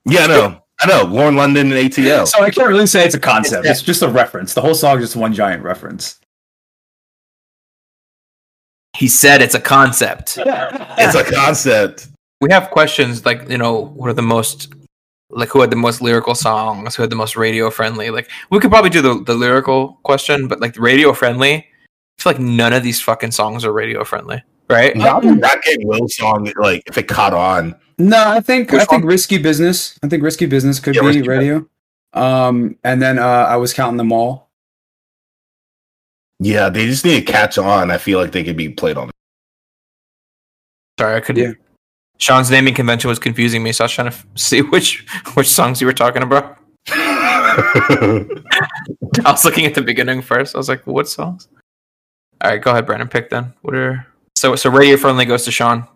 yeah, 0.08 0.22
I 0.24 0.28
know, 0.28 0.62
I 0.82 0.88
know. 0.88 1.04
Lauren 1.04 1.36
London 1.36 1.72
and 1.72 1.92
ATL. 1.92 2.28
So 2.28 2.42
I 2.44 2.50
can't 2.50 2.68
really 2.68 2.88
say 2.88 3.06
it's 3.06 3.16
a 3.16 3.20
concept. 3.20 3.66
It's- 3.66 3.78
It's 3.80 3.86
just 3.86 4.02
a 4.02 4.08
reference. 4.10 4.54
The 4.54 4.62
whole 4.62 4.76
song 4.76 4.98
is 4.98 5.04
just 5.06 5.16
one 5.16 5.34
giant 5.34 5.64
reference. 5.64 6.20
He 8.96 9.08
said 9.08 9.42
it's 9.42 9.56
a 9.56 9.60
concept. 9.60 10.38
It's 10.98 11.16
a 11.16 11.24
concept. 11.24 12.08
We 12.42 12.52
have 12.52 12.70
questions 12.72 13.26
like, 13.26 13.48
you 13.50 13.58
know, 13.58 13.86
what 13.96 14.10
are 14.10 14.14
the 14.14 14.22
most 14.22 14.74
like 15.30 15.50
who 15.50 15.60
had 15.62 15.70
the 15.70 15.76
most 15.76 16.02
lyrical 16.02 16.34
songs, 16.36 16.96
who 16.96 17.04
had 17.04 17.10
the 17.10 17.16
most 17.16 17.36
radio 17.36 17.70
friendly? 17.70 18.10
Like 18.10 18.30
we 18.50 18.60
could 18.60 18.72
probably 18.72 18.90
do 18.90 19.02
the, 19.02 19.24
the 19.24 19.36
lyrical 19.36 20.00
question, 20.04 20.48
but 20.48 20.60
like 20.60 20.78
radio 20.80 21.14
friendly, 21.14 21.54
I 21.56 22.22
feel 22.22 22.34
like 22.34 22.40
none 22.42 22.74
of 22.74 22.82
these 22.84 23.02
fucking 23.02 23.32
songs 23.32 23.66
are 23.66 23.72
radio 23.74 24.04
friendly. 24.04 24.42
Right? 24.70 24.96
Not 24.96 25.22
that 25.24 25.62
Get 25.64 25.80
Will 25.84 26.08
song, 26.10 26.52
like 26.58 26.84
if 26.88 26.98
it 26.98 27.08
caught 27.08 27.34
on. 27.34 27.76
No, 27.98 28.28
I 28.30 28.42
think 28.42 28.72
Which 28.72 28.82
I 28.82 28.86
think 28.86 29.04
one? 29.04 29.08
risky 29.12 29.38
business. 29.38 29.98
I 30.04 30.08
think 30.08 30.22
risky 30.24 30.46
business 30.46 30.80
could 30.80 30.94
Yeah, 30.96 31.02
be 31.02 31.08
Risky 31.08 31.28
radio. 31.28 31.66
Um, 32.14 32.78
and 32.84 33.02
then 33.02 33.18
uh, 33.18 33.24
I 33.24 33.56
was 33.58 33.74
counting 33.74 33.98
them 33.98 34.12
all. 34.12 34.50
Yeah, 36.40 36.70
they 36.70 36.86
just 36.86 37.04
need 37.06 37.26
to 37.26 37.32
catch 37.32 37.58
on. 37.58 37.90
I 37.92 37.98
feel 37.98 38.20
like 38.20 38.32
they 38.32 38.44
could 38.44 38.58
be 38.58 38.70
played 38.70 38.98
on. 38.98 39.10
Sorry, 41.00 41.16
I 41.16 41.20
couldn't 41.22 41.44
Yeah. 41.44 41.54
Sean's 42.20 42.50
naming 42.52 42.74
convention 42.74 43.08
was 43.10 43.20
confusing 43.20 43.62
me, 43.64 43.72
so 43.72 43.84
I 43.84 43.86
was 43.86 43.92
trying 43.94 44.10
to 44.12 44.16
f- 44.16 44.26
see 44.36 44.62
which 44.62 45.06
which 45.36 45.48
songs 45.50 45.80
you 45.82 45.88
were 45.88 45.94
talking 45.94 46.24
about. 46.24 46.58
I 46.90 48.26
was 49.26 49.46
looking 49.46 49.66
at 49.66 49.74
the 49.76 49.82
beginning 49.82 50.22
first. 50.22 50.56
I 50.56 50.58
was 50.58 50.70
like, 50.70 50.86
"What 50.88 51.08
songs?" 51.08 51.48
All 52.42 52.52
right, 52.52 52.62
go 52.62 52.72
ahead, 52.72 52.86
Brandon. 52.86 53.08
Pick 53.08 53.30
then. 53.30 53.54
What 53.62 53.76
are 53.76 54.06
so 54.38 54.56
so 54.56 54.70
radio 54.70 54.98
friendly 54.98 55.26
goes 55.26 55.44
to 55.46 55.52
Sean. 55.52 55.88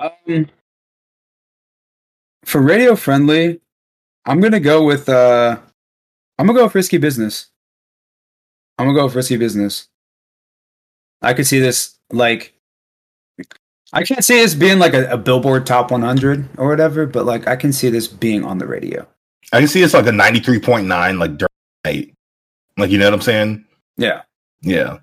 Um, 0.00 0.48
for 2.44 2.60
radio 2.60 2.94
friendly, 2.96 3.60
I'm 4.24 4.40
gonna 4.40 4.60
go 4.60 4.84
with 4.84 5.08
uh, 5.08 5.58
I'm 6.38 6.46
gonna 6.46 6.58
go 6.58 6.64
with 6.64 6.74
risky 6.74 6.98
business. 6.98 7.46
I'm 8.78 8.86
gonna 8.86 8.98
go 8.98 9.04
with 9.06 9.14
risky 9.14 9.36
business. 9.36 9.88
I 11.22 11.32
could 11.34 11.46
see 11.46 11.58
this 11.60 11.96
like, 12.12 12.52
I 13.92 14.02
can't 14.04 14.24
see 14.24 14.36
this 14.36 14.54
being 14.54 14.78
like 14.78 14.92
a, 14.94 15.08
a 15.12 15.16
Billboard 15.16 15.64
Top 15.66 15.90
100 15.90 16.48
or 16.58 16.68
whatever, 16.68 17.06
but 17.06 17.24
like 17.24 17.48
I 17.48 17.56
can 17.56 17.72
see 17.72 17.88
this 17.88 18.06
being 18.06 18.44
on 18.44 18.58
the 18.58 18.66
radio. 18.66 19.06
I 19.52 19.60
can 19.60 19.68
see 19.68 19.82
it's 19.82 19.94
like 19.94 20.06
a 20.06 20.10
93.9, 20.10 21.18
like 21.18 21.36
dirt 21.38 21.50
night. 21.84 22.12
Like, 22.76 22.90
you 22.90 22.98
know 22.98 23.06
what 23.06 23.14
I'm 23.14 23.20
saying? 23.22 23.64
Yeah, 23.96 24.22
Yeah. 24.60 24.98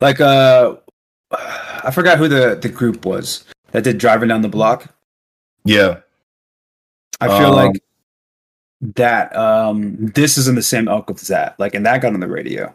like 0.00 0.20
uh, 0.20 0.76
I 1.84 1.90
forgot 1.90 2.18
who 2.18 2.28
the 2.28 2.54
the 2.60 2.68
group 2.68 3.04
was 3.04 3.44
that 3.72 3.84
did 3.84 3.98
driving 3.98 4.28
down 4.28 4.42
the 4.42 4.48
block. 4.48 4.92
Yeah. 5.64 6.00
I 7.20 7.28
feel 7.28 7.48
Um, 7.48 7.54
like 7.54 7.82
that 8.96 9.34
um 9.36 9.96
this 10.14 10.36
is 10.36 10.46
in 10.48 10.54
the 10.56 10.62
same 10.62 10.88
ilk 10.88 11.10
as 11.10 11.28
that. 11.28 11.58
Like 11.58 11.74
and 11.74 11.86
that 11.86 12.00
got 12.02 12.12
on 12.14 12.20
the 12.20 12.28
radio. 12.28 12.74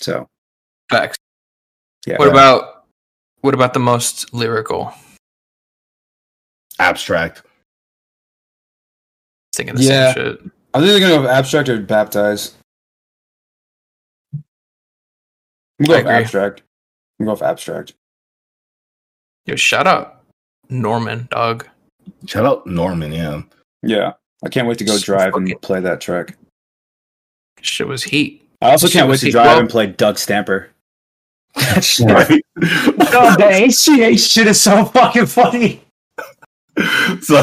So 0.00 0.28
Facts. 0.90 1.18
yeah. 2.06 2.16
What 2.18 2.28
about 2.28 2.84
what 3.40 3.54
about 3.54 3.74
the 3.74 3.80
most 3.80 4.32
lyrical? 4.32 4.92
Abstract. 6.78 7.42
Thinking 9.54 9.74
the 9.76 9.82
Yeah. 9.82 10.14
same 10.14 10.24
shit. 10.24 10.40
I'm 10.74 10.84
either 10.84 11.00
gonna 11.00 11.22
go 11.22 11.28
abstract 11.28 11.68
or 11.68 11.80
baptize. 11.80 12.54
I'm 15.80 15.86
gonna 15.86 16.02
go 16.02 16.08
with 16.08 16.14
abstract. 16.16 16.62
I'm 17.20 17.26
gonna 17.26 17.36
go 17.36 17.40
with 17.40 17.50
abstract. 17.50 17.94
Yo, 19.46 19.56
shout 19.56 19.86
out 19.86 20.22
Norman, 20.68 21.28
dog. 21.30 21.66
Shout 22.26 22.44
out 22.44 22.66
Norman. 22.66 23.12
Yeah. 23.12 23.42
Yeah. 23.82 24.12
I 24.44 24.48
can't 24.48 24.68
wait 24.68 24.78
to 24.78 24.84
go 24.84 24.96
So 24.96 25.04
drive 25.04 25.32
fucking- 25.32 25.50
and 25.52 25.62
play 25.62 25.80
that 25.80 26.00
track. 26.00 26.36
Shit 27.60 27.88
was 27.88 28.04
heat. 28.04 28.48
I 28.62 28.70
also 28.70 28.86
Shit 28.86 28.94
can't 28.94 29.10
wait 29.10 29.20
to 29.20 29.26
he- 29.26 29.32
drive 29.32 29.46
well- 29.46 29.58
and 29.60 29.68
play 29.70 29.86
Doug 29.86 30.18
Stamper. 30.18 30.70
Right? 31.56 32.42
oh, 32.62 33.34
the 33.36 33.48
HGH 33.66 34.32
shit 34.32 34.46
is 34.46 34.60
so 34.60 34.84
fucking 34.84 35.26
funny. 35.26 35.80
So 37.20 37.42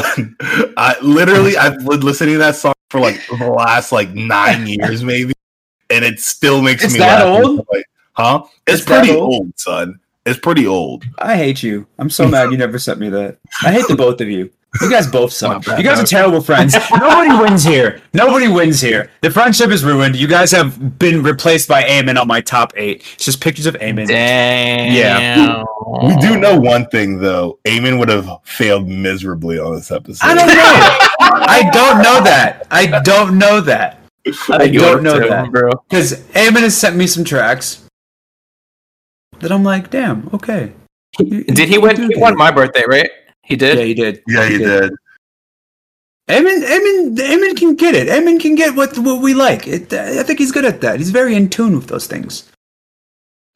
I 0.78 0.96
literally 1.02 1.56
I've 1.58 1.84
been 1.84 2.00
listening 2.00 2.34
to 2.34 2.38
that 2.38 2.56
song 2.56 2.72
for 2.90 3.00
like 3.00 3.20
the 3.26 3.50
last 3.50 3.92
like 3.92 4.10
nine 4.14 4.66
years 4.66 5.04
maybe, 5.04 5.34
and 5.90 6.04
it 6.04 6.20
still 6.20 6.62
makes 6.62 6.80
me. 6.82 6.86
It's 6.86 6.94
me 6.94 7.00
that 7.00 7.24
laugh. 7.26 7.44
old? 7.44 7.66
Like, 7.70 7.84
huh? 8.16 8.42
It's, 8.66 8.80
It's 8.80 8.84
pretty 8.84 9.10
old? 9.12 9.32
old? 9.34 9.58
son. 9.58 10.00
It's 10.24 10.40
pretty 10.40 10.66
old. 10.66 11.04
I 11.18 11.36
hate 11.36 11.62
you. 11.62 11.86
I'm 11.98 12.10
so 12.10 12.26
mad 12.26 12.50
you 12.50 12.58
never 12.58 12.78
sent 12.80 12.98
me 12.98 13.08
that. 13.10 13.38
I 13.62 13.70
hate 13.72 13.86
the 13.86 13.94
both 13.96 14.20
of 14.20 14.28
you. 14.28 14.50
You 14.82 14.90
guys 14.90 15.06
both 15.06 15.32
suck. 15.32 15.64
You 15.68 15.82
guys 15.84 15.98
are 16.00 16.04
terrible 16.04 16.42
friends. 16.42 16.74
Nobody 16.90 17.30
wins 17.42 17.64
here. 17.64 18.02
Nobody 18.12 18.46
wins 18.48 18.78
here. 18.80 19.10
The 19.22 19.30
friendship 19.30 19.70
is 19.70 19.82
ruined. 19.84 20.16
You 20.16 20.26
guys 20.26 20.50
have 20.50 20.98
been 20.98 21.22
replaced 21.22 21.66
by 21.68 21.82
Eamon 21.84 22.20
on 22.20 22.26
my 22.28 22.42
top 22.42 22.72
eight. 22.76 23.02
It's 23.14 23.24
just 23.24 23.40
pictures 23.40 23.64
of 23.66 23.74
Eamon. 23.76 24.06
Damn. 24.08 24.92
Yeah. 24.92 25.64
We 26.02 26.16
do 26.16 26.38
know 26.38 26.58
one 26.60 26.86
thing 26.88 27.18
though. 27.20 27.58
Eamon 27.64 27.98
would 27.98 28.10
have 28.10 28.28
failed 28.42 28.86
miserably 28.86 29.58
on 29.58 29.76
this 29.76 29.90
episode. 29.90 30.26
I 30.26 30.34
don't 30.34 30.48
know. 30.48 30.54
I 31.46 31.70
don't 31.72 31.98
know 32.02 32.22
that. 32.24 32.66
I 32.70 33.00
don't 33.00 33.38
know 33.38 33.60
that. 33.62 34.00
I 34.50 34.64
You 34.64 34.80
don't 34.80 35.02
know 35.02 35.20
too, 35.20 35.28
that. 35.28 35.50
bro. 35.52 35.70
Because 35.88 36.20
Eamon 36.32 36.60
has 36.62 36.76
sent 36.76 36.96
me 36.96 37.06
some 37.06 37.24
tracks 37.24 37.84
that 39.40 39.52
I'm 39.52 39.62
like, 39.64 39.90
damn, 39.90 40.28
okay. 40.32 40.72
You- 41.18 41.44
Did 41.44 41.68
he 41.68 41.74
you 41.74 41.80
win? 41.80 41.96
do 41.96 42.02
He 42.02 42.08
that. 42.14 42.18
won 42.20 42.36
my 42.36 42.50
birthday, 42.50 42.84
right? 42.86 43.10
He 43.42 43.56
did. 43.56 43.78
Yeah, 43.78 43.84
he 43.84 43.94
did. 43.94 44.22
Yeah, 44.26 44.48
he 44.48 44.58
did. 44.58 44.92
Eamon, 46.28 46.64
Eamon, 46.66 47.16
Eamon 47.16 47.56
can 47.56 47.76
get 47.76 47.94
it. 47.94 48.08
Eamon 48.08 48.40
can 48.40 48.56
get 48.56 48.74
what 48.74 48.98
what 48.98 49.22
we 49.22 49.32
like. 49.32 49.68
It, 49.68 49.92
I 49.92 50.22
think 50.24 50.40
he's 50.40 50.50
good 50.50 50.64
at 50.64 50.80
that. 50.80 50.98
He's 50.98 51.10
very 51.10 51.36
in 51.36 51.48
tune 51.48 51.76
with 51.76 51.86
those 51.86 52.06
things. 52.08 52.50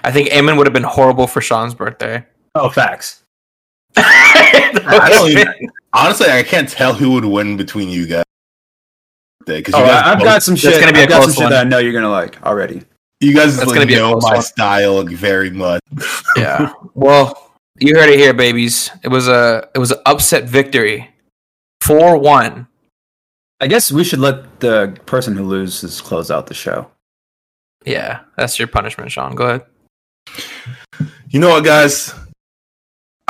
I 0.05 0.13
think 0.13 0.29
Eamon 0.31 0.57
would 0.57 0.67
have 0.67 0.73
been 0.73 0.85
horrible 0.85 1.27
for 1.27 1.41
Sean's 1.41 1.75
birthday. 1.75 2.25
Oh, 2.55 2.69
facts. 2.71 3.23
I 3.97 5.09
don't 5.13 5.31
even, 5.31 5.49
honestly, 5.93 6.29
I 6.31 6.43
can't 6.45 6.69
tell 6.69 6.95
who 6.95 7.11
would 7.13 7.25
win 7.25 7.57
between 7.57 7.89
you 7.89 8.07
guys. 8.07 8.25
Because 9.47 9.75
Oh, 9.75 9.83
I, 9.83 10.13
I've 10.13 10.19
both- 10.19 10.25
got 10.27 10.43
some 10.45 10.55
That's 10.55 10.63
shit. 10.63 10.81
gonna 10.81 10.93
be 10.93 11.01
a 11.01 11.03
I've 11.03 11.09
got 11.09 11.15
some 11.17 11.25
close 11.25 11.35
shit 11.35 11.43
one. 11.45 11.51
that 11.53 11.67
I 11.67 11.69
know 11.69 11.79
you're 11.79 11.93
gonna 11.93 12.09
like 12.11 12.41
already. 12.45 12.83
You 13.21 13.35
guys 13.35 13.57
That's 13.57 13.69
like, 13.69 13.75
gonna 13.75 13.87
be 13.87 13.95
know 13.97 14.13
close 14.13 14.23
my 14.25 14.35
one. 14.35 14.43
style 14.43 15.05
very 15.05 15.51
much. 15.51 15.83
yeah. 16.37 16.73
Well, 16.95 17.53
you 17.79 17.95
heard 17.97 18.11
it 18.11 18.19
here, 18.19 18.35
babies. 18.35 18.91
It 19.03 19.09
was 19.09 19.29
a 19.29 19.69
it 19.75 19.79
was 19.79 19.91
an 19.93 19.99
upset 20.07 20.45
victory, 20.45 21.09
four 21.81 22.19
one. 22.19 22.67
I 23.61 23.67
guess 23.67 23.93
we 23.93 24.05
should 24.05 24.19
let 24.21 24.61
the 24.61 24.99
person 25.07 25.37
who 25.37 25.45
loses 25.45 26.01
close 26.01 26.31
out 26.31 26.47
the 26.47 26.55
show. 26.55 26.91
Yeah, 27.85 28.21
that's 28.37 28.59
your 28.59 28.69
punishment, 28.69 29.11
Sean. 29.13 29.35
Go 29.35 29.45
ahead. 29.47 29.63
You 31.29 31.41
know 31.41 31.51
what, 31.51 31.65
guys? 31.65 32.13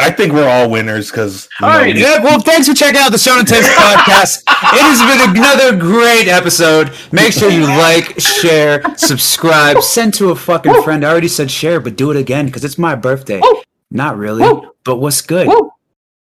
I 0.01 0.11
think 0.11 0.33
we're 0.33 0.49
all 0.49 0.71
winners 0.71 1.11
because 1.11 1.47
All 1.61 1.69
right. 1.69 1.95
Yeah, 1.95 2.23
well, 2.23 2.41
thanks 2.41 2.67
for 2.67 2.73
checking 2.75 2.99
out 2.99 3.11
the 3.13 3.19
Shonen 3.19 3.47
Tapes 3.47 3.69
podcast. 3.75 4.43
It 4.49 4.81
has 4.81 4.99
been 4.99 5.37
another 5.37 5.77
great 5.77 6.27
episode. 6.27 6.93
Make 7.13 7.35
sure 7.35 7.51
you 7.51 7.67
like, 7.67 8.19
share, 8.19 8.83
subscribe, 8.97 9.83
send 9.83 10.15
to 10.15 10.31
a 10.31 10.37
fucking 10.37 10.83
friend. 10.83 11.05
I 11.05 11.11
already 11.11 11.29
said 11.29 11.51
share, 11.51 11.81
but 11.81 11.97
do 11.97 12.11
it 12.11 12.17
again 12.17 12.47
because 12.47 12.65
it's 12.65 12.79
my 12.79 12.95
birthday. 12.95 13.43
Not 13.91 14.17
really, 14.17 14.69
but 14.85 14.97
what's 14.97 15.21
good? 15.21 15.49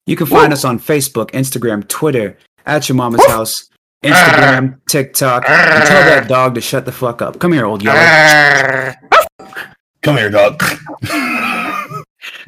You 0.04 0.16
can 0.16 0.26
find 0.26 0.52
us 0.52 0.64
on 0.64 0.78
Facebook, 0.78 1.30
Instagram, 1.30 1.88
Twitter, 1.88 2.36
at 2.66 2.86
your 2.88 2.96
mama's 2.96 3.24
house, 3.26 3.70
Instagram, 4.04 4.74
ah. 4.74 4.80
TikTok. 4.90 5.48
And 5.48 5.86
tell 5.86 6.02
that 6.02 6.28
dog 6.28 6.54
to 6.56 6.60
shut 6.60 6.84
the 6.84 6.92
fuck 6.92 7.22
up. 7.22 7.38
Come 7.38 7.52
here, 7.54 7.64
old 7.64 7.82
yeller. 7.82 7.96
Ah. 7.98 9.74
Come 10.02 10.18
here, 10.18 10.30
dog. 10.30 10.62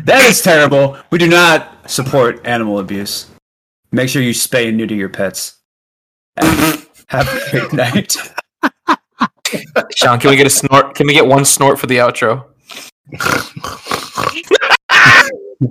That 0.01 0.23
is 0.29 0.43
terrible. 0.43 0.97
We 1.11 1.19
do 1.19 1.29
not 1.29 1.91
support 1.91 2.41
animal 2.47 2.79
abuse. 2.79 3.27
Make 3.91 4.09
sure 4.09 4.23
you 4.23 4.33
spay 4.33 4.69
and 4.69 4.77
neuter 4.77 4.95
your 4.95 5.09
pets. 5.09 5.59
Have 6.39 7.29
a 7.29 7.51
great 7.51 7.73
night. 7.75 8.17
Sean, 9.97 10.19
can 10.19 10.31
we 10.31 10.37
get 10.37 10.47
a 10.47 10.51
snort? 10.51 10.95
Can 10.95 11.07
we 11.07 11.13
get 11.15 11.27
one 11.27 11.45
snort 11.45 11.79
for 11.79 11.87
the 11.87 11.97
outro? 11.99 12.47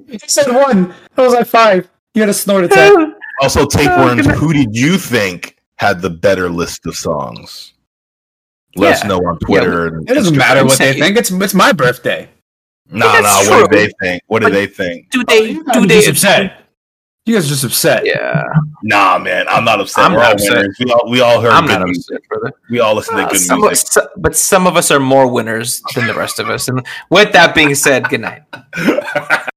You 0.07 0.19
said 0.25 0.47
one. 0.53 0.93
That 1.15 1.23
was 1.23 1.33
like 1.33 1.47
five. 1.47 1.89
You 2.13 2.21
had 2.21 2.29
a 2.29 2.33
snort 2.33 2.63
attack. 2.65 2.93
Also, 3.41 3.65
take 3.65 3.87
tapeworms. 3.87 4.27
Oh, 4.27 4.31
Who 4.33 4.53
did 4.53 4.75
you 4.75 4.99
think 4.99 5.57
had 5.77 5.99
the 5.99 6.11
better 6.11 6.47
list 6.47 6.85
of 6.85 6.95
songs? 6.95 7.73
Let 8.75 8.93
us 8.97 9.03
know 9.03 9.17
on 9.17 9.39
Twitter. 9.39 9.87
and 9.87 10.07
It 10.07 10.13
doesn't 10.13 10.37
matter 10.37 10.63
what 10.63 10.77
they 10.77 10.93
think. 10.93 11.17
It's 11.17 11.31
it's 11.31 11.53
my 11.55 11.71
birthday. 11.71 12.29
No, 12.91 13.07
no. 13.13 13.21
That's 13.21 13.49
What 13.49 13.71
do 13.71 13.77
they 13.77 13.91
think? 14.01 14.21
What 14.27 14.39
do 14.39 14.47
But- 14.47 14.53
they 14.53 14.67
think? 14.67 15.09
Do 15.11 15.23
they? 15.23 15.49
You 15.51 15.63
Do 15.63 15.79
guys 15.81 15.87
they? 15.87 15.95
just 16.01 16.09
upset. 16.09 16.57
You 17.25 17.35
guys 17.35 17.45
are 17.45 17.49
just 17.49 17.63
upset. 17.63 18.03
Yeah, 18.05 18.41
Nah, 18.83 19.19
man. 19.19 19.45
I'm 19.47 19.63
not 19.63 19.79
upset. 19.79 20.05
I'm 20.05 20.13
We're 20.13 20.17
not 20.19 20.25
all 20.27 20.33
upset. 20.33 20.57
winners. 20.57 20.77
We 20.79 20.91
all, 20.91 21.09
we 21.09 21.21
all 21.21 21.39
heard 21.39 21.51
I'm 21.51 21.67
good 21.67 21.77
not 21.79 21.85
music. 21.85 22.15
upset, 22.15 22.27
brother. 22.29 22.51
We 22.69 22.79
all 22.79 22.95
listen 22.95 23.15
to 23.15 23.23
Uh, 23.25 23.29
good 23.29 23.39
some 23.39 23.61
music. 23.61 23.87
so- 23.91 24.07
but 24.17 24.35
some 24.35 24.65
of 24.67 24.75
us 24.75 24.89
are 24.91 24.99
more 24.99 25.27
winners 25.27 25.81
than 25.93 26.07
the 26.07 26.15
rest 26.15 26.39
of 26.39 26.49
us. 26.49 26.67
And 26.67 26.85
with 27.11 27.31
that 27.33 27.53
being 27.53 27.75
said, 27.75 28.09
good 28.09 28.21
night. 28.21 28.41